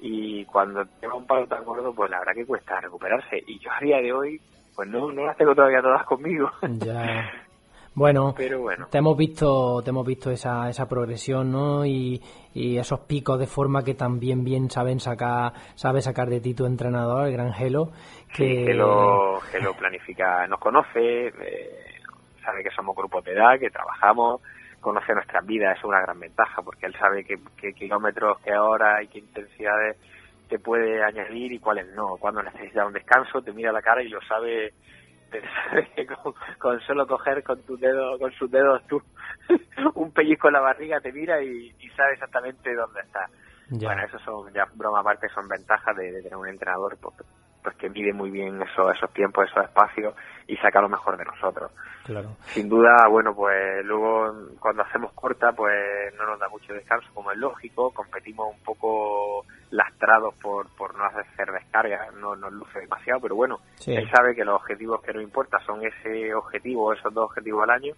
y 0.00 0.44
cuando 0.46 0.86
te 0.86 1.06
va 1.06 1.14
un 1.14 1.26
palo 1.26 1.46
tan 1.46 1.64
gordo 1.64 1.94
pues 1.94 2.10
la 2.10 2.20
verdad 2.20 2.32
que 2.34 2.46
cuesta 2.46 2.80
recuperarse 2.80 3.42
y 3.46 3.58
yo 3.58 3.70
a 3.70 3.80
día 3.80 3.98
de 4.00 4.12
hoy 4.12 4.40
pues 4.74 4.88
no, 4.88 5.12
no 5.12 5.26
las 5.26 5.36
tengo 5.36 5.54
todavía 5.54 5.82
todas 5.82 6.04
conmigo, 6.06 6.50
Ya. 6.78 7.30
Bueno, 7.94 8.34
pero 8.36 8.60
bueno. 8.60 8.86
te 8.90 8.98
hemos 8.98 9.16
visto, 9.16 9.82
te 9.82 9.90
hemos 9.90 10.06
visto 10.06 10.30
esa, 10.30 10.68
esa 10.68 10.88
progresión, 10.88 11.50
¿no? 11.50 11.84
Y, 11.84 12.22
y 12.54 12.78
esos 12.78 13.00
picos 13.00 13.38
de 13.38 13.46
forma 13.46 13.82
que 13.82 13.94
también 13.94 14.44
bien 14.44 14.70
saben 14.70 15.00
sacar, 15.00 15.52
sabe 15.74 16.00
sacar 16.00 16.28
de 16.28 16.40
ti 16.40 16.54
tu 16.54 16.66
entrenador, 16.66 17.26
el 17.26 17.32
gran 17.32 17.52
Gelo, 17.52 17.90
que, 18.34 18.46
Sí, 18.46 18.64
que 18.64 18.74
lo, 18.74 19.40
que 19.50 19.60
lo 19.60 19.74
planifica, 19.74 20.46
nos 20.46 20.60
conoce, 20.60 21.28
eh, 21.28 22.00
sabe 22.44 22.62
que 22.62 22.70
somos 22.70 22.94
grupos 22.96 23.24
de 23.24 23.32
edad, 23.32 23.58
que 23.58 23.70
trabajamos, 23.70 24.40
conoce 24.80 25.12
nuestras 25.12 25.44
vidas, 25.44 25.76
es 25.76 25.84
una 25.84 26.00
gran 26.00 26.18
ventaja, 26.18 26.62
porque 26.62 26.86
él 26.86 26.94
sabe 26.98 27.24
qué, 27.24 27.38
qué 27.56 27.72
kilómetros, 27.72 28.38
qué 28.44 28.56
horas 28.56 29.02
y 29.02 29.08
qué 29.08 29.18
intensidades 29.18 29.96
te 30.50 30.58
puede 30.58 31.02
añadir 31.02 31.52
y 31.52 31.60
cuáles 31.60 31.86
no. 31.94 32.16
Cuando 32.18 32.42
necesitas 32.42 32.86
un 32.86 32.92
descanso, 32.92 33.40
te 33.40 33.52
mira 33.52 33.72
la 33.72 33.80
cara 33.80 34.02
y 34.02 34.08
lo 34.08 34.20
sabe, 34.22 34.74
te 35.30 35.40
sabe 35.70 36.06
con, 36.06 36.34
con 36.58 36.80
solo 36.80 37.06
coger 37.06 37.42
con 37.42 37.60
tus 37.62 37.80
dedos, 37.80 38.18
con 38.18 38.32
sus 38.32 38.50
dedos 38.50 38.82
tú 38.86 39.02
un 39.94 40.12
pellizco 40.12 40.48
en 40.48 40.54
la 40.54 40.60
barriga, 40.60 41.00
te 41.00 41.12
mira 41.12 41.42
y, 41.42 41.74
y 41.78 41.88
sabe 41.90 42.14
exactamente 42.14 42.74
dónde 42.74 43.00
está. 43.00 43.28
Ya. 43.70 43.88
Bueno, 43.88 44.02
eso 44.04 44.18
son 44.20 44.52
ya 44.52 44.66
broma 44.74 45.00
aparte, 45.00 45.28
son 45.28 45.48
ventajas 45.48 45.96
de, 45.96 46.10
de 46.10 46.22
tener 46.22 46.36
un 46.36 46.48
entrenador 46.48 46.98
pues, 47.00 47.14
pues 47.62 47.76
que 47.76 47.90
mide 47.90 48.12
muy 48.12 48.30
bien 48.30 48.60
esos, 48.62 48.94
esos 48.94 49.12
tiempos, 49.12 49.46
esos 49.50 49.64
espacios 49.64 50.14
y 50.46 50.56
saca 50.56 50.80
lo 50.80 50.88
mejor 50.88 51.16
de 51.16 51.24
nosotros. 51.24 51.70
Claro. 52.04 52.30
Sin 52.46 52.68
duda, 52.68 53.06
bueno, 53.08 53.34
pues 53.34 53.84
luego 53.84 54.32
cuando 54.58 54.82
hacemos 54.82 55.12
corta, 55.12 55.52
pues 55.52 55.72
no 56.18 56.26
nos 56.26 56.38
da 56.40 56.48
mucho 56.48 56.72
descanso, 56.72 57.06
como 57.14 57.30
es 57.30 57.38
lógico, 57.38 57.90
competimos 57.92 58.48
un 58.52 58.60
poco 58.64 59.44
lastrados 59.70 60.34
por, 60.42 60.66
por 60.76 60.96
no 60.96 61.04
hacer 61.04 61.52
descargas, 61.52 62.12
no 62.16 62.34
nos 62.34 62.52
luce 62.52 62.80
demasiado, 62.80 63.20
pero 63.20 63.36
bueno, 63.36 63.58
Sí. 63.76 63.94
él 63.94 64.10
sabe 64.10 64.34
que 64.34 64.44
los 64.44 64.56
objetivos 64.56 65.00
que 65.02 65.12
nos 65.12 65.22
importa 65.22 65.58
son 65.64 65.84
ese 65.84 66.34
objetivo, 66.34 66.92
esos 66.92 67.14
dos 67.14 67.26
objetivos 67.26 67.62
al 67.62 67.70
año, 67.70 67.94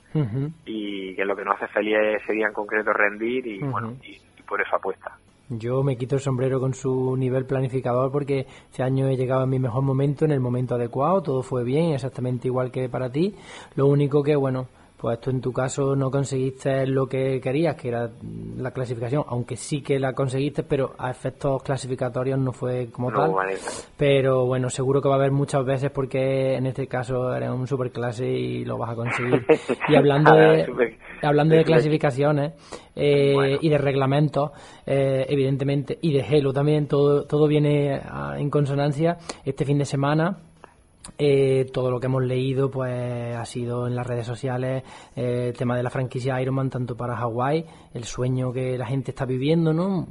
y 0.67 1.15
que 1.17 1.25
lo 1.25 1.35
que 1.35 1.45
nos 1.45 1.57
hace 1.57 1.69
feliz 1.73 1.97
es 1.97 2.23
ese 2.23 2.33
día 2.35 2.49
en 2.49 2.53
concreto 2.53 2.93
rendir 2.93 3.47
y 3.47 3.61
bueno, 3.63 3.97
y, 4.03 4.21
y 4.37 4.43
por 4.43 4.61
eso 4.61 4.77
apuesta. 4.77 5.17
Yo 5.49 5.82
me 5.82 5.97
quito 5.97 6.14
el 6.14 6.20
sombrero 6.20 6.61
con 6.61 6.72
su 6.72 7.16
nivel 7.16 7.45
planificador 7.45 8.11
porque 8.11 8.47
este 8.70 8.82
año 8.82 9.09
he 9.09 9.16
llegado 9.16 9.45
en 9.45 9.51
mi 9.51 9.59
mejor 9.59 9.82
momento, 9.82 10.24
en 10.24 10.30
el 10.30 10.40
momento 10.40 10.76
adecuado, 10.76 11.22
todo 11.22 11.43
fue 11.43 11.64
bien, 11.64 11.93
exactamente 11.93 12.49
igual 12.49 12.70
que 12.70 12.88
para 12.88 13.11
ti. 13.11 13.34
Lo 13.74 13.86
único 13.86 14.22
que, 14.22 14.36
bueno, 14.36 14.68
pues 15.03 15.20
tú 15.20 15.30
en 15.30 15.40
tu 15.40 15.53
caso 15.53 15.96
no 15.96 16.12
conseguiste 16.12 16.86
lo 16.86 17.09
que 17.09 17.40
querías, 17.40 17.74
que 17.74 17.88
era 17.88 18.09
la 18.57 18.70
clasificación, 18.70 19.24
aunque 19.26 19.57
sí 19.57 19.82
que 19.82 19.98
la 19.98 20.12
conseguiste, 20.12 20.62
pero 20.62 20.94
a 20.96 21.11
efectos 21.11 21.61
clasificatorios 21.64 22.38
no 22.38 22.53
fue 22.53 22.88
como 22.92 23.11
No, 23.11 23.18
tal. 23.18 23.32
vale. 23.32 23.57
Pero 23.96 24.46
bueno, 24.46 24.70
seguro 24.70 25.03
que 25.03 25.09
va 25.09 25.16
a 25.16 25.18
haber 25.18 25.32
muchas 25.32 25.64
veces 25.64 25.90
porque 25.90 26.55
en 26.55 26.66
este 26.66 26.86
caso 26.86 27.34
eres 27.34 27.50
un 27.50 27.66
superclase 27.66 28.26
y 28.30 28.64
lo 28.64 28.78
vas 28.78 28.90
a 28.90 28.94
conseguir. 28.94 29.44
Y 29.88 29.96
hablando 29.96 30.32
de, 30.36 30.66
super- 30.66 30.96
hablando 31.22 31.57
de 31.57 31.64
clasificaciones 31.64 32.53
eh, 32.94 33.32
Bueno. 33.34 33.59
y 33.61 33.68
de 33.68 33.78
reglamentos, 33.78 34.53
eh, 34.86 35.26
evidentemente, 35.28 35.98
y 36.00 36.12
de 36.12 36.22
Halo 36.22 36.53
también, 36.53 36.86
todo, 36.86 37.24
todo 37.24 37.48
viene 37.48 38.00
ah, 38.05 38.36
en 38.38 38.48
consonancia. 38.50 39.18
Este 39.44 39.64
fin 39.64 39.78
de 39.78 39.84
semana 39.84 40.38
eh, 41.18 41.66
todo 41.72 41.90
lo 41.90 41.98
que 41.98 42.07
hemos 42.07 42.22
leído 42.24 42.70
pues 42.70 43.34
ha 43.36 43.44
sido 43.44 43.86
en 43.86 43.94
las 43.96 44.07
redes 44.07 44.26
sociales 44.26 44.82
eh, 45.16 45.48
el 45.48 45.57
tema 45.59 45.76
de 45.76 45.82
la 45.82 45.90
franquicia 45.90 46.40
Ironman 46.40 46.70
tanto 46.70 46.96
para 46.96 47.16
Hawái 47.16 47.64
el 47.94 48.05
sueño 48.05 48.53
que 48.53 48.78
la 48.78 48.86
gente 48.86 49.11
está 49.11 49.24
viviendo 49.24 49.72
no 49.72 50.07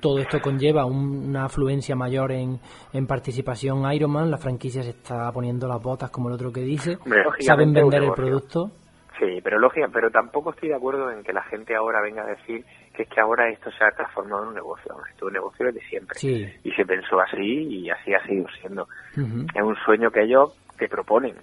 todo 0.00 0.18
esto 0.18 0.40
conlleva 0.40 0.84
un- 0.86 1.28
una 1.28 1.44
afluencia 1.44 1.94
mayor 1.94 2.32
en, 2.32 2.58
en 2.92 3.06
participación 3.06 3.90
Ironman 3.92 4.30
la 4.30 4.38
franquicia 4.38 4.82
se 4.82 4.90
está 4.90 5.30
poniendo 5.32 5.68
las 5.68 5.82
botas 5.82 6.10
como 6.10 6.28
el 6.28 6.34
otro 6.34 6.52
que 6.52 6.60
dice. 6.62 6.98
Saben 7.40 7.72
vender 7.72 8.02
el 8.02 8.12
producto. 8.12 8.70
Sí, 9.18 9.40
pero 9.44 9.58
lógica, 9.58 9.88
pero 9.92 10.10
tampoco 10.10 10.50
estoy 10.50 10.70
de 10.70 10.74
acuerdo 10.74 11.10
en 11.10 11.22
que 11.22 11.32
la 11.32 11.42
gente 11.44 11.76
ahora 11.76 12.00
venga 12.02 12.22
a 12.22 12.26
decir 12.26 12.64
que 12.94 13.04
es 13.04 13.08
que 13.08 13.20
ahora 13.20 13.48
esto 13.48 13.70
se 13.70 13.84
ha 13.84 13.90
transformado 13.90 14.42
en 14.42 14.48
un 14.48 14.54
negocio. 14.54 14.92
Esto 15.10 15.26
es 15.26 15.28
un 15.28 15.32
negocio 15.32 15.66
desde 15.66 15.80
siempre. 15.88 16.18
Sí. 16.18 16.46
Y 16.64 16.72
se 16.72 16.84
pensó 16.84 17.20
así 17.20 17.40
y 17.40 17.90
así 17.90 18.12
ha 18.14 18.24
sido 18.26 18.46
siendo. 18.60 18.88
Es 19.54 19.62
un 19.62 19.76
sueño 19.84 20.10
que 20.10 20.22
ellos 20.22 20.52
te 20.76 20.88
proponen. 20.88 21.34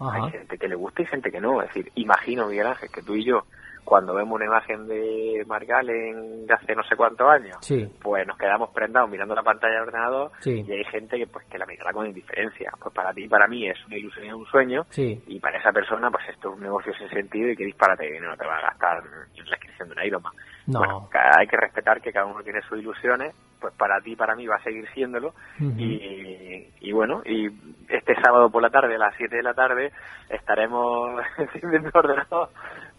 Hay 0.00 0.30
gente 0.30 0.58
que 0.58 0.68
le 0.68 0.76
gusta 0.76 1.02
y 1.02 1.06
gente 1.06 1.30
que 1.30 1.40
no. 1.40 1.60
Es 1.62 1.68
decir, 1.68 1.90
imagino, 1.96 2.46
Miguel 2.46 2.66
Ángel, 2.66 2.90
que 2.92 3.02
tú 3.02 3.14
y 3.14 3.24
yo, 3.24 3.44
cuando 3.88 4.12
vemos 4.14 4.34
una 4.36 4.44
imagen 4.44 4.86
de 4.86 5.42
Margalen 5.46 6.46
de 6.46 6.52
hace 6.52 6.74
no 6.74 6.82
sé 6.84 6.94
cuántos 6.94 7.26
años, 7.26 7.56
Sí. 7.62 7.90
pues 8.02 8.26
nos 8.26 8.36
quedamos 8.36 8.68
prendados 8.74 9.08
mirando 9.08 9.34
la 9.34 9.42
pantalla 9.42 9.76
del 9.76 9.82
ordenador 9.88 10.30
Sí. 10.40 10.62
y 10.68 10.70
hay 10.72 10.84
gente 10.84 11.16
que 11.16 11.26
pues 11.26 11.46
que 11.46 11.56
la 11.56 11.64
mirará 11.64 11.90
con 11.94 12.06
indiferencia. 12.06 12.70
Pues 12.78 12.94
para 12.94 13.14
ti 13.14 13.24
y 13.24 13.28
para 13.28 13.48
mí 13.48 13.66
es 13.66 13.78
una 13.86 13.96
ilusión 13.96 14.26
y 14.26 14.32
un 14.32 14.44
sueño 14.44 14.84
Sí. 14.90 15.22
y 15.26 15.40
para 15.40 15.58
esa 15.58 15.72
persona 15.72 16.10
pues 16.10 16.22
esto 16.28 16.50
es 16.50 16.56
un 16.56 16.62
negocio 16.62 16.92
sin 16.98 17.08
sentido 17.08 17.48
y 17.48 17.56
que 17.56 17.64
disparate 17.64 18.04
de 18.04 18.12
dinero 18.12 18.36
te 18.36 18.46
va 18.46 18.58
a 18.58 18.60
gastar 18.60 18.98
en 18.98 19.44
la 19.46 19.56
inscripción 19.56 19.88
de 19.88 19.92
una 19.94 20.04
Ironman. 20.04 20.32
No. 20.66 20.80
Bueno, 20.80 21.08
hay 21.38 21.46
que 21.46 21.56
respetar 21.56 22.02
que 22.02 22.12
cada 22.12 22.26
uno 22.26 22.42
tiene 22.42 22.60
sus 22.68 22.78
ilusiones, 22.78 23.34
pues 23.58 23.72
para 23.72 24.02
ti 24.02 24.12
y 24.12 24.16
para 24.16 24.36
mí 24.36 24.46
va 24.46 24.56
a 24.56 24.62
seguir 24.62 24.86
siéndolo 24.92 25.32
y, 25.58 26.68
y 26.80 26.92
bueno, 26.92 27.22
y 27.24 27.46
este 27.88 28.14
sábado 28.22 28.50
por 28.50 28.60
la 28.60 28.68
tarde, 28.68 28.96
a 28.96 28.98
las 28.98 29.14
7 29.16 29.34
de 29.36 29.42
la 29.42 29.54
tarde, 29.54 29.92
estaremos 30.28 31.22
encendiendo 31.38 31.88
el 31.88 31.96
ordenador 31.96 32.50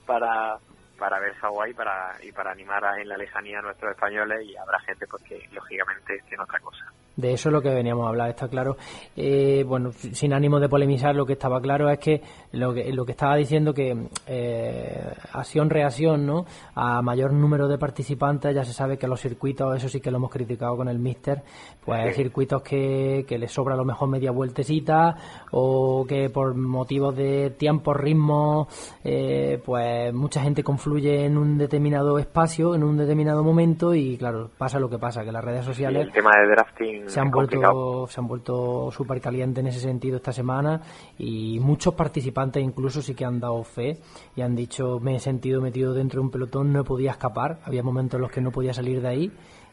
para 0.07 0.57
para 0.99 1.19
ver 1.19 1.33
Hawái 1.35 1.73
para, 1.73 2.15
y 2.21 2.31
para 2.31 2.51
animar 2.51 2.83
en 2.99 3.07
la 3.07 3.17
lejanía 3.17 3.59
a 3.59 3.61
nuestros 3.61 3.91
españoles 3.91 4.45
y 4.45 4.55
habrá 4.57 4.79
gente 4.81 5.07
pues 5.07 5.23
que 5.23 5.47
lógicamente 5.51 6.21
tiene 6.27 6.43
otra 6.43 6.59
cosa. 6.59 6.85
De 7.19 7.33
eso 7.33 7.49
es 7.49 7.53
lo 7.53 7.61
que 7.61 7.69
veníamos 7.69 8.05
a 8.05 8.09
hablar, 8.09 8.29
está 8.29 8.47
claro. 8.47 8.77
Eh, 9.15 9.65
bueno, 9.67 9.91
sin 9.91 10.33
ánimo 10.33 10.59
de 10.59 10.69
polemizar, 10.69 11.13
lo 11.15 11.25
que 11.25 11.33
estaba 11.33 11.59
claro 11.59 11.89
es 11.89 11.99
que 11.99 12.21
lo 12.53 12.73
que, 12.73 12.93
lo 12.93 13.05
que 13.05 13.11
estaba 13.11 13.35
diciendo 13.35 13.73
que 13.73 14.07
eh, 14.25 15.13
acción-reacción, 15.33 16.25
¿no? 16.25 16.45
A 16.75 17.01
mayor 17.01 17.33
número 17.33 17.67
de 17.67 17.77
participantes, 17.77 18.55
ya 18.55 18.63
se 18.63 18.71
sabe 18.71 18.97
que 18.97 19.07
los 19.07 19.19
circuitos, 19.19 19.75
eso 19.75 19.89
sí 19.89 19.99
que 19.99 20.11
lo 20.11 20.17
hemos 20.17 20.31
criticado 20.31 20.77
con 20.77 20.87
el 20.87 20.97
Mister, 20.97 21.43
pues 21.83 21.99
hay 21.99 22.13
circuitos 22.13 22.61
que, 22.61 23.25
que 23.27 23.37
les 23.37 23.51
sobra 23.51 23.73
a 23.73 23.77
lo 23.77 23.83
mejor 23.83 24.07
media 24.07 24.31
vueltecita 24.31 25.17
o 25.51 26.05
que 26.07 26.29
por 26.29 26.55
motivos 26.55 27.15
de 27.17 27.49
tiempo, 27.49 27.93
ritmo, 27.93 28.67
eh, 29.03 29.61
pues 29.65 30.13
mucha 30.13 30.41
gente 30.41 30.63
confluye 30.63 31.25
en 31.25 31.37
un 31.37 31.57
determinado 31.57 32.17
espacio, 32.17 32.75
en 32.75 32.83
un 32.83 32.97
determinado 32.97 33.43
momento 33.43 33.93
y 33.93 34.17
claro, 34.17 34.49
pasa 34.57 34.79
lo 34.79 34.89
que 34.89 34.97
pasa, 34.97 35.25
que 35.25 35.31
las 35.31 35.43
redes 35.43 35.65
sociales 35.65 36.07
el 36.07 36.11
tema 36.11 36.31
de 36.37 36.47
drafting 36.47 37.08
se 37.09 37.19
han 37.19 37.31
complicado. 37.31 37.73
vuelto 37.73 38.07
se 38.11 38.19
han 38.21 38.27
vuelto 38.27 38.91
súper 38.91 39.19
calientes 39.21 39.61
en 39.61 39.67
ese 39.67 39.79
sentido 39.79 40.17
esta 40.17 40.31
semana 40.31 40.81
y 41.17 41.59
muchos 41.59 41.93
participantes 41.93 42.63
incluso 42.63 43.01
sí 43.01 43.13
que 43.15 43.25
han 43.25 43.39
dado 43.39 43.63
fe 43.63 43.97
y 44.35 44.41
han 44.41 44.55
dicho 44.55 44.99
me 44.99 45.15
he 45.15 45.19
sentido 45.19 45.61
metido 45.61 45.93
dentro 45.93 46.19
de 46.21 46.25
un 46.25 46.31
pelotón 46.31 46.71
no 46.73 46.83
podía 46.83 47.11
escapar 47.11 47.59
había 47.65 47.83
momentos 47.83 48.17
en 48.17 48.21
los 48.21 48.31
que 48.31 48.41
no 48.41 48.51
podía 48.51 48.73
salir 48.73 49.01
de 49.01 49.07
ahí 49.07 49.31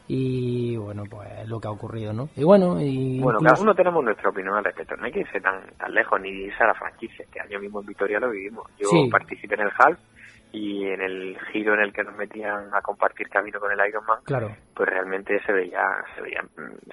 y 0.09 0.77
bueno 0.77 1.03
pues 1.09 1.27
es 1.41 1.49
lo 1.49 1.59
que 1.59 1.67
ha 1.67 1.71
ocurrido 1.71 2.13
no 2.13 2.29
y 2.35 2.43
bueno 2.43 2.79
y 2.81 3.19
Bueno, 3.19 3.39
incluso- 3.39 3.53
cada 3.55 3.61
uno 3.61 3.75
tenemos 3.75 4.03
nuestra 4.03 4.29
opinión 4.29 4.55
al 4.55 4.63
respecto. 4.63 4.95
No 4.95 5.05
hay 5.05 5.11
que 5.11 5.19
irse 5.21 5.41
tan, 5.41 5.61
tan 5.77 5.93
lejos 5.93 6.19
ni 6.21 6.29
irse 6.29 6.63
a 6.63 6.67
la 6.67 6.73
franquicia. 6.75 7.25
Este 7.25 7.41
año 7.41 7.59
mismo 7.59 7.81
en 7.81 7.87
Vitoria 7.87 8.19
lo 8.19 8.29
vivimos. 8.29 8.65
Yo 8.79 8.87
Sí. 8.87 9.09
participé 9.11 9.55
en 9.55 9.61
el 9.61 9.71
half 9.77 9.99
y 10.51 10.85
en 10.87 11.01
el 11.01 11.37
giro 11.51 11.73
en 11.73 11.81
el 11.81 11.93
que 11.93 12.03
nos 12.03 12.15
metían 12.15 12.73
a 12.73 12.81
compartir 12.81 13.29
camino 13.29 13.59
con 13.59 13.71
el 13.71 13.87
Ironman, 13.87 14.21
claro 14.23 14.55
pues 14.77 14.89
realmente 14.89 15.41
se 15.43 15.51
veía, 15.51 15.81
se 16.13 16.21
veía, 16.21 16.45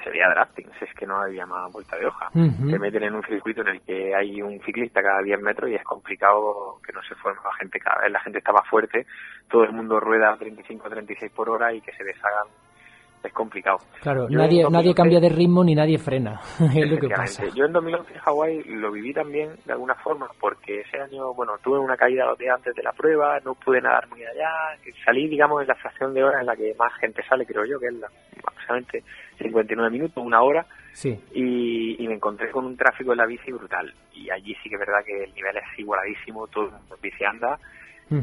se 0.03 0.11
veía 0.11 0.31
drafting. 0.31 0.71
Si 0.79 0.87
es 0.87 0.95
que 0.95 1.07
no 1.07 1.21
había 1.21 1.45
más 1.45 1.71
vuelta 1.71 1.99
de 1.99 2.07
hoja. 2.07 2.31
Te 2.33 2.79
meten 2.79 3.03
en 3.03 3.15
un 3.15 3.23
circuito 3.25 3.61
en 3.61 3.69
el 3.69 3.81
que 3.83 4.15
hay 4.15 4.41
un 4.41 4.59
ciclista 4.61 5.03
cada 5.03 5.21
10 5.21 5.43
metros 5.43 5.71
y 5.71 5.75
es 5.75 5.85
complicado 5.85 6.81
que 6.85 6.95
no 6.95 7.03
se 7.03 7.15
forme 7.17 7.41
la 7.45 7.55
gente 7.57 7.79
cada 7.79 8.01
vez. 8.01 8.11
La 8.11 8.21
gente 8.21 8.39
está 8.39 8.53
más 8.53 8.67
fuerte, 8.71 9.07
todo 9.51 9.65
el 9.65 9.73
mundo 9.73 10.01
rueda 10.01 10.33
a 10.33 10.39
35 10.39 10.89
36 10.89 11.31
por 11.33 11.51
hora 11.51 11.75
y 11.75 11.83
que 11.83 11.93
se 11.93 12.05
deshagan 12.05 12.47
es 13.29 13.33
complicado. 13.33 13.79
claro 14.01 14.29
Yo 14.29 14.39
nadie 14.39 14.63
en 14.63 14.73
nadie 14.73 14.93
2011 14.93 14.95
cambia 14.95 15.21
de 15.21 15.29
ritmo 15.29 15.65
ni 15.65 15.75
nadie 15.75 15.99
frena 15.99 16.41
es 16.75 16.91
lo 16.91 16.99
que 16.99 17.09
pasa 17.09 17.45
Yo 17.55 17.65
en 17.65 17.73
2011 17.73 18.13
en 18.13 18.21
Hawái 18.21 18.63
lo 18.65 18.93
viví 18.93 19.13
también 19.13 19.51
de 19.65 19.73
alguna 19.73 19.95
forma 19.97 20.29
porque 20.41 20.81
ese 20.81 21.01
año, 21.01 21.35
bueno, 21.35 21.53
tuve 21.63 21.79
una 21.79 21.97
caída 21.97 22.27
los 22.27 22.39
días 22.39 22.57
antes 22.57 22.75
de 22.75 22.83
la 22.83 22.93
prueba, 22.93 23.41
no 23.45 23.55
pude 23.55 23.81
nadar 23.81 24.09
muy 24.09 24.25
allá, 24.25 24.51
salí, 25.05 25.29
digamos, 25.29 25.63
en 25.63 25.69
la 25.69 25.75
fracción 25.75 26.15
de 26.15 26.23
hora 26.23 26.41
en 26.41 26.47
la 26.47 26.57
que 26.57 26.75
más 26.79 26.93
gente 27.01 27.23
sale, 27.29 27.47
creo 27.47 27.65
yo, 27.65 27.79
que 27.79 27.87
es 27.87 27.95
la, 27.95 28.09
aproximadamente 28.39 29.03
59 29.39 29.91
minutos, 29.91 30.25
una 30.25 30.43
hora, 30.43 30.67
sí 30.93 31.19
y, 31.33 32.03
y 32.03 32.09
me 32.09 32.15
encontré 32.15 32.51
con 32.51 32.65
un 32.65 32.77
tráfico 32.77 33.13
en 33.13 33.19
la 33.19 33.27
bici 33.27 33.51
brutal. 33.53 33.93
Y 34.13 34.31
allí 34.31 34.55
sí 34.63 34.69
que 34.69 34.77
es 34.77 34.81
verdad 34.81 35.05
que 35.05 35.25
el 35.25 35.35
nivel 35.35 35.57
es 35.57 35.79
igualadísimo, 35.79 36.47
todo 36.49 36.67
el 36.67 36.73
mundo 36.73 36.97
bici 37.03 37.25
anda, 37.25 37.59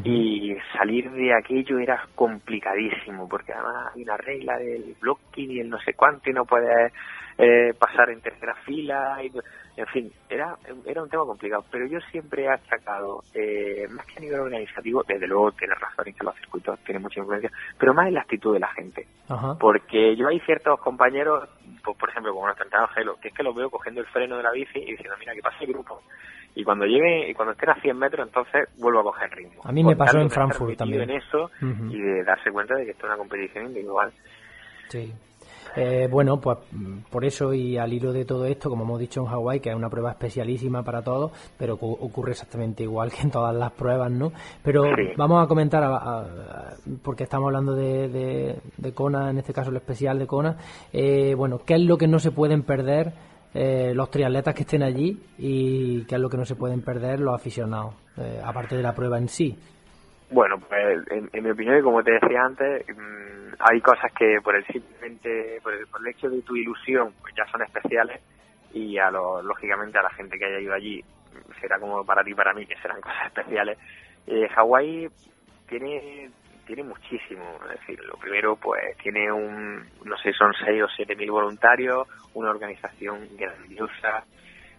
Y 0.04 0.56
salir 0.76 1.10
de 1.10 1.34
aquello 1.34 1.78
era 1.78 2.06
complicadísimo 2.14 3.28
porque 3.28 3.52
además 3.52 3.92
hay 3.94 4.02
una 4.02 4.16
regla 4.16 4.56
del 4.56 4.94
blocking 5.00 5.50
y 5.50 5.60
el 5.60 5.68
no 5.68 5.78
sé 5.80 5.94
cuánto 5.94 6.30
y 6.30 6.32
no 6.32 6.44
puedes 6.44 6.92
eh, 7.36 7.74
pasar 7.78 8.10
en 8.10 8.20
tercera 8.20 8.54
fila 8.64 9.18
y, 9.22 9.32
en 9.74 9.86
fin 9.86 10.12
era 10.28 10.54
era 10.86 11.02
un 11.02 11.10
tema 11.10 11.24
complicado. 11.24 11.64
Pero 11.70 11.86
yo 11.86 11.98
siempre 12.10 12.44
he 12.44 12.48
achacado 12.48 13.22
eh, 13.34 13.86
más 13.90 14.06
que 14.06 14.18
a 14.18 14.20
nivel 14.20 14.40
organizativo 14.40 15.02
desde 15.06 15.26
luego 15.26 15.52
tiene 15.52 15.74
razón 15.74 16.06
en 16.06 16.14
que 16.14 16.24
los 16.24 16.36
circuitos 16.36 16.78
tienen 16.84 17.02
mucha 17.02 17.20
influencia 17.20 17.50
pero 17.78 17.92
más 17.92 18.06
en 18.06 18.14
la 18.14 18.20
actitud 18.20 18.54
de 18.54 18.60
la 18.60 18.68
gente. 18.68 19.06
Porque 19.58 20.14
yo 20.16 20.28
hay 20.28 20.40
ciertos 20.40 20.78
compañeros, 20.80 21.48
pues, 21.82 21.96
por 21.96 22.10
ejemplo, 22.10 22.32
como 22.32 22.46
nuestro 22.46 22.64
entrenador 22.64 22.94
Gelo, 22.94 23.16
que 23.20 23.28
es 23.28 23.34
que 23.34 23.42
los 23.42 23.54
veo 23.54 23.70
cogiendo 23.70 24.00
el 24.00 24.06
freno 24.08 24.36
de 24.36 24.42
la 24.42 24.52
bici 24.52 24.78
y 24.78 24.90
diciendo, 24.92 25.16
mira, 25.18 25.34
que 25.34 25.40
pase 25.40 25.64
el 25.64 25.72
grupo. 25.72 26.02
Y 26.54 26.64
cuando 26.64 26.84
lleguen, 26.84 27.30
y 27.30 27.34
cuando 27.34 27.52
estén 27.52 27.70
a 27.70 27.80
100 27.80 27.96
metros, 27.98 28.26
entonces 28.26 28.68
vuelvo 28.78 29.00
a 29.00 29.04
coger 29.04 29.30
ritmo. 29.30 29.62
A 29.64 29.72
mí 29.72 29.82
me 29.82 29.96
pasó 29.96 30.18
en 30.20 30.28
Frankfurt 30.30 30.76
también. 30.76 31.02
en 31.08 31.10
eso 31.16 31.50
Ujú. 31.62 31.90
y 31.90 31.98
de 32.00 32.24
darse 32.24 32.50
cuenta 32.50 32.74
de 32.74 32.84
que 32.84 32.90
esto 32.90 33.06
es 33.06 33.10
una 33.10 33.16
competición 33.18 33.66
individual. 33.66 34.12
Sí. 34.88 35.12
Eh, 35.74 36.06
bueno, 36.10 36.38
pues 36.38 36.58
mm, 36.72 36.98
por 37.10 37.24
eso 37.24 37.54
y 37.54 37.78
al 37.78 37.90
hilo 37.90 38.12
de 38.12 38.26
todo 38.26 38.44
esto, 38.44 38.68
como 38.68 38.84
hemos 38.84 39.00
dicho 39.00 39.20
en 39.22 39.26
Hawái, 39.28 39.60
que 39.60 39.70
es 39.70 39.74
una 39.74 39.88
prueba 39.88 40.10
especialísima 40.10 40.82
para 40.82 41.00
todos, 41.00 41.32
pero 41.56 41.78
cu- 41.78 41.96
ocurre 41.98 42.32
exactamente 42.32 42.82
igual 42.82 43.10
que 43.10 43.22
en 43.22 43.30
todas 43.30 43.54
las 43.56 43.72
pruebas, 43.72 44.10
¿no? 44.10 44.32
Pero 44.62 44.82
Sí. 44.94 45.12
vamos 45.16 45.42
a 45.42 45.48
comentar, 45.48 45.82
a- 45.82 45.96
a- 45.96 46.20
a- 46.20 46.74
porque 47.02 47.22
estamos 47.24 47.46
hablando 47.46 47.74
de, 47.74 48.08
de, 48.08 48.56
de 48.76 48.92
Kona, 48.92 49.30
en 49.30 49.38
este 49.38 49.54
caso 49.54 49.70
el 49.70 49.76
especial 49.76 50.18
de 50.18 50.26
Kona, 50.26 50.58
eh, 50.92 51.34
bueno, 51.34 51.62
¿qué 51.64 51.76
es 51.76 51.80
lo 51.80 51.96
que 51.96 52.06
no 52.06 52.18
se 52.18 52.32
pueden 52.32 52.64
perder 52.64 53.14
eh, 53.54 53.92
los 53.94 54.10
triatletas 54.10 54.54
que 54.54 54.62
estén 54.62 54.82
allí 54.82 55.18
y 55.38 56.04
qué 56.06 56.14
es 56.14 56.20
lo 56.20 56.28
que 56.28 56.36
no 56.36 56.44
se 56.44 56.56
pueden 56.56 56.82
perder 56.82 57.20
los 57.20 57.34
aficionados, 57.34 57.94
eh, 58.16 58.40
aparte 58.44 58.76
de 58.76 58.82
la 58.82 58.94
prueba 58.94 59.18
en 59.18 59.28
sí? 59.28 59.56
Bueno, 60.30 60.58
pues 60.58 60.98
en, 61.10 61.42
mi 61.42 61.50
opinión, 61.50 61.78
y 61.78 61.82
como 61.82 62.02
te 62.02 62.12
decía 62.12 62.42
antes, 62.42 62.86
mm, 62.88 63.54
hay 63.58 63.80
cosas 63.80 64.10
que 64.18 64.38
por 64.42 64.56
el 64.56 64.64
simplemente, 64.66 65.60
por 65.62 65.74
el, 65.74 65.86
por 65.86 66.00
el 66.00 66.08
hecho 66.08 66.30
de 66.30 66.40
tu 66.42 66.56
ilusión, 66.56 67.12
pues 67.20 67.34
ya 67.36 67.44
son 67.50 67.62
especiales 67.62 68.20
y 68.72 68.96
a 68.96 69.10
lo, 69.10 69.42
lógicamente 69.42 69.98
a 69.98 70.02
la 70.02 70.10
gente 70.10 70.38
que 70.38 70.46
haya 70.46 70.60
ido 70.60 70.72
allí 70.72 71.04
será 71.60 71.78
como 71.78 72.04
para 72.04 72.24
ti 72.24 72.34
para 72.34 72.52
mí 72.54 72.66
que 72.66 72.76
serán 72.76 73.00
cosas 73.02 73.26
especiales. 73.26 73.78
Eh, 74.26 74.48
Hawái 74.48 75.08
tiene 75.68 76.30
tiene 76.66 76.82
muchísimo, 76.84 77.58
es 77.64 77.80
decir, 77.80 78.00
lo 78.04 78.14
primero 78.14 78.56
pues 78.56 78.96
tiene 79.02 79.30
un, 79.30 79.84
no 80.04 80.16
sé, 80.18 80.32
son 80.32 80.52
seis 80.64 80.82
o 80.82 80.88
siete 80.96 81.14
mil 81.16 81.30
voluntarios, 81.30 82.06
una 82.34 82.50
organización 82.50 83.28
grandiosa, 83.36 84.24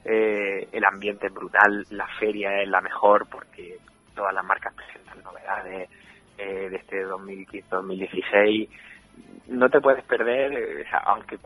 eh, 0.05 0.67
el 0.71 0.86
ambiente 0.86 1.27
es 1.27 1.34
brutal, 1.34 1.86
la 1.91 2.07
feria 2.19 2.61
es 2.61 2.67
la 2.67 2.81
mejor 2.81 3.27
porque 3.29 3.77
todas 4.15 4.34
las 4.34 4.45
marcas 4.45 4.73
presentan 4.73 5.23
novedades 5.23 5.89
eh, 6.38 6.69
de 6.69 6.75
este 6.75 7.05
2015-2016 7.05 8.69
no 9.47 9.69
te 9.69 9.81
puedes 9.81 10.03
perder, 10.05 10.53
eh, 10.53 10.81
o 10.86 10.89
sea, 10.89 10.99
aunque 10.99 11.38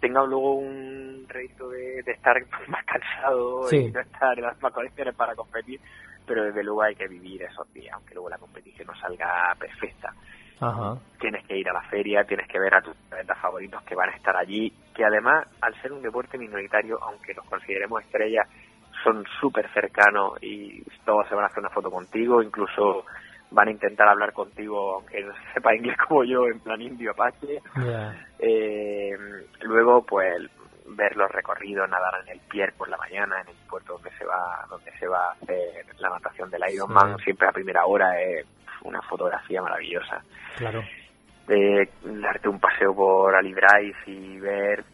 tenga 0.00 0.24
luego 0.24 0.54
un 0.54 1.26
rédito 1.28 1.68
de, 1.68 2.02
de 2.02 2.12
estar 2.12 2.36
más 2.68 2.84
cansado 2.84 3.68
Sí. 3.68 3.76
y 3.76 3.90
no 3.90 4.00
estar 4.00 4.38
en 4.38 4.44
las 4.44 4.56
condiciones 4.58 5.14
para 5.14 5.34
competir, 5.34 5.80
pero 6.32 6.44
desde 6.44 6.64
luego 6.64 6.80
hay 6.80 6.94
que 6.94 7.06
vivir 7.06 7.42
esos 7.42 7.70
días, 7.74 7.92
aunque 7.92 8.14
luego 8.14 8.30
la 8.30 8.38
competición 8.38 8.86
no 8.86 8.94
salga 8.94 9.54
perfecta. 9.58 10.14
Ajá. 10.62 10.96
Tienes 11.20 11.46
que 11.46 11.58
ir 11.58 11.68
a 11.68 11.74
la 11.74 11.82
feria, 11.82 12.24
tienes 12.24 12.48
que 12.48 12.58
ver 12.58 12.74
a 12.74 12.80
tus 12.80 12.96
atletas 13.10 13.36
favoritos 13.38 13.82
que 13.82 13.94
van 13.94 14.08
a 14.08 14.16
estar 14.16 14.34
allí, 14.34 14.72
que 14.94 15.04
además, 15.04 15.46
al 15.60 15.74
ser 15.82 15.92
un 15.92 16.00
deporte 16.00 16.38
minoritario, 16.38 16.98
aunque 17.02 17.34
los 17.34 17.44
consideremos 17.44 18.02
estrellas, 18.02 18.48
son 19.04 19.26
súper 19.42 19.70
cercanos 19.74 20.42
y 20.42 20.82
todos 21.04 21.28
se 21.28 21.34
van 21.34 21.44
a 21.44 21.48
hacer 21.48 21.58
una 21.58 21.68
foto 21.68 21.90
contigo, 21.90 22.42
incluso 22.42 23.04
van 23.50 23.68
a 23.68 23.72
intentar 23.72 24.08
hablar 24.08 24.32
contigo, 24.32 24.94
aunque 24.94 25.22
no 25.22 25.34
se 25.34 25.52
sepa 25.52 25.74
inglés 25.74 25.98
como 26.08 26.24
yo, 26.24 26.46
en 26.46 26.60
plan 26.60 26.80
indio 26.80 27.10
apache. 27.10 27.60
Eh, 28.38 29.18
luego, 29.60 30.02
pues 30.06 30.48
ver 30.96 31.16
los 31.16 31.30
recorridos, 31.30 31.88
nadar 31.88 32.20
en 32.22 32.28
el 32.32 32.40
pier 32.40 32.72
por 32.74 32.88
la 32.88 32.96
mañana, 32.96 33.40
en 33.40 33.48
el 33.48 33.56
puerto 33.68 33.94
donde 33.94 34.10
se 34.18 34.24
va, 34.24 34.64
donde 34.68 34.90
se 34.98 35.06
va 35.06 35.28
a 35.28 35.32
hacer 35.32 35.86
la 35.98 36.10
natación 36.10 36.50
del 36.50 36.62
Ironman, 36.72 37.16
Sí. 37.18 37.24
siempre 37.24 37.48
a 37.48 37.52
primera 37.52 37.84
hora 37.86 38.20
es 38.20 38.46
una 38.82 39.00
fotografía 39.02 39.62
maravillosa. 39.62 40.22
Claro. 40.56 40.82
Eh, 41.48 41.88
darte 42.04 42.48
un 42.48 42.60
paseo 42.60 42.94
por 42.94 43.34
Alibrais 43.34 43.96
y 44.06 44.38
ver 44.38 44.84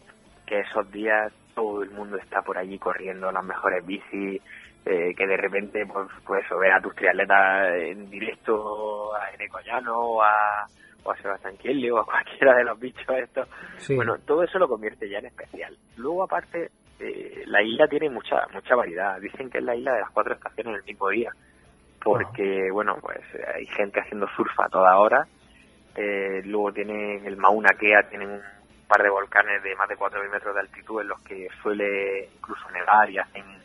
que 0.45 0.61
esos 0.61 0.91
días 0.91 1.31
todo 1.53 1.83
el 1.83 1.91
mundo 1.91 2.17
está 2.17 2.41
por 2.41 2.57
allí 2.57 2.79
corriendo 2.79 3.31
las 3.31 3.43
mejores 3.43 3.85
bicis, 3.85 4.41
eh, 4.85 5.13
que 5.15 5.27
de 5.27 5.37
repente 5.37 5.85
pues, 5.85 6.07
pues 6.25 6.43
ver 6.59 6.71
a 6.71 6.81
tus 6.81 6.95
triatletas 6.95 7.75
en 7.75 8.09
directo 8.09 9.13
a 9.15 9.31
Eneco 9.31 9.59
Llano 9.59 9.97
o 9.99 10.23
a, 10.23 10.65
o 11.03 11.11
a 11.11 11.17
Sebastián 11.17 11.57
Kienle 11.57 11.91
o 11.91 11.99
a 11.99 12.05
cualquiera 12.05 12.55
de 12.55 12.63
los 12.63 12.79
bichos 12.79 13.17
estos. 13.17 13.47
Sí. 13.77 13.95
Bueno, 13.95 14.17
todo 14.19 14.43
eso 14.43 14.59
lo 14.59 14.67
convierte 14.67 15.09
ya 15.09 15.19
en 15.19 15.27
especial. 15.27 15.77
Luego 15.97 16.23
aparte, 16.23 16.71
eh, 16.99 17.43
la 17.45 17.61
isla 17.61 17.87
tiene 17.87 18.09
mucha 18.09 18.47
mucha 18.53 18.75
variedad. 18.75 19.19
Dicen 19.19 19.49
que 19.49 19.59
es 19.59 19.63
la 19.63 19.75
isla 19.75 19.93
de 19.93 20.01
las 20.01 20.11
cuatro 20.11 20.33
estaciones 20.33 20.73
en 20.73 20.79
el 20.79 20.85
mismo 20.85 21.09
día. 21.09 21.31
Porque, 22.03 22.69
bueno, 22.71 22.97
pues 23.01 23.19
eh, 23.33 23.43
hay 23.55 23.65
gente 23.65 23.99
haciendo 23.99 24.27
surf 24.35 24.57
a 24.59 24.69
toda 24.69 24.97
hora. 24.97 25.27
Eh, 25.95 26.41
luego 26.45 26.71
tienen 26.71 27.25
el 27.25 27.35
Mauna 27.35 27.69
Kea, 27.77 28.07
tienen 28.09 28.29
un 28.29 28.41
par 28.87 29.03
de 29.03 29.09
volcanes 29.09 29.61
de 29.63 29.75
más 29.75 29.89
de 29.89 29.97
4.000 29.97 30.31
metros 30.31 30.55
de 30.55 30.61
altitud 30.61 31.01
en 31.01 31.07
los 31.09 31.21
que 31.21 31.47
suele 31.61 32.29
incluso 32.35 32.69
nevar 32.71 33.09
y 33.09 33.17
hacen 33.17 33.58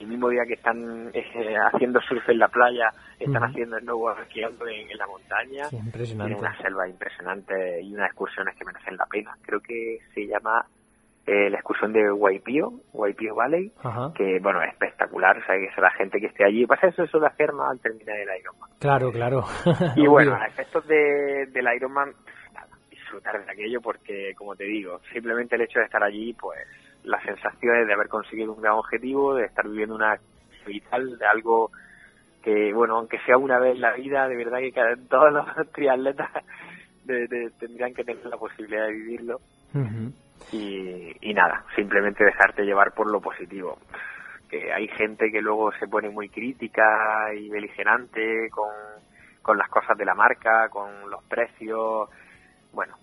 el 0.00 0.06
mismo 0.06 0.28
día 0.30 0.44
que 0.46 0.54
están 0.54 1.10
eh, 1.12 1.56
haciendo 1.72 2.00
surf 2.00 2.26
en 2.28 2.38
la 2.38 2.48
playa, 2.48 2.90
están 3.18 3.44
haciendo 3.44 3.78
snowboard 3.78 4.22
esquiando 4.22 4.66
en, 4.66 4.90
en 4.90 4.96
la 4.96 5.06
montaña. 5.06 5.64
Sí, 5.66 5.76
impresionante. 5.76 6.34
Tiene 6.34 6.48
una 6.48 6.62
selva 6.62 6.88
impresionante 6.88 7.82
y 7.82 7.94
unas 7.94 8.06
excursiones 8.06 8.56
que 8.56 8.64
merecen 8.64 8.96
la 8.96 9.06
pena. 9.06 9.36
Creo 9.42 9.60
que 9.60 9.98
se 10.14 10.26
llama 10.26 10.64
eh, 11.26 11.50
la 11.50 11.58
excursión 11.58 11.92
de 11.92 12.10
Waipio, 12.10 12.72
Waipio 12.94 13.34
Valley, 13.34 13.70
Ajá. 13.82 14.12
que 14.16 14.38
bueno, 14.40 14.62
es 14.62 14.72
espectacular, 14.72 15.36
o 15.36 15.44
sea, 15.44 15.56
que 15.56 15.66
es 15.66 15.76
la 15.76 15.90
gente 15.90 16.18
que 16.18 16.26
esté 16.26 16.44
allí. 16.44 16.66
Pasa 16.66 16.88
eso 16.88 17.06
suele 17.06 17.26
hacer 17.26 17.52
más 17.52 17.70
al 17.70 17.80
terminar 17.80 18.16
el 18.16 18.40
Ironman. 18.40 18.70
Claro, 18.78 19.12
claro. 19.12 19.44
Y 19.96 20.06
bueno, 20.06 20.34
a 20.34 20.46
efectos 20.46 20.86
de, 20.88 21.46
del 21.52 21.66
Ironman, 21.76 22.14
disfrutar 22.88 23.44
de 23.44 23.52
aquello 23.52 23.80
porque, 23.82 24.34
como 24.34 24.56
te 24.56 24.64
digo, 24.64 25.00
simplemente 25.12 25.56
el 25.56 25.62
hecho 25.62 25.78
de 25.78 25.84
estar 25.84 26.02
allí, 26.02 26.32
pues 26.32 26.58
las 27.04 27.22
sensaciones 27.24 27.86
de 27.86 27.92
haber 27.94 28.08
conseguido 28.08 28.52
un 28.52 28.60
gran 28.62 28.74
objetivo, 28.74 29.34
de 29.34 29.46
estar 29.46 29.66
viviendo 29.68 29.94
una 29.94 30.18
vital, 30.66 31.18
de 31.18 31.26
algo 31.26 31.70
que, 32.42 32.72
bueno, 32.72 32.96
aunque 32.96 33.18
sea 33.20 33.36
una 33.36 33.58
vez 33.58 33.74
en 33.74 33.80
la 33.82 33.92
vida, 33.92 34.28
de 34.28 34.36
verdad 34.36 34.58
que 34.58 34.72
cada- 34.72 34.96
todos 35.08 35.32
los 35.32 35.72
triatletas 35.72 36.30
de- 37.04 37.26
de- 37.26 37.50
tendrían 37.58 37.94
que 37.94 38.04
tener 38.04 38.24
la 38.26 38.36
posibilidad 38.36 38.86
de 38.86 38.92
vivirlo. 38.92 39.40
Y, 40.52 41.14
y 41.20 41.34
nada, 41.34 41.64
simplemente 41.76 42.24
dejarte 42.24 42.64
llevar 42.64 42.92
por 42.92 43.10
lo 43.10 43.20
positivo. 43.20 43.78
Que 44.48 44.72
hay 44.72 44.88
gente 44.88 45.30
que 45.30 45.40
luego 45.42 45.70
se 45.72 45.86
pone 45.86 46.08
muy 46.08 46.28
crítica 46.28 47.32
y 47.34 47.48
beligerante 47.50 48.48
con, 48.50 48.70
con 49.42 49.56
las 49.58 49.68
cosas 49.68 49.96
de 49.96 50.04
la 50.04 50.14
marca, 50.14 50.68
con 50.70 51.08
los 51.10 51.22
precios. 51.24 52.08
Bueno, 52.72 52.94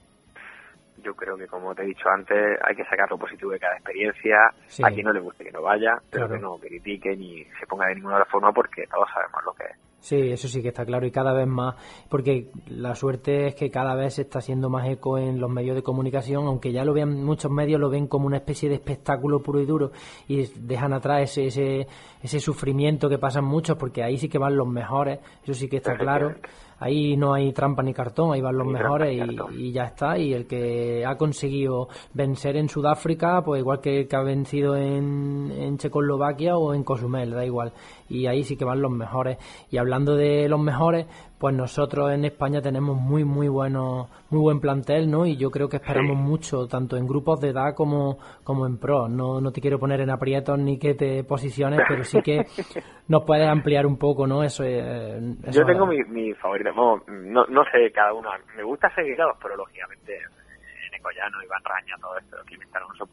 yo 1.03 1.15
creo 1.15 1.37
que 1.37 1.47
como 1.47 1.73
te 1.75 1.83
he 1.83 1.85
dicho 1.85 2.09
antes, 2.09 2.57
hay 2.63 2.75
que 2.75 2.83
sacar 2.85 3.09
lo 3.09 3.17
positivo 3.17 3.51
de 3.51 3.59
cada 3.59 3.75
experiencia. 3.75 4.37
Sí. 4.67 4.83
A 4.83 4.89
quien 4.89 5.05
no 5.05 5.13
le 5.13 5.19
guste 5.19 5.43
que 5.43 5.51
no 5.51 5.61
vaya, 5.61 5.97
pero 6.09 6.27
Claro. 6.27 6.33
que 6.33 6.39
no 6.41 6.57
critique 6.57 7.15
ni 7.15 7.43
se 7.59 7.65
ponga 7.67 7.87
de 7.87 7.95
ninguna 7.95 8.15
otra 8.15 8.25
forma 8.31 8.51
porque 8.51 8.85
todos 8.87 9.07
sabemos 9.13 9.43
lo 9.45 9.53
que 9.53 9.63
es. 9.65 9.77
Sí, 10.07 10.15
eso 10.15 10.47
sí 10.47 10.61
que 10.61 10.69
está 10.69 10.85
claro 10.85 11.05
y 11.05 11.11
cada 11.11 11.33
vez 11.33 11.47
más, 11.47 11.75
porque 12.07 12.49
la 12.67 12.95
suerte 12.95 13.47
es 13.47 13.55
que 13.55 13.69
cada 13.69 13.93
vez 13.93 14.13
se 14.13 14.21
está 14.21 14.39
haciendo 14.39 14.69
más 14.69 14.87
eco 14.87 15.17
en 15.17 15.37
los 15.37 15.49
medios 15.49 15.75
de 15.75 15.83
comunicación, 15.83 16.45
aunque 16.45 16.71
ya 16.71 16.85
lo 16.85 16.93
vean, 16.93 17.25
muchos 17.25 17.51
medios 17.51 17.77
lo 17.77 17.89
ven 17.89 18.07
como 18.07 18.25
una 18.25 18.37
especie 18.37 18.69
de 18.69 18.75
espectáculo 18.75 19.43
puro 19.43 19.59
y 19.59 19.65
duro 19.65 19.91
y 20.29 20.45
dejan 20.61 20.93
atrás 20.93 21.23
ese, 21.23 21.47
ese, 21.47 21.87
ese 22.23 22.39
sufrimiento 22.39 23.09
que 23.09 23.17
pasan 23.17 23.43
muchos, 23.43 23.75
porque 23.75 24.01
ahí 24.01 24.17
sí 24.17 24.29
que 24.29 24.37
van 24.37 24.55
los 24.55 24.65
mejores, 24.65 25.19
eso 25.43 25.53
sí 25.53 25.67
que 25.67 25.75
está 25.75 25.97
claro. 25.97 26.35
Ahí 26.79 27.17
no 27.17 27.33
hay 27.33 27.51
trampa 27.53 27.81
ni 27.81 27.91
cartón, 27.91 28.33
ahí 28.33 28.41
van 28.41 28.55
los 28.55 28.67
Ni 28.67 28.73
mejores 28.73 29.27
y 29.51 29.71
ya 29.71 29.85
está. 29.85 30.17
Y 30.19 30.33
el 30.33 30.45
que 30.45 31.03
ha 31.05 31.17
conseguido 31.17 31.87
vencer 32.13 32.55
en 32.55 32.69
Sudáfrica, 32.69 33.41
pues 33.43 33.61
igual 33.61 33.81
que 33.81 34.01
el 34.01 34.07
que 34.07 34.15
ha 34.15 34.21
vencido 34.21 34.75
en, 34.75 35.51
en 35.51 35.77
Checoslovaquia 35.77 36.55
o 36.55 36.75
en 36.75 36.83
Cozumel, 36.83 37.31
da 37.31 37.43
igual. 37.43 37.73
Y 38.09 38.27
ahí 38.27 38.43
sí 38.43 38.57
que 38.57 38.65
van 38.65 38.81
los 38.81 38.91
mejores. 38.91 39.37
Y 39.69 39.77
hablando 39.77 40.15
de 40.15 40.47
los 40.49 40.59
mejores, 40.59 41.05
pues 41.39 41.53
nosotros 41.55 42.11
en 42.11 42.25
España 42.25 42.61
tenemos 42.61 42.97
muy, 42.99 43.23
muy 43.23 43.47
bueno, 43.47 44.09
muy 44.29 44.39
buen 44.41 44.59
plantel, 44.59 45.09
¿no? 45.11 45.25
Y 45.25 45.37
yo 45.37 45.51
creo 45.51 45.69
que 45.69 45.77
esperamos 45.77 46.17
Sí. 46.17 46.23
mucho, 46.23 46.67
tanto 46.67 46.97
en 46.97 47.05
grupos 47.07 47.39
de 47.41 47.49
edad 47.49 47.75
como, 47.75 48.17
como 48.43 48.65
en 48.65 48.77
pro. 48.77 49.07
No, 49.07 49.39
no 49.41 49.51
te 49.51 49.61
quiero 49.61 49.77
poner 49.79 50.01
en 50.01 50.09
aprietos 50.09 50.57
ni 50.57 50.79
que 50.79 50.93
te 50.95 51.23
posiciones, 51.23 51.81
pero 51.87 52.03
sí 52.03 52.21
que 52.21 52.45
nos 53.07 53.23
puedes 53.25 53.47
ampliar 53.47 53.85
un 53.85 53.97
poco, 53.97 54.25
¿no? 54.25 54.43
Eso, 54.43 54.63
eh, 54.63 55.17
eso 55.43 55.61
Yo 55.61 55.65
tengo 55.65 55.85
mi, 55.85 56.03
mi 56.05 56.33
favorito, 56.33 56.71
no, 57.07 57.45
no 57.45 57.63
sé 57.71 57.91
cada 57.93 58.13
uno, 58.13 58.29
me 58.55 58.63
gusta 58.63 58.89
seguirlos, 58.95 59.35
pero 59.41 59.55
lógicamente 59.55 60.15
eh, 60.15 60.91
Necollano, 60.91 61.43
Iván 61.43 61.63
Raña, 61.63 61.95
todo 62.01 62.17
esto, 62.17 62.37
Clemente 62.45 62.77
Alonso, 62.77 63.07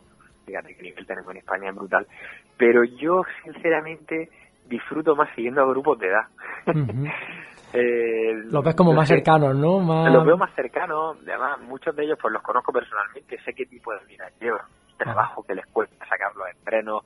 fíjate 0.47 0.75
que 0.77 0.83
nivel 0.83 1.07
tenemos 1.07 1.31
en 1.33 1.37
España 1.39 1.69
es 1.71 1.75
brutal, 1.77 2.07
pero 2.57 2.85
yo 2.85 3.23
sinceramente 3.45 4.31
disfruto 4.69 5.15
más 5.17 5.29
siguiendo 5.35 5.63
a 5.63 5.67
grupos 5.67 5.99
de 5.99 6.09
edad. 6.09 6.27
Eh, 7.77 8.33
Los 8.53 8.63
ves 8.63 8.77
como 8.77 8.93
más 8.93 9.09
sé, 9.09 9.17
cercanos, 9.17 9.57
¿no? 9.57 9.81
Más... 9.81 10.13
Los 10.13 10.25
veo 10.25 10.37
más 10.37 10.55
cercanos, 10.55 11.17
además 11.27 11.61
muchos 11.63 11.97
de 11.97 12.05
ellos 12.05 12.17
pues 12.23 12.33
los 12.33 12.41
conozco 12.41 12.73
personalmente, 12.73 13.37
sé 13.45 13.53
qué 13.53 13.67
tipo 13.67 13.93
de 13.93 13.99
vida 14.07 14.31
llevan, 14.41 14.65
trabajo 14.97 15.43
que 15.43 15.57
les 15.57 15.67
cuesta 15.67 16.07
sacar 16.07 16.37
los 16.37 16.47
entrenos, 16.57 17.03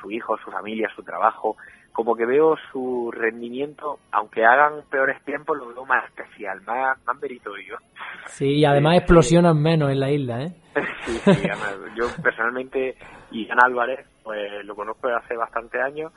su 0.00 0.10
hijo, 0.10 0.38
su 0.38 0.50
familia, 0.50 0.88
su 0.96 1.02
trabajo, 1.02 1.58
como 1.92 2.16
que 2.16 2.24
veo 2.24 2.56
su 2.72 3.10
rendimiento, 3.12 3.98
aunque 4.10 4.42
hagan 4.42 4.84
peores 4.90 5.22
tiempos, 5.24 5.58
lo 5.58 5.68
veo 5.68 5.84
más 5.84 6.06
especial, 6.06 6.62
más, 6.62 6.96
más 7.04 7.20
meritorio. 7.20 7.76
Sí, 8.24 8.60
y 8.60 8.64
además 8.64 8.94
Sí, 8.94 8.98
explosionan 9.00 9.60
menos 9.60 9.90
en 9.90 10.00
la 10.00 10.10
isla, 10.10 10.42
¿eh? 10.44 10.52
Sí, 11.04 11.18
sí, 11.24 11.30
además, 11.50 11.76
yo 11.94 12.06
personalmente, 12.22 12.96
y 13.30 13.46
Jan 13.46 13.62
Álvarez, 13.62 14.06
pues 14.22 14.64
lo 14.64 14.74
conozco 14.74 15.08
desde 15.08 15.20
hace 15.20 15.36
bastante 15.36 15.80
años 15.80 16.10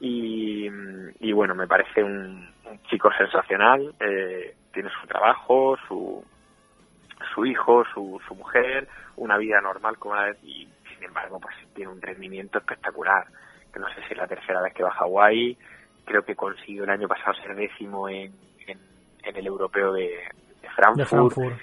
y, 0.00 0.68
y 1.20 1.32
bueno, 1.32 1.54
me 1.54 1.66
parece 1.66 2.02
un, 2.02 2.48
un 2.70 2.82
chico 2.84 3.10
sensacional, 3.16 3.94
eh, 4.00 4.54
tiene 4.72 4.90
su 5.00 5.06
trabajo, 5.06 5.76
su, 5.88 6.24
su 7.34 7.46
hijo, 7.46 7.84
su, 7.92 8.20
su 8.26 8.34
mujer, 8.34 8.88
una 9.16 9.36
vida 9.36 9.60
normal 9.60 9.96
como 9.98 10.14
la 10.14 10.30
y 10.42 10.68
sin 10.94 11.04
embargo 11.04 11.40
pues 11.40 11.54
tiene 11.74 11.90
un 11.90 12.00
rendimiento 12.00 12.58
espectacular, 12.58 13.26
que 13.72 13.80
no 13.80 13.88
sé 13.88 14.02
si 14.06 14.12
es 14.12 14.18
la 14.18 14.26
tercera 14.26 14.62
vez 14.62 14.72
que 14.74 14.82
va 14.82 14.90
a 14.90 14.94
Hawái, 14.94 15.56
creo 16.04 16.22
que 16.24 16.34
consiguió 16.36 16.84
el 16.84 16.90
año 16.90 17.08
pasado 17.08 17.34
ser 17.34 17.54
décimo 17.54 18.08
en, 18.08 18.32
en, 18.66 18.78
en 19.24 19.36
el 19.36 19.46
europeo 19.46 19.92
de, 19.92 20.08
de 20.62 20.68
Frankfurt. 20.70 20.98
De 20.98 21.04
Frankfurt. 21.06 21.58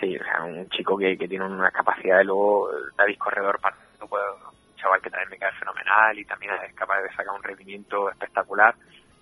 Sí, 0.00 0.14
o 0.18 0.22
sea, 0.22 0.44
un 0.44 0.68
chico 0.68 0.98
que, 0.98 1.16
que 1.16 1.26
tiene 1.26 1.46
una 1.46 1.70
capacidad 1.70 2.18
de 2.18 2.24
luego, 2.24 2.68
David 2.98 3.16
Corredor, 3.16 3.58
para- 3.60 3.76
no 3.98 4.06
puedo- 4.06 4.52
chaval 4.86 5.00
que 5.02 5.10
también 5.10 5.30
me 5.30 5.38
cae 5.38 5.52
fenomenal 5.58 6.18
y 6.18 6.24
también 6.24 6.52
es 6.66 6.74
capaz 6.74 7.00
de 7.02 7.08
sacar 7.10 7.34
un 7.34 7.42
rendimiento 7.42 8.08
espectacular. 8.10 8.74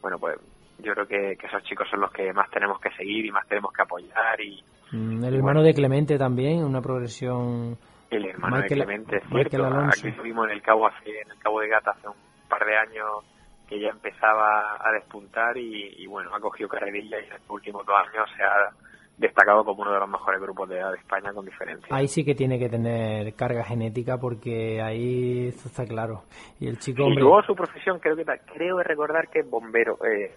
Bueno, 0.03 0.19
pues 0.19 0.37
yo 0.81 0.93
creo 0.93 1.07
que, 1.07 1.37
que 1.39 1.47
esos 1.47 1.63
chicos 1.65 1.89
son 1.91 2.01
los 2.01 2.13
que 2.13 2.33
más 2.33 2.51
tenemos 2.51 2.79
que 2.81 2.91
seguir 2.91 3.25
y 3.25 3.31
más 3.31 3.47
tenemos 3.49 3.73
que 3.73 3.83
apoyar 3.83 4.41
y 4.41 4.63
Mm, 4.93 5.25
El 5.25 5.35
hermano 5.37 5.63
de 5.63 5.73
Clemente 5.75 6.19
también, 6.19 6.63
una 6.63 6.81
progresión 6.83 7.77
El 8.11 8.27
hermano 8.27 8.57
Michael- 8.59 8.69
de 8.69 8.85
Clemente, 8.85 9.17
es 9.17 9.23
cierto. 9.29 9.67
Aquí 9.89 10.09
estuvimos 10.09 10.45
en 10.47 10.53
el 10.53 10.63
Cabo 10.63 10.87
hace, 10.87 11.23
en 11.23 11.31
el 11.31 11.39
Cabo 11.39 11.61
de 11.61 11.69
Gata 11.69 11.93
hace 11.93 12.07
un 12.09 12.15
par 12.49 12.65
de 12.65 12.77
años 12.77 13.25
que 13.67 13.81
ya 13.81 13.89
empezaba 13.89 14.77
a 14.79 14.93
despuntar 14.93 15.57
y, 15.57 15.95
y 15.97 16.07
bueno, 16.07 16.33
ha 16.35 16.39
cogido 16.39 16.69
carrerilla 16.69 17.19
y 17.19 17.25
en 17.25 17.33
estos 17.33 17.51
últimos 17.51 17.85
dos 17.87 17.97
años 17.97 18.29
se 18.37 18.43
ha 18.45 18.71
destacado 19.17 19.65
como 19.65 19.83
uno 19.83 19.93
de 19.93 20.01
los 20.01 20.09
mejores 20.09 20.41
grupos 20.41 20.69
de 20.69 20.79
edad 20.79 20.91
de 20.91 20.99
España 20.99 21.33
con 21.33 21.45
diferencia. 21.45 21.87
Ahí 21.95 22.09
sí 22.09 22.25
que 22.25 22.35
tiene 22.35 22.59
que 22.59 22.69
tener 22.69 23.35
carga 23.35 23.63
genética 23.65 24.19
porque 24.19 24.83
ahí 24.83 25.49
eso 25.49 25.69
está 25.69 25.85
claro. 25.87 26.25
Y 26.61 26.67
el 26.69 26.79
chico, 26.79 27.03
Y 27.03 27.07
hombre, 27.07 27.23
luego 27.23 27.43
su 27.43 27.55
profesión, 27.55 27.99
creo 28.01 28.17
que 28.17 28.25
creo 28.53 28.83
recordar 28.83 29.29
que 29.29 29.41
es 29.41 29.49
bombero, 29.51 29.99
eh, 30.05 30.35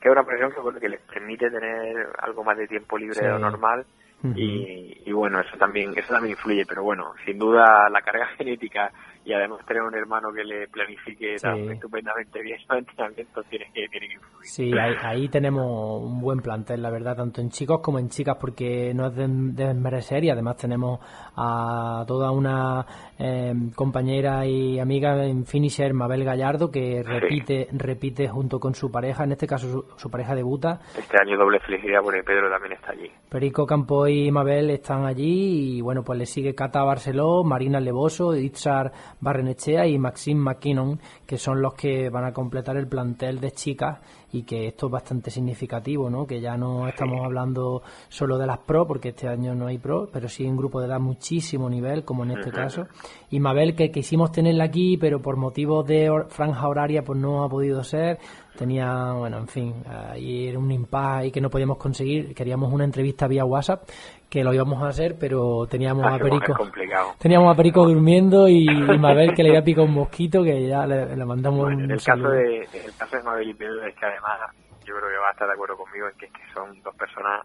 que 0.00 0.08
es 0.08 0.12
una 0.12 0.24
profesión 0.24 0.52
que, 0.52 0.60
bueno, 0.60 0.80
que 0.80 0.88
les 0.88 1.00
permite 1.02 1.50
tener 1.50 2.08
algo 2.20 2.42
más 2.42 2.56
de 2.56 2.66
tiempo 2.66 2.96
libre 2.96 3.14
Sí. 3.14 3.24
de 3.24 3.30
lo 3.30 3.38
normal 3.38 3.84
Y, 4.22 5.02
y 5.06 5.12
bueno, 5.12 5.40
eso 5.40 5.56
también 5.56 5.92
eso 5.96 6.12
también 6.12 6.32
influye, 6.32 6.66
pero 6.66 6.82
bueno, 6.82 7.12
sin 7.24 7.38
duda 7.38 7.88
la 7.90 8.02
carga 8.02 8.26
genética 8.38 8.92
y 9.24 9.32
además 9.34 9.64
tener 9.66 9.82
un 9.82 9.94
hermano 9.94 10.32
que 10.32 10.42
le 10.44 10.66
planifique 10.68 11.38
Sí. 11.38 11.42
tan 11.42 11.70
estupendamente 11.70 12.40
bien 12.42 12.58
los 12.68 12.78
entrenamientos 12.78 13.46
tiene 13.46 13.66
que, 13.72 13.88
tiene 13.88 14.08
que 14.08 14.14
influir. 14.14 14.44
Sí, 14.46 14.72
ahí, 14.78 14.94
ahí 15.02 15.28
tenemos 15.28 16.02
un 16.02 16.20
buen 16.20 16.40
plantel, 16.40 16.82
la 16.82 16.90
verdad, 16.90 17.16
tanto 17.16 17.40
en 17.40 17.50
chicos 17.50 17.80
como 17.82 17.98
en 17.98 18.08
chicas, 18.08 18.36
porque 18.40 18.92
no 18.94 19.06
es 19.06 19.14
de 19.16 19.26
de 19.28 19.66
desmerecer 19.66 20.24
y 20.24 20.30
además 20.30 20.56
tenemos 20.56 21.00
a 21.36 22.04
toda 22.06 22.30
una 22.30 22.84
eh, 23.18 23.52
compañera 23.74 24.46
y 24.46 24.78
amiga 24.78 25.24
en 25.24 25.44
finisher, 25.46 25.92
Mabel 25.94 26.24
Gallardo, 26.24 26.70
que 26.70 27.02
repite 27.02 27.68
repite 27.72 28.28
junto 28.28 28.58
con 28.58 28.74
su 28.74 28.90
pareja, 28.90 29.24
en 29.24 29.32
este 29.32 29.46
caso 29.46 29.70
su, 29.70 29.98
su 29.98 30.10
pareja 30.10 30.34
debuta. 30.34 30.80
Este 30.96 31.16
año 31.20 31.36
doble 31.38 31.60
felicidad 31.60 32.00
porque 32.02 32.22
Pedro 32.22 32.50
también 32.50 32.72
está 32.72 32.92
allí. 32.92 33.10
Perico 33.28 33.66
Campo 33.66 34.06
y 34.10 34.30
Mabel 34.30 34.70
están 34.70 35.04
allí 35.04 35.76
y 35.76 35.80
bueno, 35.80 36.02
pues 36.02 36.18
le 36.18 36.26
sigue 36.26 36.54
Cata 36.54 36.82
Barceló, 36.82 37.44
Marina 37.44 37.80
Levoso, 37.80 38.34
Itzar 38.34 38.92
Barrenechea 39.20 39.86
y 39.86 39.98
Maxime 39.98 40.40
McKinnon, 40.40 40.98
que 41.26 41.38
son 41.38 41.62
los 41.62 41.74
que 41.74 42.10
van 42.10 42.24
a 42.24 42.32
completar 42.32 42.76
el 42.76 42.88
plantel 42.88 43.40
de 43.40 43.52
chicas 43.52 43.98
y 44.32 44.42
que 44.42 44.68
esto 44.68 44.86
es 44.86 44.92
bastante 44.92 45.30
significativo, 45.30 46.08
¿no? 46.08 46.26
Que 46.26 46.40
ya 46.40 46.56
no 46.56 46.86
estamos 46.86 47.24
hablando 47.24 47.82
solo 48.08 48.38
de 48.38 48.46
las 48.46 48.58
pro, 48.58 48.86
porque 48.86 49.08
este 49.08 49.28
año 49.28 49.54
no 49.54 49.66
hay 49.66 49.78
pro, 49.78 50.08
pero 50.12 50.28
sí 50.28 50.44
un 50.44 50.56
grupo 50.56 50.80
de 50.80 50.86
edad 50.86 51.00
muchísimo 51.00 51.68
nivel, 51.68 52.04
como 52.04 52.24
en 52.24 52.32
este 52.32 52.50
caso. 52.50 52.86
Y 53.30 53.40
Mabel, 53.40 53.74
que 53.74 53.90
quisimos 53.90 54.30
tenerla 54.30 54.64
aquí, 54.64 54.96
pero 54.96 55.20
por 55.20 55.36
motivos 55.36 55.86
de 55.86 56.10
franja 56.28 56.68
horaria, 56.68 57.02
pues 57.02 57.18
no 57.18 57.42
ha 57.44 57.48
podido 57.48 57.82
ser. 57.82 58.18
Tenía, 58.58 59.12
bueno, 59.12 59.38
en 59.38 59.48
fin, 59.48 59.74
ahí 60.10 60.48
era 60.48 60.58
un 60.58 60.70
impasse 60.70 61.28
y 61.28 61.30
que 61.32 61.40
no 61.40 61.48
podíamos 61.50 61.78
conseguir. 61.78 62.34
Queríamos 62.34 62.72
una 62.72 62.84
entrevista 62.84 63.26
vía 63.26 63.44
WhatsApp, 63.44 63.88
que 64.28 64.44
lo 64.44 64.52
íbamos 64.52 64.82
a 64.82 64.88
hacer, 64.88 65.16
pero 65.18 65.66
teníamos 65.66 66.04
a 66.04 66.14
Ah, 66.14 66.18
bueno, 66.18 66.38
Perico. 66.40 66.70
Teníamos 67.18 67.52
a 67.52 67.56
Perico 67.56 67.86
durmiendo 67.86 68.48
y, 68.48 68.68
y 68.68 68.98
Mabel 68.98 69.34
que 69.34 69.42
le 69.42 69.50
había 69.50 69.62
picado 69.64 69.86
un 69.86 69.94
mosquito 69.94 70.42
que 70.42 70.66
ya 70.66 70.86
le, 70.86 71.16
le 71.16 71.24
mandamos 71.24 71.60
Bueno, 71.60 71.78
un 71.78 71.84
en 71.84 71.90
el 71.92 72.00
saludo. 72.00 72.30
caso 72.30 72.36
de 72.38 72.56
en 72.56 72.84
el 72.84 72.96
caso 72.96 73.16
de 73.16 73.22
Mabel 73.22 73.48
y 73.48 73.54
Pedro 73.54 73.84
es 73.86 73.94
que 73.96 74.06
además 74.06 74.38
yo 74.84 74.94
creo 74.96 75.08
que 75.10 75.16
va 75.18 75.28
a 75.28 75.32
estar 75.32 75.46
de 75.46 75.54
acuerdo 75.54 75.76
conmigo 75.76 76.08
en 76.08 76.16
que, 76.18 76.26
es 76.26 76.32
que 76.32 76.42
son 76.52 76.82
dos 76.82 76.94
personas 76.96 77.42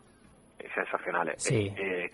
sensacionales. 0.73 1.35
Sí. 1.41 1.71
Eh, 1.77 2.09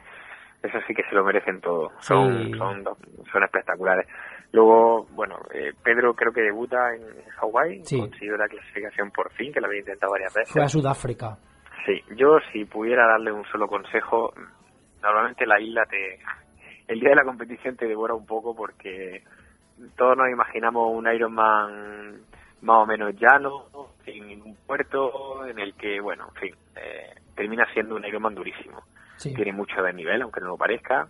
eso 0.63 0.77
sí 0.87 0.93
que 0.93 1.03
se 1.09 1.15
lo 1.15 1.23
merecen 1.23 1.59
todo. 1.61 1.91
Son 1.99 2.45
Sí. 2.45 2.51
son 2.57 2.83
dos- 2.83 2.97
son 3.31 3.43
espectaculares. 3.43 4.05
Luego, 4.53 5.05
bueno, 5.11 5.37
eh, 5.53 5.71
Pedro 5.83 6.13
creo 6.13 6.33
que 6.33 6.41
debuta 6.41 6.93
en 6.93 7.03
Hawái, 7.37 7.85
Sí. 7.85 7.99
consiguió 7.99 8.35
la 8.37 8.47
clasificación 8.47 9.09
por 9.11 9.31
fin, 9.33 9.53
que 9.53 9.61
lo 9.61 9.67
había 9.67 9.79
intentado 9.79 10.11
varias 10.11 10.33
veces. 10.33 10.51
Fue 10.51 10.63
a 10.63 10.67
Sudáfrica. 10.67 11.37
Sí, 11.85 12.01
yo 12.15 12.37
si 12.51 12.65
pudiera 12.65 13.07
darle 13.07 13.31
un 13.31 13.45
solo 13.45 13.67
consejo, 13.67 14.33
normalmente 15.01 15.45
la 15.45 15.59
isla 15.59 15.85
te... 15.85 16.19
El 16.87 16.99
día 16.99 17.09
de 17.11 17.15
la 17.15 17.23
competición 17.23 17.77
te 17.77 17.87
devora 17.87 18.13
un 18.13 18.25
poco 18.25 18.53
porque 18.55 19.23
todos 19.95 20.17
nos 20.17 20.29
imaginamos 20.29 20.91
un 20.93 21.07
Ironman 21.11 22.19
más 22.61 22.83
o 22.83 22.85
menos 22.85 23.13
llano, 23.15 23.65
sin 24.05 24.27
ningún 24.27 24.55
puerto, 24.67 25.45
en 25.47 25.57
el 25.59 25.73
que, 25.75 25.99
bueno, 26.01 26.27
en 26.35 26.41
fin, 26.41 26.55
eh, 26.75 27.15
termina 27.35 27.65
siendo 27.73 27.95
un 27.95 28.05
Ironman 28.05 28.35
durísimo. 28.35 28.83
Sí. 29.15 29.33
Tiene 29.33 29.53
mucho 29.53 29.81
de 29.81 29.93
nivel, 29.93 30.21
aunque 30.21 30.41
no 30.41 30.47
lo 30.47 30.57
parezca. 30.57 31.07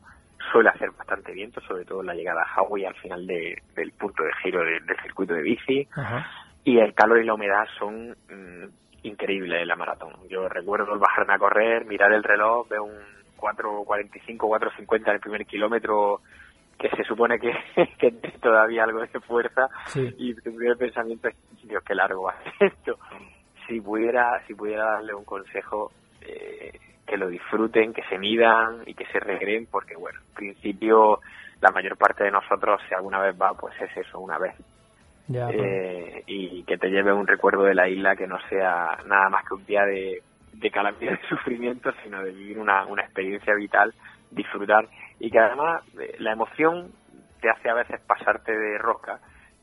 Suele 0.52 0.70
hacer 0.70 0.92
bastante 0.92 1.32
viento, 1.34 1.62
sobre 1.62 1.86
todo 1.86 2.02
en 2.02 2.08
la 2.08 2.14
llegada 2.16 2.42
a 2.42 2.48
Hawái 2.48 2.86
al 2.86 2.96
final 2.96 3.28
de- 3.28 3.62
del 3.76 3.92
punto 3.92 4.24
de 4.24 4.32
giro 4.44 4.64
de- 4.64 4.80
del 4.80 4.98
circuito 5.04 5.34
de 5.34 5.42
bici 5.42 5.88
Ajá. 5.96 6.26
y 6.64 6.80
el 6.80 6.94
calor 6.94 7.22
y 7.22 7.26
la 7.26 7.34
humedad 7.34 7.66
son 7.78 8.10
mm, 8.30 8.66
increíbles 9.04 9.62
en 9.62 9.68
la 9.68 9.76
maratón. 9.76 10.14
Yo 10.30 10.48
recuerdo 10.50 10.94
el 10.94 11.00
bajarme 11.00 11.34
a 11.34 11.39
correr, 11.39 11.86
mirar 11.86 12.12
el 12.14 12.24
reloj, 12.24 12.68
veo 12.70 12.84
un 12.84 12.98
4.45, 13.38 14.38
4.50 14.38 15.08
en 15.10 15.14
el 15.16 15.20
primer 15.20 15.46
kilómetro 15.46 16.22
que 16.78 16.89
se 16.89 17.04
supone 17.04 17.39
que, 17.39 17.52
que 18.00 18.12
todavía 18.42 18.84
algo 18.84 19.02
de 19.02 19.08
fuerza 19.22 19.68
Sí. 19.88 20.14
y 20.18 20.34
tu 20.36 20.56
primer 20.56 20.78
pensamiento 20.78 21.28
es, 21.28 21.36
Dios, 21.64 21.84
qué 21.84 21.94
largo 21.96 22.24
va 22.24 22.32
a 22.34 22.44
ser 22.44 22.54
esto. 22.74 22.98
Si 23.68 23.80
pudiera, 23.82 24.42
si 24.48 24.54
pudiera 24.56 24.86
darle 24.86 25.14
un 25.14 25.24
consejo, 25.26 25.92
eh, 26.22 26.72
que 27.06 27.18
lo 27.18 27.28
disfruten, 27.28 27.93
que 27.93 28.04
se 28.04 28.18
midan 28.18 28.84
y 28.86 28.93
que 28.93 29.06
se 29.08 29.20
regreen, 29.20 29.68
porque 29.70 29.95
bueno, 29.95 30.20
en 30.30 30.34
principio 30.34 31.20
la 31.62 31.72
mayor 31.72 31.97
parte 31.97 32.24
de 32.24 32.32
nosotros, 32.32 32.82
si 32.88 32.95
alguna 32.95 33.20
vez 33.20 33.36
va, 33.39 33.54
pues 33.54 33.74
es 33.82 33.95
eso, 33.97 34.20
una 34.20 34.38
vez. 34.38 34.56
Ya, 35.28 35.47
pues, 35.47 35.60
eh, 35.60 36.24
y 36.28 36.64
que 36.64 36.78
te 36.78 36.89
lleve 36.89 37.14
un 37.14 37.28
recuerdo 37.28 37.64
de 37.64 37.76
la 37.76 37.88
isla 37.88 38.16
que 38.16 38.28
no 38.28 38.38
sea 38.49 38.97
nada 39.06 39.30
más 39.30 39.45
que 39.45 39.54
un 39.54 39.66
día 39.66 39.86
de, 39.86 40.22
de 40.54 40.72
calamidad 40.72 41.20
y 41.24 41.28
sufrimiento, 41.30 41.91
sino 42.04 42.22
de 42.24 42.32
vivir 42.32 42.60
una, 42.60 42.86
una 42.86 43.04
experiencia 43.04 43.54
vital, 43.56 43.93
disfrutar 44.32 44.88
y 45.20 45.30
que 45.30 45.39
además 45.39 45.84
eh, 45.99 46.16
la 46.20 46.32
emoción 46.34 46.91
te 47.41 47.49
hace 47.49 47.70
a 47.70 47.76
veces 47.76 47.99
pasarte 48.08 48.52
de 48.58 48.78
rosca 48.78 49.20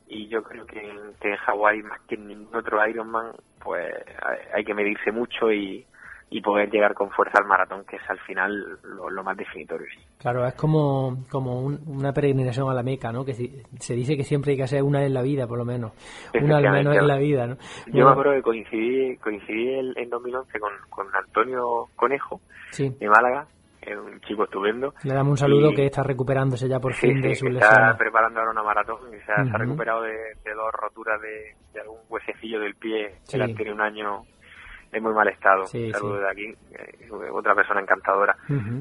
y 0.06 0.28
yo 0.28 0.42
creo 0.42 0.66
que 0.66 0.80
en, 0.80 1.14
que 1.20 1.30
en 1.30 1.36
Hawái 1.36 1.82
más 1.82 2.00
que 2.08 2.14
en 2.14 2.28
ningún 2.28 2.54
otro 2.54 2.86
Ironman 2.86 3.32
pues 3.62 3.92
hay- 4.22 4.38
hay 4.54 4.64
que 4.64 4.74
medirse 4.74 5.12
mucho 5.12 5.52
y, 5.52 5.84
y 6.30 6.40
poder 6.42 6.70
llegar 6.70 6.92
con 6.94 7.10
fuerza 7.10 7.38
al 7.40 7.46
maratón 7.46 7.84
que 7.88 7.96
es 7.96 8.02
al 8.10 8.18
final 8.20 8.78
lo, 8.82 9.08
lo 9.08 9.22
más 9.24 9.36
definitorio. 9.36 9.86
Claro, 10.18 10.46
es 10.46 10.54
como, 10.54 11.24
como 11.30 11.60
un- 11.62 11.80
una 11.86 12.12
peregrinación 12.12 12.68
a 12.70 12.74
la 12.74 12.82
Meca, 12.82 13.10
¿no? 13.12 13.24
Que 13.24 13.32
si- 13.34 13.62
se 13.78 13.94
dice 13.94 14.16
que 14.16 14.24
siempre 14.24 14.50
hay 14.52 14.56
que 14.58 14.64
hacer 14.64 14.82
una 14.82 15.04
en 15.04 15.14
la 15.14 15.22
vida, 15.22 15.46
por 15.46 15.56
lo 15.58 15.64
menos. 15.64 15.92
Una 16.40 16.58
al 16.58 16.70
menos 16.70 16.96
en 16.96 17.06
la 17.06 17.16
vida, 17.16 17.46
¿no? 17.46 17.54
Yo 17.86 17.92
Bueno, 17.92 18.06
me 18.06 18.12
acuerdo 18.12 18.32
que 18.32 18.42
coincidí, 18.42 19.16
coincidí 19.16 19.68
el- 19.74 19.94
en 19.96 20.10
2011 20.10 20.60
con, 20.60 20.72
con 20.90 21.06
Antonio 21.14 21.86
Conejo 21.96 22.40
Sí, 22.72 22.90
de 22.98 23.08
Málaga, 23.08 23.46
un 23.90 24.20
chico 24.20 24.44
estupendo. 24.44 24.92
le 25.04 25.14
damos 25.14 25.30
un 25.30 25.36
saludo 25.38 25.70
Y- 25.70 25.74
que 25.76 25.86
está 25.86 26.02
recuperándose 26.02 26.68
ya 26.68 26.78
por 26.78 26.92
Sí, 26.92 27.06
fin 27.08 27.22
de 27.22 27.30
sí, 27.30 27.36
su 27.36 27.46
lesión. 27.48 27.72
está 27.72 27.96
preparando 27.96 28.40
ahora 28.40 28.52
una 28.52 28.62
maratón 28.62 28.98
y 29.14 29.18
se 29.24 29.32
ha, 29.32 29.42
se 29.46 29.50
ha 29.50 29.56
recuperado 29.56 30.02
de, 30.02 30.12
de 30.12 30.52
dos 30.54 30.70
roturas 30.72 31.18
de, 31.22 31.54
de 31.72 31.80
algún 31.80 32.00
huesecillo 32.10 32.60
del 32.60 32.74
pie 32.74 33.14
Sí. 33.22 33.38
que 33.38 33.44
él 33.44 33.56
tiene 33.56 33.72
un 33.72 33.80
año 33.80 34.24
en 34.92 35.02
muy 35.02 35.12
mal 35.12 35.28
estado. 35.28 35.66
Sí, 35.66 35.86
un 35.86 35.92
saludo 35.92 36.16
sí. 36.16 36.22
de 36.22 36.30
aquí, 36.30 36.58
eh, 36.72 37.10
otra 37.32 37.54
persona 37.54 37.80
encantadora. 37.80 38.36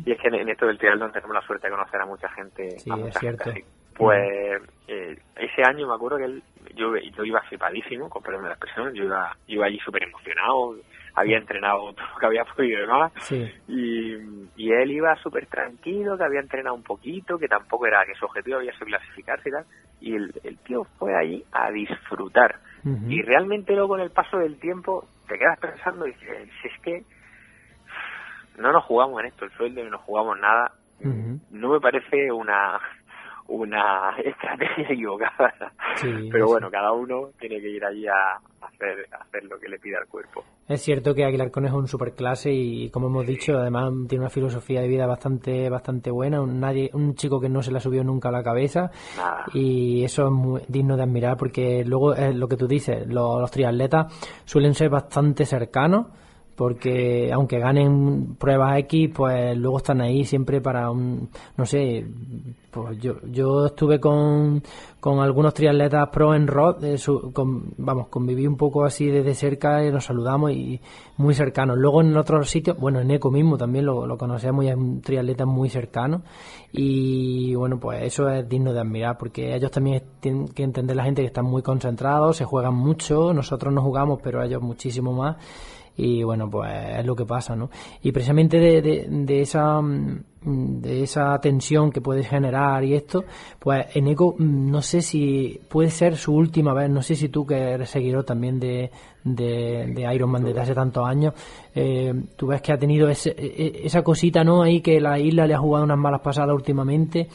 Y 0.06 0.12
es 0.12 0.20
que 0.20 0.28
en, 0.30 0.36
en 0.36 0.50
esto 0.50 0.66
del 0.68 0.78
triatlón 0.78 1.12
tenemos 1.12 1.34
la 1.36 1.42
suerte 1.42 1.68
de 1.68 1.72
conocer 1.76 2.02
a 2.02 2.06
mucha 2.06 2.30
gente. 2.30 2.80
Sí, 2.80 2.90
a 2.92 2.96
es 2.96 3.00
mucha 3.02 3.20
cierto. 3.20 3.44
gente 3.46 3.60
así. 3.62 3.70
Pues 3.98 4.62
eh, 4.88 5.18
ese 5.38 5.64
año 5.64 5.88
me 5.88 5.96
acuerdo 5.96 6.18
que 6.18 6.26
él, 6.26 6.44
yo, 6.76 6.96
yo 6.96 7.24
iba 7.24 7.42
flipadísimo, 7.42 8.10
con 8.10 8.22
perdón 8.22 8.44
de 8.44 8.50
la 8.50 8.54
expresión, 8.54 8.94
yo 8.94 9.06
iba, 9.06 9.36
yo 9.48 9.56
iba 9.56 9.66
allí 9.66 9.80
súper 9.80 10.04
emocionado, 10.04 10.76
había 11.16 11.40
entrenado 11.40 11.94
todo 11.96 12.06
lo 12.14 12.20
que 12.20 12.26
había 12.28 12.46
podido 12.46 12.78
y 12.78 12.82
demás, 12.82 13.12
Sí, 13.22 13.52
y, 13.68 14.14
y 14.56 14.72
él 14.72 14.92
iba 14.92 15.16
súper 15.16 15.48
tranquilo, 15.48 16.16
que 16.16 16.24
había 16.26 16.42
entrenado 16.42 16.76
un 16.76 16.84
poquito, 16.84 17.40
que 17.40 17.48
tampoco 17.48 17.88
era 17.88 18.06
que 18.06 18.14
su 18.14 18.26
objetivo 18.26 18.58
había 18.58 18.72
sido 18.74 18.86
clasificarse 18.86 19.50
y 19.50 19.52
tal, 19.52 19.66
y 20.00 20.16
el, 20.16 20.32
el 20.44 20.58
tío 20.60 20.84
fue 21.00 21.16
allí 21.16 21.44
a 21.52 21.72
disfrutar. 21.72 22.60
Y 23.10 23.22
realmente 23.22 23.74
luego 23.74 23.90
con 23.90 24.00
el 24.00 24.12
paso 24.12 24.38
del 24.38 24.60
tiempo 24.60 25.06
te 25.28 25.38
quedas 25.38 25.60
pensando 25.60 26.08
y 26.08 26.14
dices, 26.14 26.50
si 26.62 26.68
es 26.68 26.80
que 26.82 27.04
no 28.58 28.72
nos 28.72 28.84
jugamos 28.86 29.20
en 29.22 29.28
esto 29.28 29.46
el 29.46 29.52
sueldo 29.52 29.84
ni 29.84 29.90
nos 29.90 30.02
jugamos 30.02 30.40
nada, 30.40 30.72
no 31.52 31.70
me 31.70 31.80
parece 31.80 32.32
una 32.32 32.80
una 33.50 34.16
estrategia 34.24 34.88
equivocada. 34.90 35.54
Sí, 35.96 36.30
Pero 36.32 36.46
sí. 36.46 36.52
bueno, 36.52 36.70
cada 36.70 36.92
uno 36.92 37.30
tiene 37.40 37.60
que 37.60 37.70
ir 37.70 37.84
allí 37.86 38.06
a 38.08 38.36
hacer, 38.62 39.08
a 39.12 39.24
hacer 39.24 39.44
lo 39.46 39.60
que 39.60 39.70
le 39.70 39.80
pida 39.80 40.00
el 40.00 40.08
cuerpo. 40.08 40.44
Es 40.68 40.82
cierto 40.82 41.14
que 41.16 41.24
Aguilar 41.24 41.50
Conejo 41.50 41.78
es 41.78 41.82
un 41.84 41.88
superclase 41.88 42.52
y 42.52 42.90
como 42.90 43.08
hemos 43.08 43.26
dicho, 43.26 43.58
además 43.58 43.92
tiene 44.10 44.24
una 44.26 44.30
filosofía 44.30 44.82
de 44.82 44.88
vida 44.90 45.08
bastante 45.08 45.70
bastante 45.70 46.12
buena, 46.12 46.42
un, 46.42 46.60
nadie, 46.60 46.90
un 46.94 47.16
chico 47.16 47.40
que 47.40 47.48
no 47.48 47.62
se 47.62 47.72
la 47.72 47.80
subió 47.80 48.04
nunca 48.04 48.28
a 48.30 48.34
la 48.34 48.44
cabeza 48.44 48.92
Nada. 49.16 49.46
y 49.54 50.04
eso 50.04 50.26
es 50.26 50.32
muy 50.32 50.62
digno 50.68 50.98
de 50.98 51.04
admirar 51.04 51.38
porque 51.38 51.86
luego 51.86 52.14
es 52.14 52.36
lo 52.36 52.48
que 52.50 52.58
tú 52.58 52.68
dices, 52.68 53.08
los, 53.08 53.40
los 53.40 53.50
triatletas 53.50 54.14
suelen 54.44 54.74
ser 54.74 54.90
bastante 54.90 55.46
cercanos 55.46 56.08
porque 56.58 57.32
aunque 57.32 57.60
ganen 57.60 58.36
pruebas 58.36 58.80
X, 58.80 59.12
pues 59.16 59.56
luego 59.56 59.78
están 59.78 60.02
ahí 60.02 60.26
siempre 60.26 60.60
para 60.60 60.90
un, 60.90 61.30
no 61.56 61.66
sé, 61.68 62.04
pues 62.72 62.98
yo, 63.00 63.14
yo 63.32 63.68
estuve 63.68 64.00
con, 64.00 64.64
con 65.00 65.20
algunos 65.20 65.54
triatletas 65.54 66.10
pro 66.10 66.34
en 66.34 66.48
Rod, 66.48 66.84
eh, 66.84 66.98
con- 67.32 67.74
vamos, 67.78 68.08
conviví 68.08 68.48
un 68.48 68.58
poco 68.58 68.86
así 68.86 69.06
desde 69.06 69.36
cerca 69.36 69.86
y 69.86 69.92
nos 69.92 70.06
saludamos 70.06 70.52
y 70.52 70.82
muy 71.18 71.36
cercanos. 71.36 71.78
Luego 71.78 72.02
en 72.02 72.18
otros 72.18 72.50
sitios, 72.50 72.76
bueno, 72.80 73.00
en 73.02 73.12
Eco 73.12 73.30
mismo 73.30 73.56
también 73.56 73.86
lo, 73.86 74.08
lo 74.08 74.18
conocemos 74.18 74.66
y 74.66 74.70
es 74.70 74.76
un 74.76 75.02
triatleta 75.02 75.46
muy 75.46 75.70
cercano 75.70 76.24
y 76.72 77.54
bueno, 77.54 77.80
pues 77.80 78.02
eso 78.04 78.30
es 78.30 78.50
digno 78.50 78.74
de 78.74 78.80
admirar 78.80 79.18
porque 79.20 79.56
ellos 79.56 79.70
también 79.70 80.02
tienen 80.20 80.48
que 80.48 80.64
entender 80.64 80.96
la 80.96 81.04
gente 81.04 81.22
que 81.22 81.28
están 81.28 81.46
muy 81.46 81.62
concentrados, 81.62 82.38
se 82.38 82.46
juegan 82.46 82.74
mucho, 82.74 83.32
nosotros 83.32 83.72
no 83.72 83.82
jugamos, 83.84 84.20
pero 84.24 84.42
ellos 84.44 84.62
muchísimo 84.62 85.14
más 85.14 85.38
y 85.98 86.22
bueno 86.24 86.48
pues 86.50 86.72
es 87.00 87.06
lo 87.06 87.16
que 87.16 87.26
pasa 87.26 87.56
no 87.56 87.70
y 88.04 88.12
precisamente 88.12 88.60
de, 88.60 88.82
de, 88.82 89.08
de 89.10 89.42
esa 89.42 89.82
mm, 89.82 90.24
de 90.44 91.02
esa 91.04 91.40
tensión 91.42 91.92
que 91.92 92.02
puede 92.02 92.24
generar 92.24 92.84
y 92.84 92.94
esto 92.94 93.26
pues 93.60 93.88
Eneco 93.96 94.36
mm, 94.38 94.70
no 94.72 94.82
sé 94.84 95.02
si 95.02 95.60
puede 95.70 95.90
ser 95.90 96.16
su 96.16 96.36
última 96.36 96.74
vez 96.74 96.90
no 96.90 97.02
sé 97.02 97.16
si 97.16 97.30
tú 97.30 97.46
que 97.48 97.56
eres 97.58 97.90
seguidor 97.90 98.24
también 98.24 98.60
de 98.60 98.92
de, 99.24 99.92
de 99.94 100.14
Iron 100.16 100.30
Man 100.30 100.44
desde 100.46 100.62
hace 100.62 100.74
tantos 100.76 101.06
años 101.06 101.34
eh, 101.76 102.14
tú 102.38 102.48
ves 102.48 102.62
que 102.62 102.72
ha 102.72 102.78
tenido 102.78 103.10
ese- 103.10 103.36
e- 103.38 103.66
e- 103.82 103.86
esa 103.88 104.04
cosita 104.04 104.44
no 104.44 104.62
ahí 104.62 104.80
que 104.82 105.02
la 105.02 105.20
isla 105.20 105.48
le 105.48 105.56
ha 105.56 105.60
jugado 105.60 105.84
unas 105.84 105.98
malas 105.98 106.22
pasadas 106.22 106.54
últimamente 106.56 107.28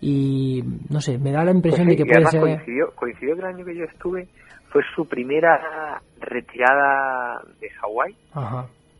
y 0.00 0.62
no 0.90 1.00
sé 1.00 1.18
me 1.18 1.32
da 1.32 1.44
la 1.44 1.50
impresión 1.52 1.86
Pues 1.86 1.96
sí, 1.96 2.02
de 2.02 2.04
que 2.04 2.12
puede 2.12 2.26
ser 2.30 2.40
coincidió, 2.40 2.90
coincidió 2.94 3.34
que 3.34 3.40
el 3.40 3.46
año 3.46 3.64
que 3.64 3.76
yo 3.76 3.84
estuve 3.84 4.28
fue 4.76 4.84
su 4.94 5.08
primera 5.08 6.02
retirada 6.20 7.40
de 7.60 7.70
Hawái. 7.70 8.14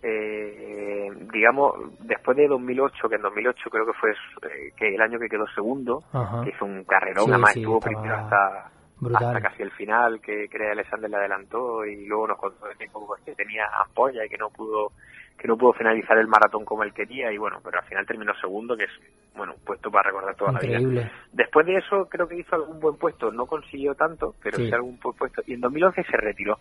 Eh, 0.02 1.10
digamos, 1.32 1.74
después 2.00 2.34
de 2.36 2.48
2008, 2.48 3.08
que 3.10 3.16
en 3.16 3.22
2008 3.22 3.70
creo 3.70 3.84
que 3.84 3.92
fue 3.92 4.10
eh, 4.12 4.72
que 4.74 4.94
el 4.94 5.00
año 5.02 5.18
que 5.18 5.28
quedó 5.28 5.46
segundo, 5.48 6.02
Ajá. 6.12 6.42
que 6.44 6.50
hizo 6.50 6.64
un 6.64 6.84
carrerón, 6.84 7.26
Sí, 7.26 7.30
además 7.30 7.52
sí, 7.52 7.60
estuvo 7.60 7.80
primero 7.80 8.14
hasta, 8.14 8.70
hasta 9.16 9.40
casi 9.42 9.62
el 9.64 9.70
final, 9.72 10.20
que 10.22 10.48
cree 10.48 10.70
Alexander 10.70 11.10
le 11.10 11.16
adelantó 11.16 11.84
y 11.84 12.06
luego 12.06 12.28
nos 12.28 12.38
contó 12.38 12.66
de 12.68 12.76
que 13.24 13.34
tenía 13.34 13.66
ampolla 13.84 14.24
y 14.24 14.28
que 14.30 14.38
no 14.38 14.48
pudo 14.48 14.92
que 15.38 15.46
no 15.48 15.56
pudo 15.56 15.72
finalizar 15.74 16.16
el 16.18 16.26
maratón 16.28 16.64
como 16.64 16.82
él 16.82 16.92
quería 16.94 17.30
y 17.32 17.38
bueno, 17.38 17.60
pero 17.62 17.78
al 17.78 17.84
final 17.84 18.06
terminó 18.06 18.34
segundo, 18.40 18.76
que 18.76 18.84
es 18.84 18.90
bueno, 19.36 19.54
un 19.54 19.64
puesto 19.64 19.90
para 19.90 20.08
recordar 20.10 20.34
toda 20.34 20.52
la 20.52 20.60
vida. 20.60 21.10
Después 21.32 21.66
de 21.66 21.76
eso 21.76 22.06
creo 22.08 22.26
que 22.26 22.38
hizo 22.38 22.54
algún 22.56 22.80
buen 22.80 22.96
puesto, 22.96 23.30
no 23.30 23.46
consiguió 23.46 23.94
tanto, 23.94 24.34
pero 24.42 24.56
Sí. 24.56 24.66
sí, 24.68 24.72
algún 24.74 24.98
buen 24.98 25.16
puesto. 25.16 25.42
Y 25.46 25.54
en 25.54 25.60
2011 25.60 26.02
se 26.04 26.16
retiró. 26.16 26.58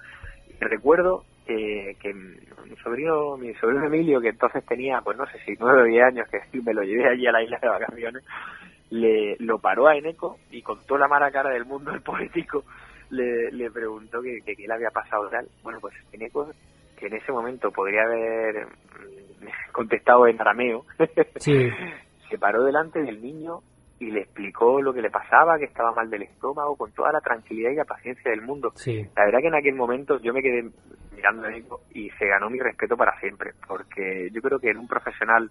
Recuerdo 0.60 1.24
que, 1.46 1.96
que 2.02 2.14
mi 2.14 2.76
sobrino, 2.84 3.38
mi 3.38 3.54
sobrino 3.56 3.86
Emilio, 3.86 4.20
que 4.20 4.30
entonces 4.30 4.66
tenía, 4.66 5.02
pues 5.02 5.18
no 5.18 5.26
sé 5.28 5.40
si 5.46 5.54
nueve 5.60 5.82
o 5.82 5.86
diez 5.86 6.04
años, 6.04 6.28
que 6.30 6.40
me 6.62 6.74
lo 6.74 6.84
llevé 6.84 7.08
allí 7.10 7.28
a 7.28 7.32
la 7.32 7.44
isla 7.44 7.60
de 7.62 7.70
vacaciones, 7.70 8.24
le 8.90 9.36
lo 9.40 9.60
paró 9.60 9.88
a 9.88 9.96
Eneco 9.96 10.38
y 10.52 10.62
con 10.62 10.80
toda 10.86 11.02
la 11.02 11.08
mala 11.08 11.32
cara 11.32 11.50
del 11.52 11.66
mundo, 11.66 11.92
el 11.92 12.02
político, 12.02 12.64
le, 13.10 13.52
le 13.52 13.70
preguntó 13.72 14.22
que, 14.22 14.40
que 14.46 14.56
qué 14.56 14.68
le 14.68 14.74
había 14.74 14.90
pasado 14.92 15.30
tal. 15.30 15.48
Bueno, 15.64 15.80
pues 15.80 15.94
Eneco, 16.12 16.50
que 16.96 17.08
en 17.08 17.16
ese 17.16 17.32
momento 17.32 17.72
podría 17.72 18.04
haber 18.04 18.68
contestado 19.72 20.28
en 20.28 20.40
arameo, 20.40 20.86
sí 21.38 21.70
se 22.30 22.38
paró 22.38 22.64
delante 22.64 23.02
del 23.02 23.22
niño 23.22 23.62
y 24.00 24.12
le 24.12 24.22
explicó 24.22 24.82
lo 24.82 24.94
que 24.94 25.02
le 25.02 25.10
pasaba, 25.10 25.58
que 25.58 25.66
estaba 25.66 25.94
mal 25.94 26.10
del 26.10 26.24
estómago, 26.24 26.76
con 26.76 26.92
toda 26.92 27.12
la 27.12 27.22
tranquilidad 27.22 27.72
y 27.72 27.76
la 27.76 27.86
paciencia 27.86 28.32
del 28.32 28.42
mundo. 28.42 28.72
sí 28.76 29.06
La 29.16 29.26
verdad 29.26 29.40
que 29.40 29.48
en 29.48 29.56
aquel 29.56 29.76
momento 29.76 30.20
yo 30.20 30.34
me 30.34 30.42
quedé 30.42 30.70
mirando 31.16 31.48
y 31.94 32.10
se 32.12 32.28
ganó 32.28 32.50
mi 32.50 32.60
respeto 32.60 32.98
para 32.98 33.18
siempre, 33.20 33.54
porque 33.68 34.30
yo 34.34 34.42
creo 34.42 34.60
que 34.60 34.72
en 34.72 34.78
un 34.78 34.88
profesional, 34.88 35.50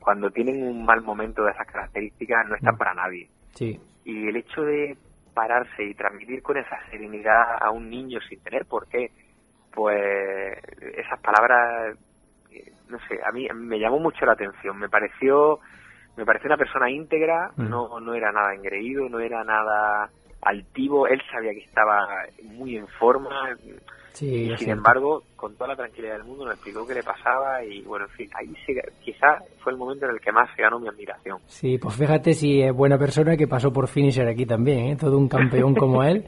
cuando 0.00 0.30
tienen 0.30 0.66
un 0.66 0.84
mal 0.84 1.02
momento 1.02 1.44
de 1.44 1.52
esas 1.52 1.66
características, 1.66 2.48
no 2.48 2.56
están 2.56 2.76
para 2.76 2.94
nadie. 2.94 3.28
sí 3.54 3.78
Y 4.04 4.28
el 4.28 4.36
hecho 4.36 4.62
de 4.62 4.96
pararse 5.32 5.84
y 5.84 5.94
transmitir 5.94 6.42
con 6.42 6.56
esa 6.56 6.78
serenidad 6.90 7.58
a 7.60 7.70
un 7.70 7.90
niño 7.90 8.20
sin 8.28 8.40
tener 8.40 8.66
por 8.66 8.88
qué, 8.88 9.10
pues 9.74 10.56
esas 10.96 11.20
palabras, 11.20 11.96
no 12.88 12.98
sé, 13.08 13.18
a 13.26 13.32
mí 13.32 13.46
me 13.54 13.78
llamó 13.78 13.98
mucho 13.98 14.24
la 14.24 14.32
atención, 14.32 14.78
me 14.78 14.88
pareció, 14.88 15.58
me 16.16 16.24
pareció 16.24 16.48
una 16.48 16.56
persona 16.56 16.90
íntegra, 16.90 17.50
Mm. 17.56 17.68
no, 17.68 18.00
no 18.00 18.14
era 18.14 18.30
nada 18.32 18.54
engreído, 18.54 19.08
no 19.08 19.18
era 19.20 19.42
nada 19.44 20.08
altivo, 20.42 21.06
él 21.08 21.20
sabía 21.32 21.52
que 21.52 21.64
estaba 21.64 22.06
muy 22.42 22.76
en 22.76 22.86
forma, 22.86 23.30
sí 24.12 24.50
y 24.52 24.56
sin 24.58 24.70
embargo, 24.70 25.22
con 25.34 25.54
toda 25.56 25.68
la 25.68 25.76
tranquilidad 25.76 26.12
del 26.18 26.24
mundo, 26.24 26.44
me 26.44 26.52
explicó 26.52 26.86
qué 26.86 26.94
le 26.94 27.02
pasaba 27.02 27.64
y 27.64 27.80
bueno, 27.82 28.04
en 28.04 28.10
fin, 28.12 28.30
ahí 28.34 28.54
se, 28.64 28.74
quizá 29.02 29.38
fue 29.60 29.72
el 29.72 29.78
momento 29.78 30.04
en 30.04 30.12
el 30.12 30.20
que 30.20 30.30
más 30.30 30.48
se 30.54 30.62
ganó 30.62 30.78
mi 30.78 30.86
admiración. 30.88 31.38
Sí, 31.46 31.78
pues 31.78 31.96
fíjate 31.96 32.32
si 32.34 32.62
es 32.62 32.72
buena 32.72 32.96
persona 32.98 33.36
que 33.36 33.48
pasó 33.48 33.72
por 33.72 33.88
Finisher 33.88 34.28
aquí 34.28 34.46
también, 34.46 34.86
¿eh? 34.92 34.96
todo 34.96 35.18
un 35.18 35.28
campeón 35.28 35.74
como 35.74 36.04
él. 36.04 36.24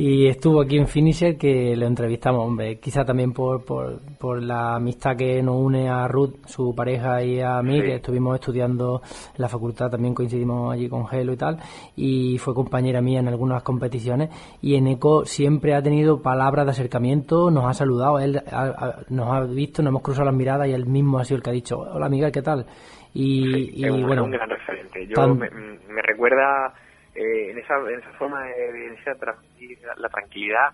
Y 0.00 0.28
estuvo 0.28 0.60
aquí 0.60 0.76
en 0.78 0.86
Finisher 0.86 1.36
que 1.36 1.74
lo 1.74 1.86
entrevistamos, 1.86 2.46
hombre, 2.46 2.78
quizá 2.78 3.04
también 3.04 3.32
por, 3.32 3.64
por, 3.64 3.98
por 4.16 4.40
la 4.40 4.76
amistad 4.76 5.16
que 5.16 5.42
nos 5.42 5.56
une 5.56 5.88
a 5.88 6.06
Ruth, 6.06 6.36
su 6.46 6.72
pareja, 6.72 7.20
y 7.24 7.40
a 7.40 7.60
mí, 7.62 7.80
Sí. 7.80 7.82
que 7.86 7.94
estuvimos 7.96 8.36
estudiando 8.36 9.02
en 9.34 9.42
la 9.42 9.48
facultad, 9.48 9.90
también 9.90 10.14
coincidimos 10.14 10.72
allí 10.72 10.88
con 10.88 11.04
Gelo 11.08 11.32
y 11.32 11.36
tal, 11.36 11.58
y 11.96 12.38
fue 12.38 12.54
compañera 12.54 13.00
mía 13.02 13.18
en 13.18 13.26
algunas 13.26 13.64
competiciones. 13.64 14.30
Y 14.62 14.76
en 14.76 14.86
ECO 14.86 15.24
siempre 15.24 15.74
ha 15.74 15.82
tenido 15.82 16.22
palabras 16.22 16.66
de 16.66 16.70
acercamiento, 16.70 17.50
nos 17.50 17.64
ha 17.64 17.74
saludado, 17.74 18.20
él 18.20 18.40
ha- 18.52 18.66
ha- 18.66 18.96
nos 19.08 19.32
ha 19.32 19.40
visto, 19.40 19.82
nos 19.82 19.90
hemos 19.90 20.02
cruzado 20.02 20.26
las 20.26 20.34
miradas 20.34 20.68
y 20.68 20.74
él 20.74 20.86
mismo 20.86 21.18
ha 21.18 21.24
sido 21.24 21.38
el 21.38 21.42
que 21.42 21.50
ha 21.50 21.54
dicho, 21.54 21.76
hola 21.80 22.08
Miguel, 22.08 22.30
¿qué 22.30 22.42
tal? 22.42 22.66
Y, 23.14 23.80
y 23.80 23.84
es 23.84 23.90
un, 23.90 24.06
bueno, 24.06 24.22
un 24.24 24.30
gran 24.30 24.48
referente. 24.48 25.04
Yo 25.08 25.14
tan- 25.14 25.38
me, 25.38 25.50
me 25.50 26.02
recuerda 26.02 26.72
eh, 27.18 27.50
en, 27.50 27.58
esa, 27.58 27.74
en 27.78 27.98
esa 28.00 28.10
forma 28.12 28.44
de, 28.44 28.86
en 28.86 28.94
esa 28.94 29.14
transmitir 29.16 29.78
la 29.96 30.08
tranquilidad, 30.08 30.66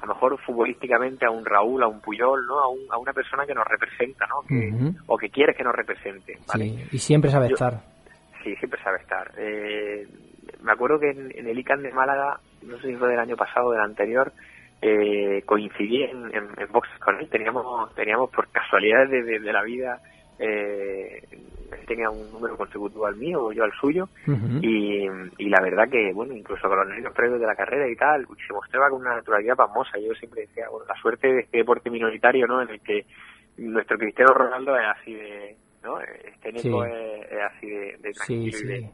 a 0.00 0.06
lo 0.06 0.14
mejor 0.14 0.38
futbolísticamente 0.40 1.26
a 1.26 1.30
un 1.30 1.44
Raúl, 1.44 1.82
a 1.82 1.86
un 1.88 2.00
Puyol, 2.00 2.46
¿no? 2.46 2.58
A, 2.60 2.68
un- 2.68 2.86
a 2.90 2.96
una 2.98 3.12
persona 3.12 3.44
que 3.46 3.54
nos 3.54 3.66
representa, 3.66 4.26
¿no? 4.26 4.40
Que. 4.48 4.72
O 5.06 5.18
que 5.18 5.28
quiere 5.30 5.54
que 5.54 5.62
nos 5.64 5.74
represente, 5.74 6.38
¿vale? 6.48 6.64
Sí, 6.64 6.88
y 6.92 6.98
siempre 6.98 7.30
sabe 7.30 7.48
Yo- 7.48 7.54
estar. 7.54 7.80
Sí, 8.42 8.56
siempre 8.56 8.80
sabe 8.82 8.98
estar. 8.98 9.30
Eh, 9.36 10.06
me 10.62 10.72
acuerdo 10.72 10.98
que 10.98 11.10
en, 11.10 11.30
en 11.36 11.46
el 11.46 11.58
ICANN 11.58 11.82
de 11.82 11.92
Málaga, 11.92 12.40
no 12.62 12.78
sé 12.78 12.88
si 12.88 12.94
fue 12.96 13.08
del 13.10 13.18
año 13.18 13.36
pasado 13.36 13.66
o 13.66 13.72
del 13.72 13.82
anterior, 13.82 14.32
eh, 14.80 15.42
coincidí 15.44 16.04
en, 16.04 16.34
en, 16.34 16.48
en 16.56 16.72
boxes 16.72 16.98
con 17.00 17.18
él. 17.20 17.28
Teníamos, 17.28 17.94
teníamos 17.94 18.30
por 18.30 18.48
casualidades 18.48 19.10
de, 19.10 19.22
de- 19.24 19.40
de 19.40 19.52
la 19.52 19.62
vida, 19.62 20.00
eh, 20.38 21.22
él 21.72 21.86
tenía 21.86 22.10
un 22.10 22.30
número 22.32 22.56
consecutivo 22.56 23.06
al 23.06 23.16
mío 23.16 23.44
o 23.44 23.52
yo 23.52 23.64
al 23.64 23.72
suyo. 23.72 24.08
Y, 24.62 25.06
y 25.38 25.48
la 25.48 25.60
verdad 25.60 25.88
que, 25.88 26.12
bueno, 26.12 26.34
incluso 26.34 26.68
con 26.68 26.78
los 26.78 26.88
nervios 26.88 27.12
previos 27.14 27.40
de 27.40 27.46
la 27.46 27.54
carrera 27.54 27.88
y 27.88 27.96
tal, 27.96 28.26
se 28.46 28.52
mostraba 28.52 28.90
con 28.90 29.00
una 29.00 29.16
naturalidad 29.16 29.56
pasmosa. 29.56 29.98
Yo 29.98 30.14
siempre 30.14 30.42
decía, 30.42 30.68
bueno, 30.70 30.86
la 30.88 31.00
suerte 31.00 31.32
de 31.32 31.40
este 31.40 31.58
deporte 31.58 31.90
minoritario, 31.90 32.46
¿no? 32.46 32.62
En 32.62 32.70
el 32.70 32.80
que 32.80 33.06
nuestro 33.58 33.98
Cristiano 33.98 34.32
Ronaldo 34.32 34.76
es 34.76 34.86
así 34.86 35.14
de, 35.14 35.56
¿no? 35.82 35.98
Este 36.00 36.52
Nico 36.52 36.84
Sí. 36.84 36.90
es, 36.90 37.32
es 37.32 37.38
así 37.56 37.70
de, 37.70 37.96
de 37.98 38.12
Sí, 38.14 38.18
tranquilo 38.18 38.46
y 38.46 38.52
sí. 38.52 38.66
de- 38.66 38.90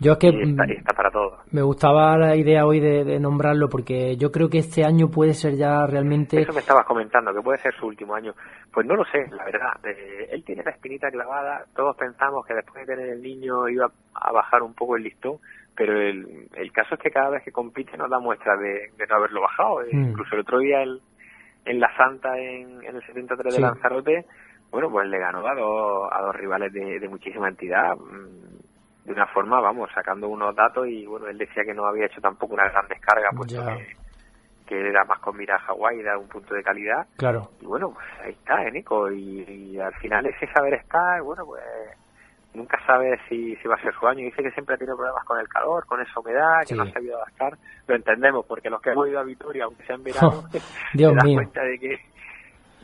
Yo 0.00 0.12
es 0.12 0.18
que 0.18 0.26
y 0.28 0.50
está, 0.50 0.66
y 0.68 0.72
está 0.72 0.92
para 0.94 1.10
todo. 1.10 1.38
me 1.52 1.62
gustaba 1.62 2.16
la 2.18 2.36
idea 2.36 2.66
hoy 2.66 2.80
de, 2.80 3.04
de 3.04 3.18
nombrarlo 3.20 3.68
porque 3.68 4.16
yo 4.16 4.30
creo 4.30 4.48
que 4.50 4.58
este 4.58 4.84
año 4.84 5.08
puede 5.10 5.32
ser 5.34 5.54
ya 5.56 5.86
realmente... 5.86 6.40
Eso 6.42 6.52
me 6.52 6.60
estabas 6.60 6.84
comentando, 6.86 7.32
que 7.32 7.40
puede 7.40 7.58
ser 7.58 7.74
su 7.76 7.86
último 7.86 8.14
año. 8.14 8.34
Pues 8.72 8.86
no 8.86 8.94
lo 8.96 9.04
sé, 9.06 9.26
la 9.30 9.44
verdad. 9.44 9.72
Eh, 9.84 10.28
él 10.32 10.44
tiene 10.44 10.62
la 10.64 10.72
espinita 10.72 11.10
clavada. 11.10 11.64
Todos 11.74 11.96
pensamos 11.96 12.44
que 12.46 12.54
después 12.54 12.86
de 12.86 12.94
tener 12.94 13.10
el 13.12 13.22
niño 13.22 13.68
iba 13.68 13.90
a 14.14 14.32
bajar 14.32 14.62
un 14.62 14.74
poco 14.74 14.96
el 14.96 15.04
listón, 15.04 15.38
pero 15.76 15.98
el, 16.00 16.48
el 16.54 16.72
caso 16.72 16.94
es 16.96 17.00
que 17.00 17.10
cada 17.10 17.30
vez 17.30 17.42
que 17.42 17.52
compite 17.52 17.96
nos 17.96 18.10
da 18.10 18.18
muestras 18.18 18.58
de, 18.60 18.90
de 18.98 19.06
no 19.08 19.14
haberlo 19.16 19.40
bajado. 19.40 19.80
Mm. 19.92 20.10
Incluso 20.10 20.34
el 20.34 20.40
otro 20.42 20.58
día 20.58 20.82
el, 20.82 21.00
en 21.64 21.80
la 21.80 21.90
Santa, 21.96 22.36
en, 22.38 22.84
en 22.84 22.96
el 22.96 23.02
73 23.06 23.54
Sí. 23.54 23.60
de 23.62 23.66
Lanzarote, 23.66 24.26
bueno, 24.74 24.90
pues 24.90 25.06
le 25.08 25.18
ganó 25.18 25.46
a 25.46 25.54
dos, 25.54 26.08
a 26.12 26.20
dos 26.22 26.34
rivales 26.36 26.72
de, 26.72 26.98
de 26.98 27.08
muchísima 27.08 27.48
entidad. 27.48 27.96
mm, 27.96 29.04
De 29.06 29.12
una 29.12 29.26
forma, 29.28 29.60
vamos, 29.60 29.88
sacando 29.94 30.28
unos 30.28 30.54
datos 30.56 30.86
y 30.88 31.06
bueno, 31.06 31.28
él 31.28 31.38
decía 31.38 31.62
que 31.64 31.74
no 31.74 31.86
había 31.86 32.06
hecho 32.06 32.20
tampoco 32.20 32.54
una 32.54 32.68
gran 32.68 32.88
descarga, 32.88 33.30
puesto 33.36 33.64
que, 33.64 33.96
que 34.66 34.88
era 34.88 35.04
más 35.04 35.18
con 35.20 35.36
mira 35.36 35.56
a 35.56 35.60
Hawái, 35.60 36.00
era 36.00 36.18
un 36.18 36.26
punto 36.28 36.54
de 36.54 36.62
calidad. 36.62 37.06
Claro, 37.16 37.50
Y 37.60 37.66
bueno, 37.66 37.90
pues 37.92 38.06
ahí 38.24 38.32
está, 38.32 38.64
Eneco. 38.66 39.10
Y, 39.12 39.42
y 39.74 39.78
al 39.78 39.94
final 39.96 40.26
ese 40.26 40.46
saber 40.52 40.74
estar, 40.74 41.20
bueno, 41.22 41.44
pues 41.46 41.62
nunca 42.54 42.78
sabe 42.86 43.18
si, 43.28 43.54
si 43.56 43.68
va 43.68 43.74
a 43.74 43.82
ser 43.82 43.92
su 43.94 44.06
año. 44.06 44.24
Dice 44.24 44.42
que 44.42 44.50
siempre 44.52 44.74
ha 44.74 44.78
tenido 44.78 44.96
problemas 44.96 45.24
con 45.24 45.38
el 45.38 45.48
calor, 45.48 45.84
con 45.86 46.00
esa 46.00 46.18
humedad, 46.20 46.60
que 46.60 46.68
Sí. 46.68 46.74
no 46.76 46.84
ha 46.84 46.90
sabido 46.92 47.16
adaptar. 47.16 47.58
Lo 47.86 47.94
entendemos, 47.96 48.46
porque 48.46 48.70
los 48.70 48.80
que 48.80 48.90
hemos 48.90 49.06
ido 49.08 49.20
a 49.20 49.24
Vitoria, 49.24 49.64
aunque 49.64 49.84
sea 49.84 49.96
en 49.96 50.04
verano, 50.04 50.44
Dios 50.94 51.10
te 51.12 51.14
das 51.16 51.24
mío. 51.24 51.36
cuenta 51.36 51.62
de 51.62 51.78
que 51.78 51.98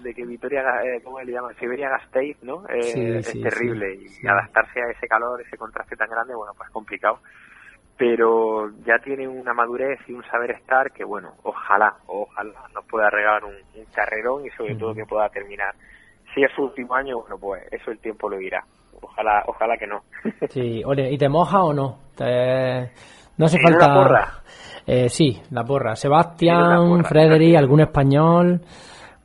de 0.03 0.15
que 0.15 0.25
Vitoria, 0.25 0.63
eh, 0.85 1.01
¿cómo 1.05 1.21
le 1.21 1.33
llaman? 1.33 1.55
Siberia 1.57 1.89
Gasteiz, 1.91 2.37
¿no? 2.43 2.65
Eh, 2.69 2.81
Sí, 2.95 3.01
es 3.03 3.27
sí, 3.27 3.43
terrible. 3.43 3.97
sí, 3.97 4.07
y 4.23 4.27
adaptarse 4.29 4.81
a 4.83 4.91
ese 4.91 5.07
calor, 5.09 5.41
ese 5.41 5.57
contraste 5.57 5.97
tan 5.97 6.09
grande, 6.11 6.35
bueno, 6.35 6.53
pues 6.57 6.71
complicado. 6.71 7.19
Pero 7.97 8.71
ya 8.87 8.99
tiene 8.99 9.29
una 9.29 9.53
madurez 9.53 9.99
y 10.09 10.13
un 10.13 10.25
saber 10.25 10.53
estar 10.53 10.91
que, 10.91 11.05
bueno, 11.05 11.35
ojalá, 11.43 11.97
ojalá 12.07 12.55
nos 12.75 12.85
pueda 12.87 13.11
regalar 13.11 13.45
un, 13.45 13.53
un 13.53 13.85
carrerón 13.95 14.47
y 14.47 14.51
sobre 14.51 14.75
todo 14.77 14.95
que 14.95 15.05
pueda 15.05 15.29
terminar 15.29 15.75
si 16.35 16.43
es 16.43 16.51
su 16.55 16.63
último 16.63 16.95
año, 16.95 17.19
bueno, 17.21 17.37
pues 17.39 17.63
eso 17.73 17.91
el 17.91 17.99
tiempo 17.99 18.29
lo 18.29 18.39
dirá. 18.39 18.65
Ojalá, 19.03 19.43
ojalá 19.47 19.77
que 19.77 19.87
no. 19.87 20.03
Sí, 20.49 20.83
oye, 20.85 21.11
¿y 21.11 21.19
te 21.19 21.29
moja 21.29 21.63
o 21.63 21.73
no? 21.75 21.99
Te- 22.17 22.91
No 23.37 23.47
hace 23.47 23.59
¿Tiene 23.59 23.73
falta... 23.79 23.87
una 23.93 24.03
porra? 24.03 24.33
Eh, 24.87 25.09
sí, 25.09 25.43
la 25.51 25.65
porra. 25.65 25.95
Sebastián, 25.97 27.05
Frederick, 27.05 27.57
algún 27.57 27.81
español. 27.81 28.61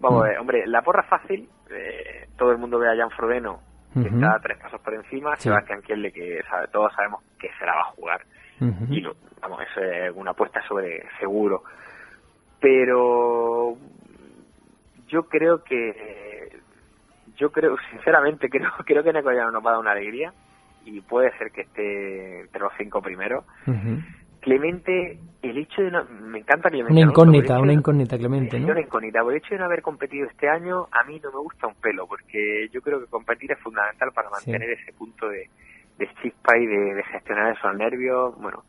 Vamos 0.06 0.22
Mm. 0.22 0.24
a 0.24 0.28
ver, 0.30 0.40
hombre, 0.40 0.68
la 0.68 0.82
porra 0.84 1.02
fácil, 1.04 1.50
eh, 1.72 2.28
todo 2.38 2.52
el 2.52 2.60
mundo 2.60 2.78
ve 2.78 2.88
a 2.92 2.96
Jan 2.96 3.10
Frodeno, 3.12 3.60
que 3.94 4.08
está 4.08 4.40
tres 4.44 4.58
pasos 4.60 4.80
por 4.82 4.94
encima, 4.94 5.36
Sí. 5.38 5.44
Sebastián 5.50 5.82
Kiel, 5.82 6.12
que 6.14 6.42
sabe, 6.50 6.68
todos 6.68 6.94
sabemos 6.94 7.24
que 7.40 7.50
se 7.58 7.66
la 7.66 7.74
va 7.76 7.82
a 7.82 7.92
jugar. 7.96 8.22
Y 8.90 9.02
lo- 9.02 9.16
vamos, 9.42 9.62
eso 9.64 9.82
es 9.82 10.12
una 10.16 10.32
apuesta 10.32 10.62
sobre 10.68 11.04
seguro. 11.20 11.64
Pero 12.60 13.78
yo 15.08 15.24
creo 15.28 15.64
que, 15.64 16.60
yo 17.36 17.52
creo, 17.52 17.76
sinceramente, 17.92 18.50
creo, 18.50 18.72
creo 18.86 19.04
que 19.04 19.14
Neko 19.14 19.32
ya 19.32 19.46
nos 19.52 19.66
va 19.66 19.70
a 19.70 19.74
dar 19.74 19.82
una 19.82 19.92
alegría 19.92 20.34
y 20.84 21.02
puede 21.02 21.36
ser 21.38 21.52
que 21.52 21.62
esté 21.62 22.42
entre 22.42 22.62
los 22.62 22.72
cinco 22.78 23.02
primeros. 23.02 23.44
Ujú. 23.68 24.00
Clemente, 24.46 25.18
el 25.42 25.58
hecho 25.58 25.82
de 25.82 25.90
no, 25.90 26.06
me 26.06 26.38
encanta 26.38 26.70
Clemente. 26.70 26.94
Una 26.94 27.02
Alonso, 27.02 27.22
incógnita, 27.24 27.56
el 27.56 27.62
una 27.64 27.72
hecho- 27.72 27.80
incógnita, 27.80 28.18
Clemente, 28.20 28.58
Sí, 28.58 28.64
¿no? 28.64 28.72
una 28.74 28.82
incógnita. 28.82 29.22
Por 29.24 29.32
el 29.34 29.38
hecho 29.40 29.56
de 29.56 29.58
no 29.60 29.66
haber 29.66 29.82
competido 29.82 30.28
este 30.28 30.48
año, 30.48 30.86
a 30.92 31.04
mí 31.04 31.20
no 31.24 31.32
me 31.32 31.40
gusta 31.40 31.66
un 31.66 31.74
pelo, 31.82 32.06
porque 32.06 32.68
yo 32.72 32.80
creo 32.82 33.00
que 33.00 33.08
competir 33.08 33.52
es 33.52 33.60
fundamental 33.60 34.12
para 34.14 34.30
Sí. 34.30 34.52
mantener 34.52 34.78
ese 34.80 34.94
punto 34.94 35.28
de, 35.30 35.50
de 35.98 36.10
chispa 36.22 36.56
y 36.60 36.68
de, 36.68 36.94
de 36.94 37.04
gestionar 37.06 37.58
esos 37.58 37.76
nervios. 37.76 38.40
Bueno, 38.40 38.64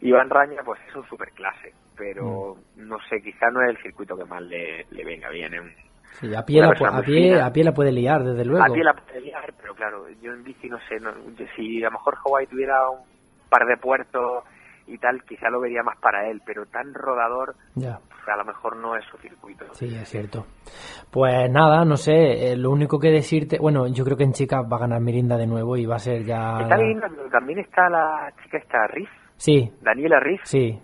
Iván 0.00 0.30
Raña, 0.30 0.62
pues 0.64 0.80
es 0.88 0.96
un 0.96 1.06
superclase, 1.06 1.74
pero 1.94 2.56
Mm. 2.76 2.88
no 2.88 2.96
sé, 3.10 3.20
quizá 3.20 3.50
no 3.50 3.60
es 3.60 3.68
el 3.68 3.82
circuito 3.82 4.16
que 4.16 4.24
más 4.24 4.40
le, 4.40 4.86
le 4.90 5.04
venga 5.04 5.28
bien. 5.28 5.60
Un- 5.60 5.72
Sí, 6.20 6.34
a 6.34 6.42
pie, 6.42 6.62
la, 6.62 6.68
a, 6.68 7.02
pie, 7.02 7.38
a 7.38 7.52
pie 7.52 7.62
la 7.64 7.72
puede 7.74 7.92
liar, 7.92 8.24
desde 8.24 8.44
luego. 8.46 8.64
A 8.64 8.72
pie 8.72 8.82
la 8.82 8.94
puede 8.94 9.20
liar, 9.20 9.52
pero 9.60 9.74
claro, 9.74 10.06
yo 10.22 10.32
en 10.32 10.42
bici 10.42 10.68
no 10.70 10.78
sé, 10.88 10.98
no- 10.98 11.12
si 11.54 11.82
a 11.84 11.88
lo 11.88 11.92
mejor 11.92 12.16
Hawaii 12.24 12.46
tuviera 12.46 12.88
un 12.88 13.00
par 13.50 13.66
de 13.66 13.76
puertos 13.76 14.42
y 14.88 14.98
tal, 14.98 15.22
quizá 15.24 15.48
lo 15.50 15.60
vería 15.60 15.82
más 15.82 15.98
para 15.98 16.28
él, 16.30 16.40
pero 16.44 16.66
tan 16.66 16.92
rodador, 16.94 17.54
Ya, 17.74 17.98
pues, 18.08 18.28
a 18.28 18.36
lo 18.36 18.44
mejor 18.44 18.76
no 18.76 18.96
es 18.96 19.04
su 19.06 19.16
circuito. 19.18 19.64
sí, 19.72 19.86
es 19.94 20.08
cierto. 20.08 20.46
Pues 21.10 21.50
nada, 21.50 21.84
no 21.84 21.96
sé, 21.96 22.52
eh, 22.52 22.56
lo 22.56 22.70
único 22.70 22.98
que 22.98 23.10
decirte, 23.10 23.58
bueno, 23.58 23.86
yo 23.86 24.04
creo 24.04 24.16
que 24.16 24.24
en 24.24 24.32
chicas 24.32 24.64
va 24.70 24.76
a 24.76 24.80
ganar 24.80 25.00
Mirinda 25.00 25.36
de 25.36 25.46
nuevo 25.46 25.76
y 25.76 25.86
va 25.86 25.96
a 25.96 26.00
ser 26.00 26.24
ya... 26.24 26.58
Está 26.62 26.76
pero 26.76 27.30
también 27.30 27.58
está 27.60 27.88
la 27.88 28.32
chica 28.42 28.58
esta 28.58 28.86
Riff, 28.88 29.10
Sí, 29.36 29.70
Daniela 29.80 30.18
Riff, 30.20 30.40
sí, 30.44 30.78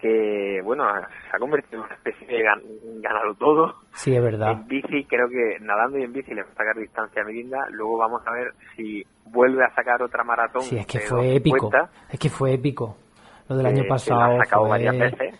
que 0.00 0.60
bueno, 0.62 0.84
se 1.28 1.36
ha 1.36 1.40
convertido 1.40 1.80
en 1.80 1.86
una 1.86 1.94
especie 1.96 2.26
de 2.28 2.42
gan 2.42 2.60
ganado 3.02 3.34
todo. 3.34 3.74
sí, 3.92 4.14
es 4.14 4.22
verdad. 4.22 4.52
En 4.52 4.68
bici, 4.68 5.04
creo 5.04 5.28
que 5.28 5.58
nadando 5.60 5.98
y 5.98 6.04
en 6.04 6.12
bici 6.12 6.32
le 6.34 6.42
va 6.44 6.50
a 6.50 6.54
sacar 6.54 6.76
distancia 6.76 7.22
a 7.22 7.24
Mirinda. 7.24 7.66
Luego 7.70 7.98
vamos 7.98 8.22
a 8.26 8.30
ver 8.32 8.52
si 8.76 9.04
vuelve 9.24 9.64
a 9.64 9.74
sacar 9.74 10.00
otra 10.02 10.22
maratón. 10.22 10.62
Sí, 10.62 10.76
es 10.78 10.86
que 10.86 11.00
fue 11.00 11.34
épico. 11.34 11.66
250, 11.68 12.12
Es 12.12 12.18
que 12.20 12.28
fue 12.30 12.52
épico. 12.54 12.96
Lo 13.48 13.56
del 13.56 13.66
que- 13.66 13.72
año 13.72 13.82
que 13.82 13.88
pasado 13.88 14.20
la 14.38 14.44
sacado 14.44 14.62
fue... 14.62 14.70
varias 14.70 14.98
veces. 14.98 15.34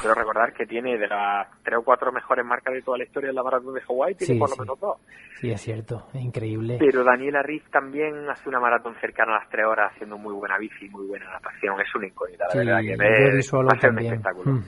Quiero 0.00 0.14
recordar 0.14 0.52
que 0.52 0.66
tiene 0.66 0.96
de 0.98 1.06
las 1.08 1.46
tres 1.62 1.78
o 1.78 1.82
cuatro 1.84 2.10
mejores 2.12 2.44
marcas 2.44 2.74
de 2.74 2.82
toda 2.82 2.98
la 2.98 3.04
historia 3.04 3.28
de 3.28 3.34
la 3.34 3.42
maratón 3.42 3.74
de 3.74 3.80
Hawái, 3.82 4.14
tiene 4.14 4.34
Sí, 4.34 4.38
por 4.38 4.48
sí. 4.48 4.54
lo 4.58 4.64
menos 4.64 4.80
dos. 4.80 4.96
Sí, 5.40 5.50
es 5.50 5.60
cierto, 5.60 6.06
es 6.14 6.22
increíble. 6.22 6.76
Pero 6.78 7.04
Daniela 7.04 7.42
Riff 7.42 7.68
también 7.70 8.28
hace 8.30 8.48
una 8.48 8.58
maratón 8.58 8.94
cercana 9.02 9.36
a 9.36 9.40
las 9.40 9.50
tres 9.50 9.66
horas 9.66 9.92
haciendo 9.92 10.16
muy 10.16 10.32
buena 10.32 10.56
bici, 10.56 10.88
muy 10.88 11.06
buena 11.06 11.30
natación. 11.30 11.78
Es 11.78 11.94
una 11.94 12.06
incógnita, 12.06 12.44
la 12.46 12.50
Sí, 12.52 12.58
verdad, 12.58 12.80
que 12.80 13.42
Solo 13.42 13.70
a 13.70 13.78
ser 13.78 13.90
un 13.90 13.98
espectáculo. 13.98 14.60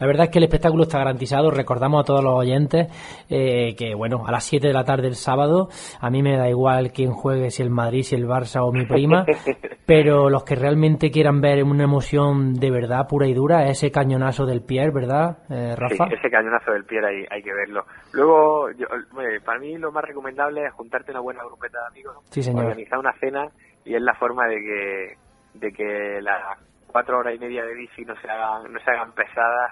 La 0.00 0.06
verdad 0.08 0.24
es 0.24 0.30
que 0.30 0.38
el 0.38 0.44
espectáculo 0.44 0.82
está 0.82 0.98
garantizado. 0.98 1.52
Recordamos 1.52 2.00
a 2.02 2.04
todos 2.04 2.24
los 2.24 2.34
oyentes 2.34 2.88
eh, 3.30 3.76
que, 3.78 3.94
bueno, 3.94 4.24
a 4.26 4.32
las 4.32 4.42
7 4.42 4.66
de 4.66 4.72
la 4.72 4.84
tarde 4.84 5.06
el 5.06 5.14
sábado, 5.14 5.68
a 6.00 6.10
mí 6.10 6.20
me 6.20 6.36
da 6.36 6.48
igual 6.48 6.90
quién 6.92 7.12
juegue, 7.12 7.50
si 7.52 7.62
el 7.62 7.70
Madrid, 7.70 8.02
si 8.02 8.16
el 8.16 8.26
Barça 8.26 8.60
o 8.66 8.72
mi 8.72 8.86
prima, 8.86 9.24
pero 9.86 10.28
los 10.28 10.42
que 10.42 10.56
realmente 10.56 11.12
quieran 11.12 11.40
ver 11.40 11.62
una 11.62 11.84
emoción 11.84 12.54
de 12.54 12.72
verdad, 12.72 13.06
pura 13.08 13.28
y 13.28 13.34
dura, 13.34 13.68
ese 13.68 13.92
cañonazo 13.92 14.46
del 14.48 14.62
Pierre, 14.62 14.90
¿verdad, 14.90 15.38
eh, 15.50 15.74
Rafa? 15.76 16.06
Sí, 16.08 16.14
ese 16.14 16.30
cañonazo 16.30 16.72
del 16.72 16.84
pie 16.84 16.98
hay, 17.04 17.24
hay 17.30 17.42
que 17.42 17.52
verlo. 17.54 17.84
Luego, 18.12 18.70
yo, 18.72 18.86
bueno, 19.12 19.30
para 19.44 19.58
mí 19.60 19.76
lo 19.78 19.92
más 19.92 20.04
recomendable 20.04 20.64
es 20.66 20.72
juntarte 20.72 21.12
una 21.12 21.20
buena 21.20 21.44
grupeta 21.44 21.78
de 21.82 21.86
amigos, 21.88 22.16
Sí, 22.30 22.42
señor. 22.42 22.64
organizar 22.64 22.98
una 22.98 23.12
cena 23.20 23.48
y 23.84 23.94
es 23.94 24.02
la 24.02 24.14
forma 24.14 24.46
de 24.48 24.56
que 24.56 25.16
de 25.54 25.72
que 25.72 26.20
las 26.22 26.58
cuatro 26.86 27.18
horas 27.18 27.34
y 27.34 27.38
media 27.38 27.64
de 27.64 27.74
bici 27.74 28.02
no 28.04 28.14
se 28.20 28.28
hagan, 28.28 28.72
no 28.72 28.78
se 28.80 28.90
hagan 28.90 29.12
pesadas. 29.12 29.70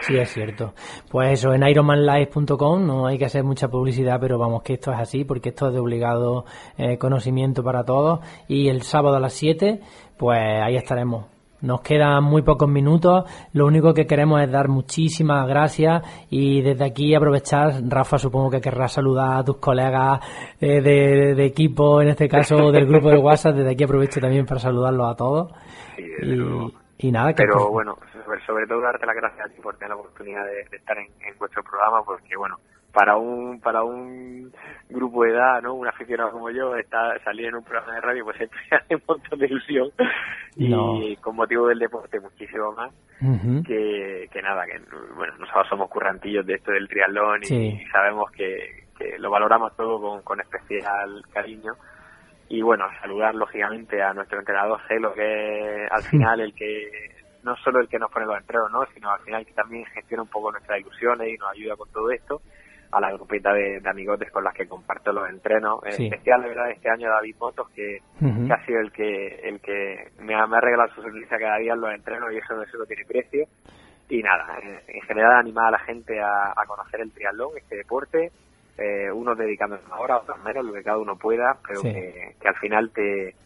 Sí, 0.00 0.18
es 0.18 0.30
cierto. 0.30 0.74
Pues 1.10 1.32
eso, 1.32 1.54
en 1.54 1.62
ironmanlife.com 1.62 2.86
no 2.86 3.06
hay 3.06 3.16
que 3.18 3.24
hacer 3.24 3.44
mucha 3.44 3.68
publicidad, 3.68 4.18
pero 4.20 4.38
vamos 4.38 4.62
que 4.62 4.74
esto 4.74 4.92
es 4.92 4.98
así, 4.98 5.24
porque 5.24 5.50
esto 5.50 5.68
es 5.68 5.72
de 5.72 5.78
obligado 5.80 6.44
eh, 6.76 6.98
conocimiento 6.98 7.62
para 7.62 7.84
todos. 7.84 8.20
Y 8.48 8.68
el 8.68 8.82
sábado 8.82 9.16
a 9.16 9.20
las 9.20 9.32
7, 9.34 9.80
pues 10.18 10.38
ahí 10.38 10.76
estaremos. 10.76 11.26
Nos 11.62 11.80
quedan 11.82 12.24
muy 12.24 12.42
pocos 12.42 12.68
minutos. 12.68 13.24
Lo 13.52 13.66
único 13.66 13.92
que 13.92 14.06
queremos 14.06 14.42
es 14.42 14.50
dar 14.50 14.68
muchísimas 14.68 15.46
gracias 15.46 16.02
y 16.30 16.62
desde 16.62 16.84
aquí 16.84 17.14
aprovechar, 17.14 17.82
Rafa, 17.88 18.18
supongo 18.18 18.50
que 18.50 18.60
querrás 18.60 18.92
saludar 18.92 19.38
a 19.38 19.44
tus 19.44 19.58
colegas 19.58 20.20
eh, 20.60 20.80
de, 20.80 21.34
de 21.34 21.44
equipo, 21.44 22.00
en 22.00 22.08
este 22.08 22.28
caso 22.28 22.56
del 22.72 22.86
grupo 22.86 23.10
de 23.10 23.18
WhatsApp. 23.18 23.56
Desde 23.56 23.72
aquí 23.72 23.84
aprovecho 23.84 24.20
también 24.20 24.46
para 24.46 24.60
saludarlos 24.60 25.10
a 25.10 25.16
todos. 25.16 25.52
Sí. 25.96 26.04
Y, 26.22 27.08
y 27.08 27.12
nada, 27.12 27.32
que 27.32 27.42
Pero 27.42 27.54
pues, 27.54 27.70
bueno, 27.70 27.98
sobre, 28.24 28.44
sobre 28.44 28.66
todo 28.66 28.80
darte 28.80 29.06
las 29.06 29.16
gracias 29.16 29.46
a 29.46 29.48
ti 29.48 29.60
por 29.62 29.74
tener 29.76 29.90
la 29.90 29.96
oportunidad 29.96 30.44
de, 30.44 30.68
de 30.70 30.76
estar 30.76 30.96
en, 30.98 31.06
en 31.26 31.38
vuestro 31.38 31.62
programa, 31.62 32.02
porque 32.04 32.36
bueno, 32.36 32.56
para 32.92 33.16
un 33.16 33.60
para 33.60 33.82
un 33.84 34.52
grupo 34.88 35.24
de 35.24 35.30
edad, 35.32 35.62
¿no? 35.62 35.74
Un 35.74 35.86
aficionado 35.86 36.32
como 36.32 36.50
yo, 36.50 36.74
está, 36.76 37.16
salir 37.24 37.46
en 37.46 37.54
un 37.56 37.64
programa 37.64 37.94
de 37.94 38.00
radio, 38.00 38.24
pues 38.24 38.36
siempre 38.38 38.58
hace 38.72 38.94
un 38.96 39.02
montón 39.06 39.38
de 39.38 39.46
ilusión. 39.46 39.88
Y 40.56 41.16
con 41.16 41.36
motivo 41.36 41.68
del 41.68 41.78
deporte, 41.78 42.18
muchísimo 42.20 42.72
más. 42.72 42.92
que, 43.62 44.28
que 44.32 44.42
nada, 44.42 44.64
que 44.66 44.80
bueno, 45.14 45.34
nosotros 45.38 45.68
somos 45.68 45.88
currantillos 45.90 46.44
de 46.46 46.54
esto 46.54 46.72
del 46.72 46.88
triatlón 46.88 47.44
Sí. 47.44 47.78
y 47.80 47.86
sabemos 47.90 48.30
que, 48.32 48.84
que 48.98 49.18
lo 49.18 49.30
valoramos 49.30 49.76
todo 49.76 50.00
con, 50.00 50.22
con 50.22 50.40
especial 50.40 51.22
cariño. 51.32 51.72
Y 52.48 52.62
bueno, 52.62 52.86
saludar 53.00 53.34
lógicamente 53.36 54.02
a 54.02 54.12
nuestro 54.12 54.40
entrenador 54.40 54.80
Celo, 54.88 55.12
que 55.14 55.84
es 55.84 55.92
al 55.92 56.02
final 56.02 56.40
el 56.40 56.52
que, 56.52 56.90
no 57.44 57.54
solo 57.56 57.78
el 57.80 57.88
que 57.88 57.98
nos 57.98 58.10
pone 58.10 58.26
los 58.26 58.38
entrenos, 58.38 58.72
¿no? 58.72 58.84
sino 58.92 59.08
al 59.10 59.20
final 59.20 59.46
que 59.46 59.52
también 59.52 59.84
gestiona 59.86 60.24
un 60.24 60.28
poco 60.28 60.50
nuestras 60.50 60.80
ilusiones 60.80 61.28
y 61.28 61.36
nos 61.38 61.52
ayuda 61.52 61.76
con 61.76 61.88
todo 61.92 62.10
esto. 62.10 62.42
A 62.92 63.00
la 63.00 63.12
grupeta 63.12 63.52
de, 63.52 63.78
de 63.80 63.88
amigotes 63.90 64.30
con 64.32 64.42
las 64.42 64.52
que 64.54 64.66
comparto 64.66 65.12
los 65.12 65.28
entrenos. 65.28 65.80
En 65.84 65.92
Sí. 65.92 66.04
especial, 66.06 66.42
de 66.42 66.48
verdad, 66.48 66.70
este 66.70 66.90
año 66.90 67.08
David 67.08 67.36
Motos, 67.38 67.68
que, 67.70 67.98
ha 68.52 68.66
sido 68.66 68.80
el 68.80 68.90
que 68.90 69.40
el 69.48 69.60
que 69.60 70.08
me 70.18 70.34
ha, 70.34 70.46
me 70.46 70.56
ha 70.56 70.60
regalado 70.60 70.92
su 70.94 71.02
sonrisa 71.02 71.38
cada 71.38 71.58
día 71.58 71.74
en 71.74 71.80
los 71.80 71.92
entrenos 71.94 72.32
y 72.32 72.38
eso, 72.38 72.60
eso 72.62 72.78
no 72.78 72.84
tiene 72.86 73.04
precio. 73.04 73.46
Y 74.08 74.22
nada, 74.24 74.58
en, 74.60 74.80
en 74.96 75.02
general 75.02 75.32
animar 75.36 75.66
a 75.68 75.70
la 75.72 75.78
gente 75.78 76.20
a, 76.20 76.50
a 76.50 76.66
conocer 76.66 77.00
el 77.00 77.12
triatlón, 77.12 77.50
este 77.56 77.76
deporte, 77.76 78.32
eh, 78.76 79.08
unos 79.12 79.38
dedicándose 79.38 79.86
una 79.86 79.98
hora, 80.00 80.16
otros 80.18 80.42
menos, 80.42 80.64
lo 80.64 80.72
que 80.72 80.82
cada 80.82 80.98
uno 80.98 81.16
pueda, 81.16 81.58
pero 81.66 81.80
Sí. 81.82 81.92
que, 81.92 82.34
que 82.40 82.48
al 82.48 82.56
final 82.56 82.90
te, 82.92 83.36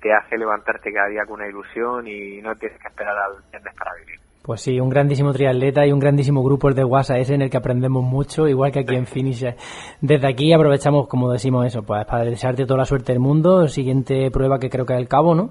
te 0.00 0.12
hace 0.12 0.38
levantarte 0.38 0.92
cada 0.92 1.08
día 1.08 1.24
con 1.26 1.40
una 1.40 1.48
ilusión 1.48 2.06
y 2.06 2.40
no 2.40 2.54
tienes 2.54 2.78
que 2.80 2.86
esperar 2.86 3.16
al 3.18 3.42
viernes 3.50 3.74
para 3.76 3.94
vivir. 3.98 4.20
Pues 4.42 4.60
sí, 4.60 4.80
un 4.80 4.88
grandísimo 4.88 5.32
triatleta 5.32 5.86
y 5.86 5.92
un 5.92 6.00
grandísimo 6.00 6.42
grupo 6.42 6.68
el 6.68 6.74
de 6.74 6.82
WhatsApp 6.82 7.18
ese 7.18 7.34
en 7.34 7.42
el 7.42 7.50
que 7.50 7.56
aprendemos 7.56 8.02
mucho, 8.02 8.48
igual 8.48 8.72
que 8.72 8.80
aquí 8.80 8.96
en 8.96 9.06
Finisher. 9.06 9.56
Desde 10.00 10.26
aquí 10.26 10.52
aprovechamos, 10.52 11.06
como 11.06 11.30
decimos 11.30 11.64
eso, 11.64 11.84
pues 11.84 12.04
para 12.06 12.24
desearte 12.24 12.66
toda 12.66 12.78
la 12.78 12.84
suerte 12.84 13.12
del 13.12 13.20
mundo. 13.20 13.68
Siguiente 13.68 14.32
prueba 14.32 14.58
que 14.58 14.68
creo 14.68 14.84
que 14.84 14.94
es 14.94 14.98
el 14.98 15.06
cabo, 15.06 15.36
¿no? 15.36 15.50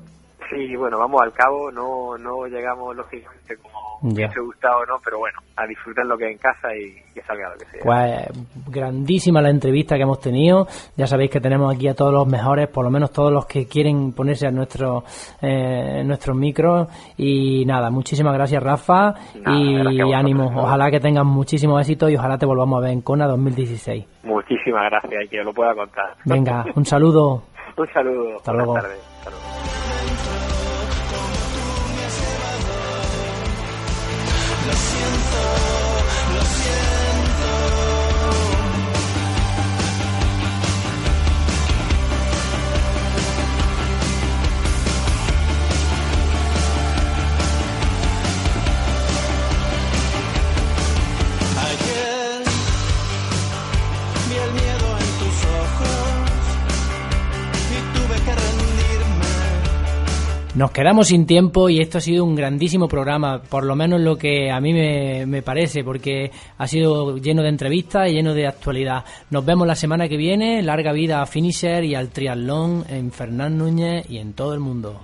Sí, 0.51 0.75
bueno, 0.75 0.99
vamos 0.99 1.21
al 1.21 1.31
cabo, 1.33 1.71
no 1.71 2.17
no 2.17 2.45
llegamos 2.45 2.95
lógicamente 2.95 3.55
como 3.57 3.79
hubiese 4.03 4.39
gustado, 4.41 4.85
¿no? 4.85 4.95
Pero 5.03 5.19
bueno, 5.19 5.39
a 5.55 5.65
disfrutar 5.65 6.05
lo 6.05 6.17
que 6.17 6.25
hay 6.25 6.31
en 6.33 6.37
casa 6.39 6.75
y 6.75 6.93
que 7.13 7.21
salga 7.21 7.49
lo 7.49 7.57
que 7.57 7.65
sea. 7.67 7.81
Pues 7.83 8.65
grandísima 8.67 9.41
la 9.41 9.49
entrevista 9.49 9.95
que 9.95 10.01
hemos 10.03 10.19
tenido. 10.19 10.67
Ya 10.97 11.07
sabéis 11.07 11.29
que 11.31 11.39
tenemos 11.39 11.73
aquí 11.73 11.87
a 11.87 11.93
todos 11.95 12.11
los 12.11 12.27
mejores, 12.27 12.67
por 12.67 12.83
lo 12.83 12.91
menos 12.91 13.11
todos 13.11 13.31
los 13.31 13.45
que 13.45 13.67
quieren 13.67 14.11
ponerse 14.13 14.47
a 14.47 14.51
nuestro, 14.51 15.03
eh, 15.41 16.03
nuestros 16.03 16.35
micros. 16.35 16.87
Y 17.17 17.63
nada, 17.65 17.89
muchísimas 17.89 18.33
gracias 18.33 18.61
Rafa 18.61 19.13
Nada, 19.13 19.13
gracias 19.35 19.93
y 19.93 20.01
vosotros. 20.01 20.13
ánimo. 20.15 20.51
Ojalá 20.55 20.91
que 20.91 20.99
tengan 20.99 21.27
muchísimo 21.27 21.79
éxito 21.79 22.09
y 22.09 22.15
ojalá 22.17 22.37
te 22.37 22.45
volvamos 22.45 22.79
a 22.79 22.81
ver 22.81 22.91
en 22.91 23.01
Kona 23.01 23.27
2016. 23.27 24.05
Muchísimas 24.23 24.89
gracias 24.89 25.23
y 25.25 25.27
que 25.29 25.43
lo 25.43 25.53
pueda 25.53 25.73
contar. 25.75 26.15
Venga, 26.25 26.65
un 26.75 26.85
saludo. 26.85 27.43
Un 27.77 27.87
saludo. 27.93 28.35
Hasta 28.35 28.51
Buenas 28.51 28.67
luego. 28.67 28.81
tardes. 28.81 29.10
Nos 60.61 60.69
quedamos 60.69 61.07
sin 61.07 61.25
tiempo 61.25 61.69
y 61.69 61.79
esto 61.79 61.97
ha 61.97 62.01
sido 62.01 62.23
un 62.23 62.35
grandísimo 62.35 62.87
programa, 62.87 63.41
por 63.41 63.63
lo 63.63 63.75
menos 63.75 63.99
lo 63.99 64.15
que 64.15 64.51
a 64.51 64.61
mí 64.61 64.73
me, 64.73 65.41
parece, 65.41 65.83
porque 65.83 66.29
ha 66.55 66.67
sido 66.67 67.17
lleno 67.17 67.41
de 67.41 67.49
entrevistas 67.49 68.07
y 68.07 68.13
lleno 68.13 68.35
de 68.35 68.45
actualidad. 68.45 69.03
Nos 69.31 69.43
vemos 69.43 69.65
la 69.65 69.73
semana 69.73 70.07
que 70.07 70.17
viene, 70.17 70.61
larga 70.61 70.91
vida 70.91 71.23
a 71.23 71.25
Finisher 71.25 71.83
y 71.83 71.95
al 71.95 72.09
triatlón 72.09 72.85
en 72.89 73.11
Fernán 73.11 73.57
Núñez 73.57 74.07
y 74.07 74.19
en 74.19 74.33
todo 74.33 74.53
el 74.53 74.59
mundo. 74.59 75.01